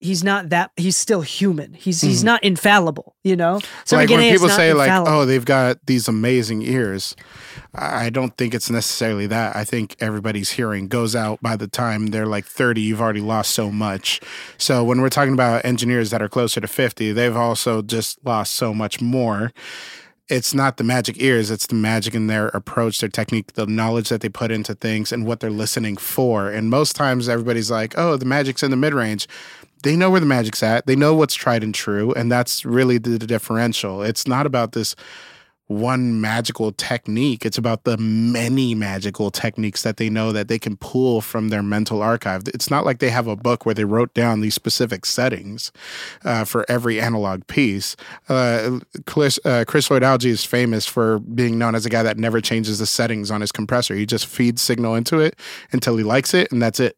[0.00, 0.72] he's not that.
[0.76, 1.74] He's still human.
[1.74, 2.24] He's he's Mhm.
[2.24, 3.14] not infallible.
[3.24, 3.60] You know.
[3.84, 7.14] So like when people say like, "Oh, they've got these amazing ears,"
[7.74, 9.54] I I don't think it's necessarily that.
[9.54, 12.80] I think everybody's hearing goes out by the time they're like thirty.
[12.80, 14.20] You've already lost so much.
[14.58, 18.54] So when we're talking about engineers that are closer to fifty, they've also just lost
[18.56, 19.52] so much more.
[20.32, 24.08] It's not the magic ears; it's the magic in their approach, their technique, the knowledge
[24.08, 26.48] that they put into things, and what they're listening for.
[26.48, 29.28] And most times, everybody's like, "Oh, the magic's in the mid range."
[29.82, 30.86] they know where the magic's at.
[30.86, 34.02] They know what's tried and true, and that's really the, the differential.
[34.02, 34.94] It's not about this
[35.68, 37.46] one magical technique.
[37.46, 41.62] It's about the many magical techniques that they know that they can pull from their
[41.62, 42.42] mental archive.
[42.48, 45.72] It's not like they have a book where they wrote down these specific settings
[46.24, 47.96] uh, for every analog piece.
[48.28, 52.40] Uh, Chris, uh, Chris Lloyd is famous for being known as a guy that never
[52.40, 53.94] changes the settings on his compressor.
[53.94, 55.38] He just feeds signal into it
[55.70, 56.96] until he likes it, and that's it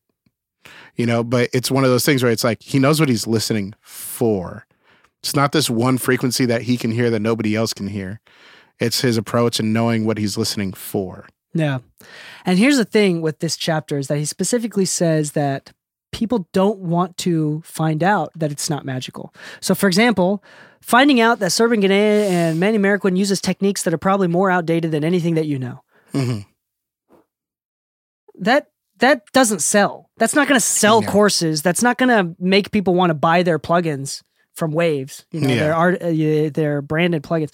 [0.96, 3.26] you know but it's one of those things where it's like he knows what he's
[3.26, 4.66] listening for
[5.22, 8.20] it's not this one frequency that he can hear that nobody else can hear
[8.80, 11.78] it's his approach and knowing what he's listening for Yeah.
[12.44, 15.72] And here's the thing with this chapter is that he specifically says that
[16.12, 19.32] people don't want to find out that it's not magical.
[19.60, 20.42] So, for example,
[20.80, 24.90] finding out that Serban Ghenea and Manny Marroquin uses techniques that are probably more outdated
[24.92, 25.82] than anything that you know.
[26.12, 26.40] hmm
[28.38, 28.68] That
[28.98, 30.08] that doesn't sell.
[30.18, 31.08] That's not going to sell No.
[31.08, 31.62] courses.
[31.62, 34.22] That's not going to make people want to buy their plugins
[34.54, 35.26] from Waves.
[35.32, 35.56] You know, Yeah.
[35.58, 36.10] their art, uh,
[36.52, 37.52] their branded plugins.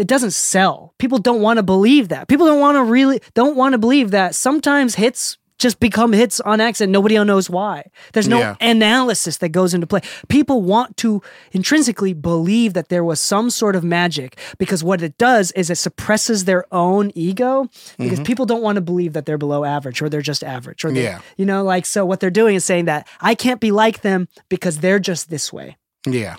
[0.00, 0.94] It doesn't sell.
[0.98, 2.26] People don't want to believe that.
[2.26, 6.40] People don't want to really don't want to believe that sometimes hits just become hits
[6.40, 6.90] on accident.
[6.90, 7.84] Nobody knows why.
[8.14, 8.54] There's no Yeah.
[8.62, 10.00] analysis that goes into play.
[10.28, 11.20] People want to
[11.52, 15.74] intrinsically believe that there was some sort of magic because what it does is it
[15.76, 17.68] suppresses their own ego
[17.98, 18.22] because mm-hmm.
[18.22, 21.02] people don't want to believe that they're below average or they're just average or they,
[21.02, 21.20] Yeah.
[21.36, 24.28] you know like so what they're doing is saying that I can't be like them
[24.48, 25.76] because they're just this way.
[26.06, 26.36] yeah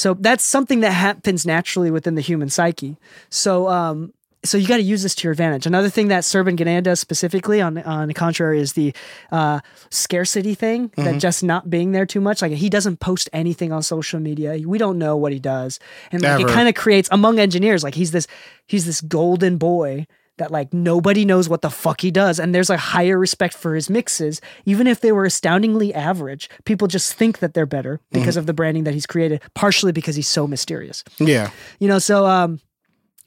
[0.00, 2.96] So that's something that happens naturally within the human psyche.
[3.28, 5.66] So um so you got to use this to your advantage.
[5.66, 8.94] Another thing that Serban Ghenea does specifically on on the contrary is the
[9.30, 9.60] uh,
[9.90, 12.40] scarcity thing that just not being there too much.
[12.40, 14.56] Like he doesn't post anything on social media.
[14.66, 15.78] We don't know what he does,
[16.10, 18.26] and like it kind of creates among engineers like he's this
[18.66, 20.06] he's this golden boy
[20.40, 23.74] that like nobody knows what the fuck he does and there's a higher respect for
[23.76, 24.40] his mixes.
[24.66, 28.52] Even if they were astoundingly average people just think that they're better because of the
[28.52, 31.04] branding that he's created partially because he's so mysterious.
[31.18, 31.50] Yeah.
[31.78, 32.60] You know so um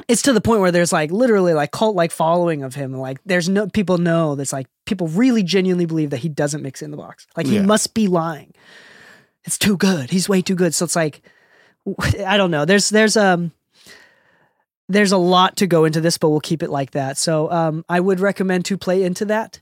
[0.10, 2.92] it's to the point where there's like literally like cult like following of him.
[2.94, 6.82] Like there's no people know that's like people really genuinely believe that he doesn't mix
[6.82, 7.26] in the box.
[7.38, 7.62] Like he Yeah.
[7.62, 8.54] must be lying.
[9.46, 10.10] It's too good.
[10.10, 10.74] He's way too good.
[10.74, 11.22] So it's like
[12.26, 12.66] i don't know.
[12.66, 13.52] There's there's um
[14.90, 17.18] there's a lot to go into this but we'll keep it like that.
[17.18, 19.60] So um i would recommend to play into that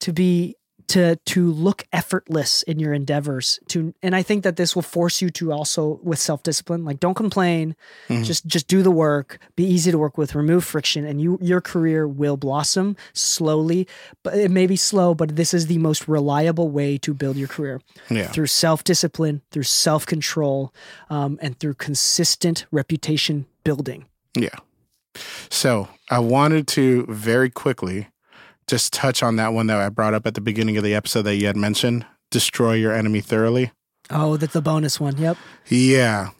[0.00, 0.56] to be
[0.86, 5.22] to to look effortless in your endeavors to and i think that this will force
[5.22, 7.74] you to also with self-discipline like don't complain.
[8.22, 9.38] Just just do the work.
[9.56, 10.34] Be easy to work with.
[10.34, 13.88] Remove friction and you your career will blossom slowly
[14.22, 17.48] but it may be slow but this is the most reliable way to build your
[17.48, 17.80] career.
[18.10, 18.28] Yeah.
[18.28, 20.72] through self-discipline through self-control
[21.08, 24.04] um, and through consistent reputation building
[24.36, 24.56] Yeah.
[25.50, 28.08] So I wanted to very quickly
[28.66, 31.22] just touch on that one that I brought up at the beginning of the episode
[31.22, 33.70] that you had mentioned destroy your enemy thoroughly.
[34.10, 35.36] oh that's the bonus one yep
[35.68, 36.30] Yeah.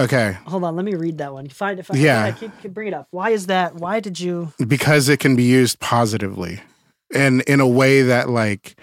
[0.00, 0.38] Okay.
[0.46, 2.26] hold on let me read that one find if I, Yeah.
[2.26, 5.36] yeah keep, keep, bring it up why is that why did you Because it can
[5.36, 6.60] be used positively
[7.14, 8.74] and in a way that, like,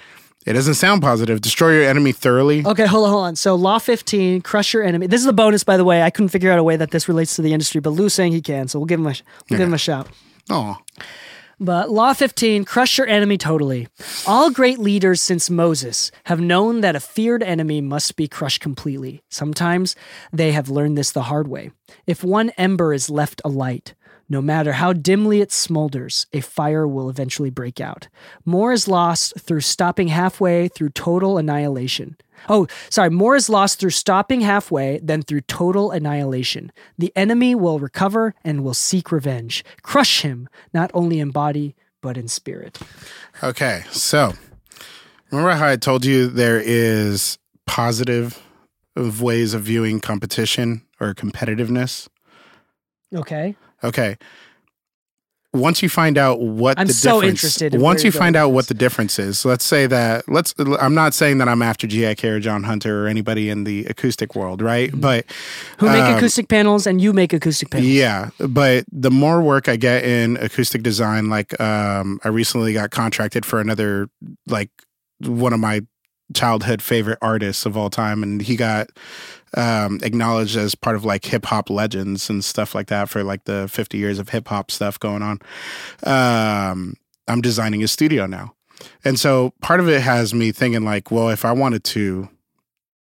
[0.45, 1.41] it doesn't sound positive.
[1.41, 2.65] Destroy your enemy thoroughly.
[2.65, 3.35] Okay, hold on, hold on.
[3.35, 5.07] So, Law 15, crush your enemy.
[5.07, 6.01] This is a bonus, by the way.
[6.01, 8.31] I couldn't figure out a way that this relates to the industry, but Lu's saying
[8.31, 9.15] he can, so we'll give him a
[9.49, 10.07] we'll give him a shout.
[10.49, 10.77] Oh,
[11.59, 13.87] But Law 15, crush your enemy totally.
[14.25, 19.21] All great leaders since Moses have known that a feared enemy must be crushed completely.
[19.29, 19.95] Sometimes
[20.31, 21.71] they have learned this the hard way.
[22.07, 23.93] If one ember is left alight,
[24.29, 28.07] no matter how dimly it smolders, a fire will eventually break out.
[28.45, 32.15] More is lost through stopping halfway through total annihilation.
[32.47, 36.71] Oh, sorry, more is lost through stopping halfway than through total annihilation.
[36.97, 39.65] The enemy will recover and will seek revenge.
[39.81, 42.79] Crush him, not only in body, but in spirit.
[43.43, 43.83] okay.
[43.91, 44.33] So
[45.31, 48.41] remember how I told you there is positive
[48.95, 52.07] ways of viewing competition or competitiveness?
[53.13, 53.55] Okay.
[53.83, 54.17] Okay.
[55.51, 58.49] Once you find out what I'm the so difference, interested in once you find out
[58.49, 60.53] what the difference is, let's say that let's.
[60.59, 64.35] I'm not saying that I'm after GIK or John Hunter or anybody in the acoustic
[64.35, 64.91] world, right?
[64.93, 65.25] But
[65.79, 67.89] Who make um, acoustic panels and you make acoustic panels.
[67.89, 72.91] Yeah, but the more work I get in acoustic design, like um, I recently got
[72.91, 74.07] contracted for another,
[74.45, 74.69] like
[75.21, 75.81] one of my
[76.35, 78.89] childhood favorite artists of all time, and he got
[79.55, 83.45] um, acknowledged as part of like hip hop legends and stuff like that for like
[83.45, 85.39] the 50 years of hip hop stuff going on.
[86.03, 86.95] Um,
[87.27, 88.55] I'm designing a studio now,
[89.03, 92.29] and so part of it has me thinking like, well, if I wanted to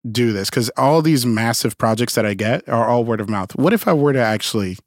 [0.09, 3.55] do this because all these massive projects that I get are all word of mouth.
[3.55, 4.77] What if I were to actually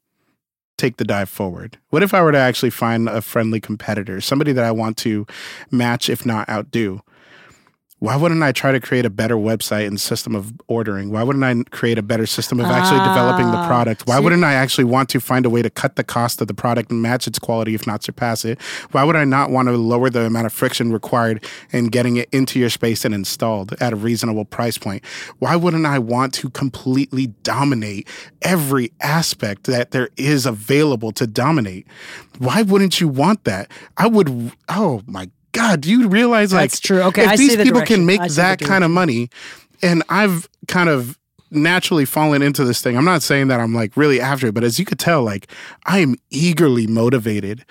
[0.77, 1.77] take the dive forward?
[1.89, 5.25] What if I were to actually find a friendly competitor, somebody that I want to
[5.71, 7.01] match, if not outdo?
[8.03, 11.09] Why wouldn't I try to create a better website and system of ordering?
[11.09, 14.05] Why wouldn't I create a better system of actually developing the Ah, product?
[14.05, 16.49] Why see- wouldn't I actually want to find a way to cut the cost of
[16.49, 18.59] the product and match its quality, if not surpass it?
[18.91, 22.27] Why would I not want to lower the amount of friction required in getting it
[22.33, 25.01] into your space and installed at a reasonable price point?
[25.39, 28.05] Why wouldn't I want to completely dominate
[28.41, 31.87] every aspect that there is available to dominate?
[32.37, 33.71] Why wouldn't you want that?
[33.95, 37.01] I would, oh my God, do you realize like That's true.
[37.03, 37.97] Okay, if I see these the people direction.
[37.97, 39.29] can make I see the that kind of money,
[39.81, 41.17] and I've kind of
[41.49, 42.97] naturally fallen into this thing.
[42.97, 45.47] I'm not saying that I'm like really after it, but as you could tell, like
[45.85, 47.63] I am eagerly motivated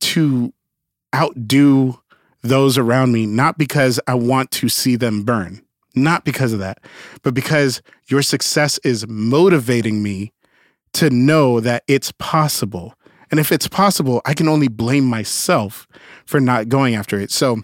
[0.00, 0.52] to
[1.14, 1.98] outdo
[2.42, 5.62] those around me, not because I want to see them burn,
[5.94, 6.78] not because of that,
[7.22, 10.32] but because your success is motivating me
[10.92, 12.94] to know that it's possible.
[13.36, 15.86] And if it's possible, I can only blame myself
[16.24, 17.30] for not going after it.
[17.30, 17.58] So,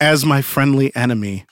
[0.00, 1.44] as my friendly enemy,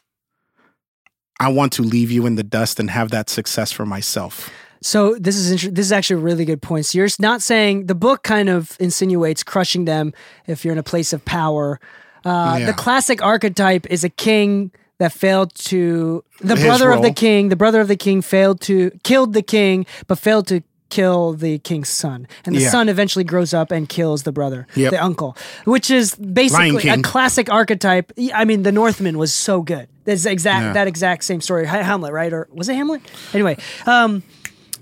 [1.38, 4.50] I want to leave you in the dust and have that success for myself.
[4.80, 6.86] So this is inter- this is actually a really good point.
[6.86, 10.14] So you're not saying the book kind of insinuates crushing them
[10.46, 11.80] if you're in a place of power.
[12.24, 12.66] Uh, Yeah.
[12.68, 17.50] The classic archetype is a king that failed to the His brother of the king.
[17.50, 20.62] The brother of the king failed to killed the king, but failed to
[20.94, 22.70] kill the king's son, and the Yeah.
[22.70, 24.90] son eventually grows up and kills the brother, Yep.
[24.92, 28.12] the uncle, which is basically a classic archetype.
[28.32, 29.88] I mean, the Northman was so good.
[30.04, 30.72] That's exact Yeah.
[30.74, 31.66] that exact same story.
[31.66, 32.32] Hamlet, right?
[32.32, 33.00] Or was it Hamlet?
[33.32, 33.56] Anyway,
[33.86, 34.22] um,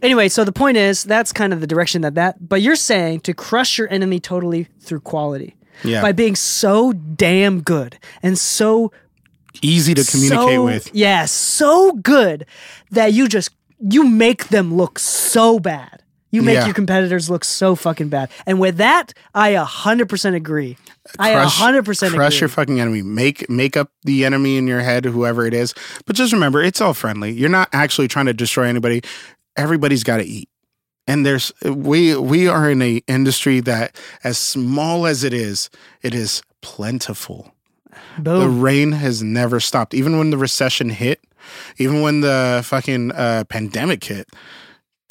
[0.02, 2.46] anyway, so the point is that's kind of the direction that that.
[2.46, 5.56] But you're saying to crush your enemy totally through quality.
[5.84, 6.02] Yeah.
[6.02, 8.92] By being so damn good and so
[9.62, 10.90] Easy to communicate so, with.
[10.94, 12.46] Yeah, so good
[12.90, 13.50] that you just
[13.90, 16.01] you make them look so bad.
[16.32, 16.64] You make Yeah.
[16.64, 18.30] your competitors look so fucking bad.
[18.46, 20.76] And with that, I 100% agree.
[21.18, 22.40] I Crush- 100% crush agree.
[22.40, 23.02] your fucking enemy.
[23.02, 25.74] Make make up the enemy in your head, whoever it is.
[26.06, 27.32] But just remember, it's all friendly.
[27.32, 29.02] You're not actually trying to destroy anybody.
[29.56, 30.48] Everybody's got to eat.
[31.06, 35.68] And there's we we are in a industry that as small as it is,
[36.02, 37.52] it is plentiful.
[38.18, 39.92] The rain has never stopped.
[39.94, 41.20] Even when the recession hit,
[41.78, 44.28] even when the fucking uh, pandemic hit,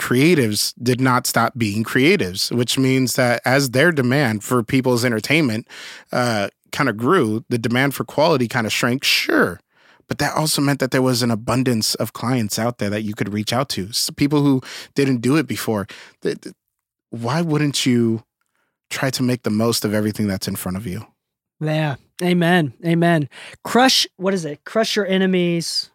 [0.01, 5.67] creatives did not stop being creatives, which means that as their demand for people's entertainment
[6.11, 9.03] uh, kind of grew, the demand for quality kind of shrank.
[9.03, 9.59] Sure.
[10.07, 13.13] But that also meant that there was an abundance of clients out there that you
[13.13, 13.93] could reach out to.
[13.93, 14.61] So people who
[14.95, 15.87] didn't do it before.
[17.11, 18.23] Why wouldn't you
[18.89, 21.05] try to make the most of everything that's in front of you?
[21.59, 21.97] Yeah.
[22.23, 22.73] Amen.
[22.83, 23.29] Amen.
[23.63, 24.65] Crush, what is it?
[24.65, 25.90] Crush your enemies.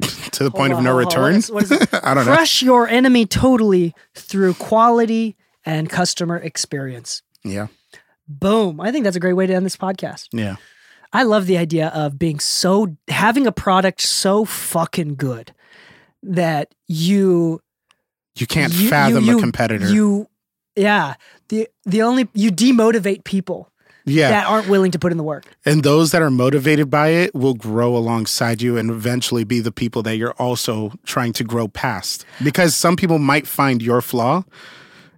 [0.00, 1.04] To the point Hold of no on, on.
[1.04, 1.34] What return?
[1.36, 1.72] is- what is?
[1.92, 2.34] I don't know.
[2.34, 7.22] Crush your enemy totally through quality and customer experience.
[7.44, 7.68] Yeah.
[8.28, 8.80] Boom.
[8.80, 10.28] I think that's a great way to end this podcast.
[10.32, 10.56] Yeah.
[11.12, 15.52] I love the idea of being so having a product so fucking good
[16.22, 17.60] that you
[18.36, 19.88] You can't you- fathom you- a competitor.
[19.92, 20.26] You
[20.76, 21.14] yeah.
[21.50, 23.70] The the only you demotivate people
[24.04, 24.30] yeah.
[24.30, 25.46] that aren't willing to put in the work.
[25.64, 29.72] And those that are motivated by it will grow alongside you and eventually be the
[29.72, 32.24] people that you're also trying to grow past.
[32.42, 34.44] Because some people might find your flaw,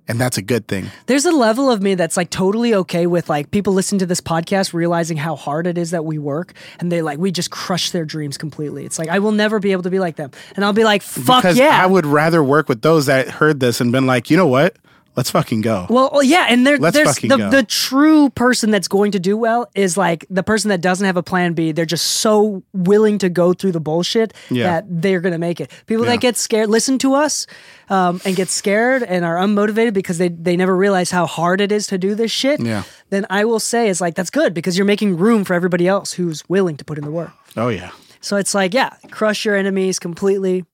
[0.09, 0.87] and that's a good thing.
[1.07, 4.21] There's a level of me that's like totally okay with like people listen to this
[4.21, 7.91] podcast realizing how hard it is that we work and they like we just crush
[7.91, 8.85] their dreams completely.
[8.85, 10.31] It's like I will never be able to be like them.
[10.55, 11.83] And I'll be like, fuck because yeah.
[11.83, 14.77] I would rather work with those that heard this and been like, you know what?
[15.17, 15.87] Let's fucking go.
[15.89, 17.51] Well, well, yeah, and there, Let's there's fucking the, go.
[17.51, 21.17] the true person that's going to do well is like the person that doesn't have
[21.17, 21.73] a plan B.
[21.73, 24.65] They're just so willing to go through the bullshit Yeah.
[24.65, 25.71] that they're going to make it.
[25.87, 26.13] People Yeah.
[26.13, 27.47] that get scared, listen to us,
[27.89, 31.73] um, and get scared and are unmotivated because they they never realize how hard it
[31.73, 32.61] is to do this shit.
[32.61, 32.83] Yeah.
[33.09, 36.13] Then I will say is like that's good because you're making room for everybody else
[36.13, 37.31] who's willing to put in the work.
[37.57, 37.91] Oh, yeah.
[38.21, 40.67] So it's like yeah, crush your enemies completely.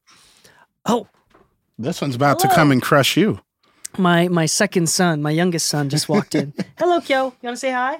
[0.84, 1.06] Oh,
[1.78, 3.38] This one's about to come and crush you.
[3.98, 6.52] My my second son, my youngest son, just walked in.
[6.78, 7.34] Hello, Kyo.
[7.42, 7.98] You want to say hi?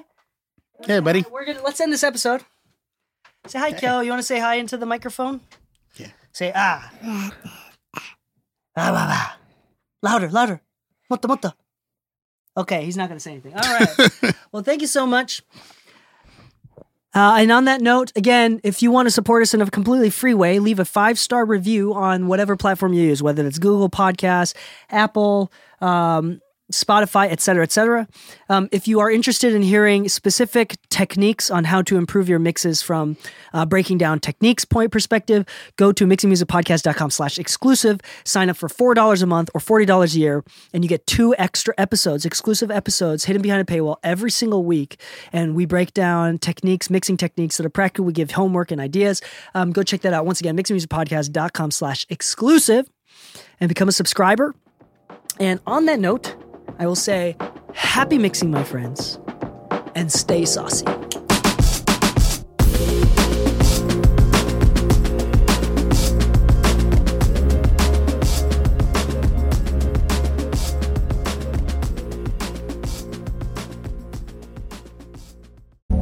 [0.85, 1.25] Hey, buddy.
[1.31, 2.43] We're gonna let's end this episode.
[3.47, 3.99] Say hi, Kyo.
[4.01, 5.41] You want to say hi into the microphone?
[5.95, 6.11] Yeah.
[6.31, 6.91] Say ah.
[8.75, 9.31] Ah, bah, bah.
[10.01, 10.61] Louder, louder.
[11.09, 11.55] Mutta, mutta.
[12.55, 13.53] Okay, he's not gonna say anything.
[13.53, 14.35] All right.
[14.51, 15.41] well, thank you so much.
[17.15, 20.09] Uh, and on that note, again, if you want to support us in a completely
[20.09, 23.89] free way, leave a five star review on whatever platform you use, whether it's Google
[23.89, 24.55] Podcasts,
[24.89, 25.51] Apple,
[25.83, 26.39] um,
[26.71, 28.07] Spotify, et cetera, et cetera.
[28.49, 32.81] Um, if you are interested in hearing specific techniques on how to improve your mixes
[32.81, 33.17] from
[33.53, 35.45] uh, breaking down techniques point perspective,
[35.75, 40.43] go to mixingmusicpodcast.com slash exclusive, sign up for $4 a month or $40 a year,
[40.73, 44.99] and you get two extra episodes, exclusive episodes hidden behind a paywall every single week.
[45.33, 48.05] And we break down techniques, mixing techniques that are practical.
[48.05, 49.21] We give homework and ideas.
[49.53, 50.25] Um, go check that out.
[50.25, 52.89] Once again, mixingmusicpodcast.com slash exclusive
[53.59, 54.55] and become a subscriber.
[55.39, 56.35] And on that note,
[56.79, 57.35] I will say
[57.73, 59.19] happy mixing, my friends,
[59.95, 60.85] and stay saucy.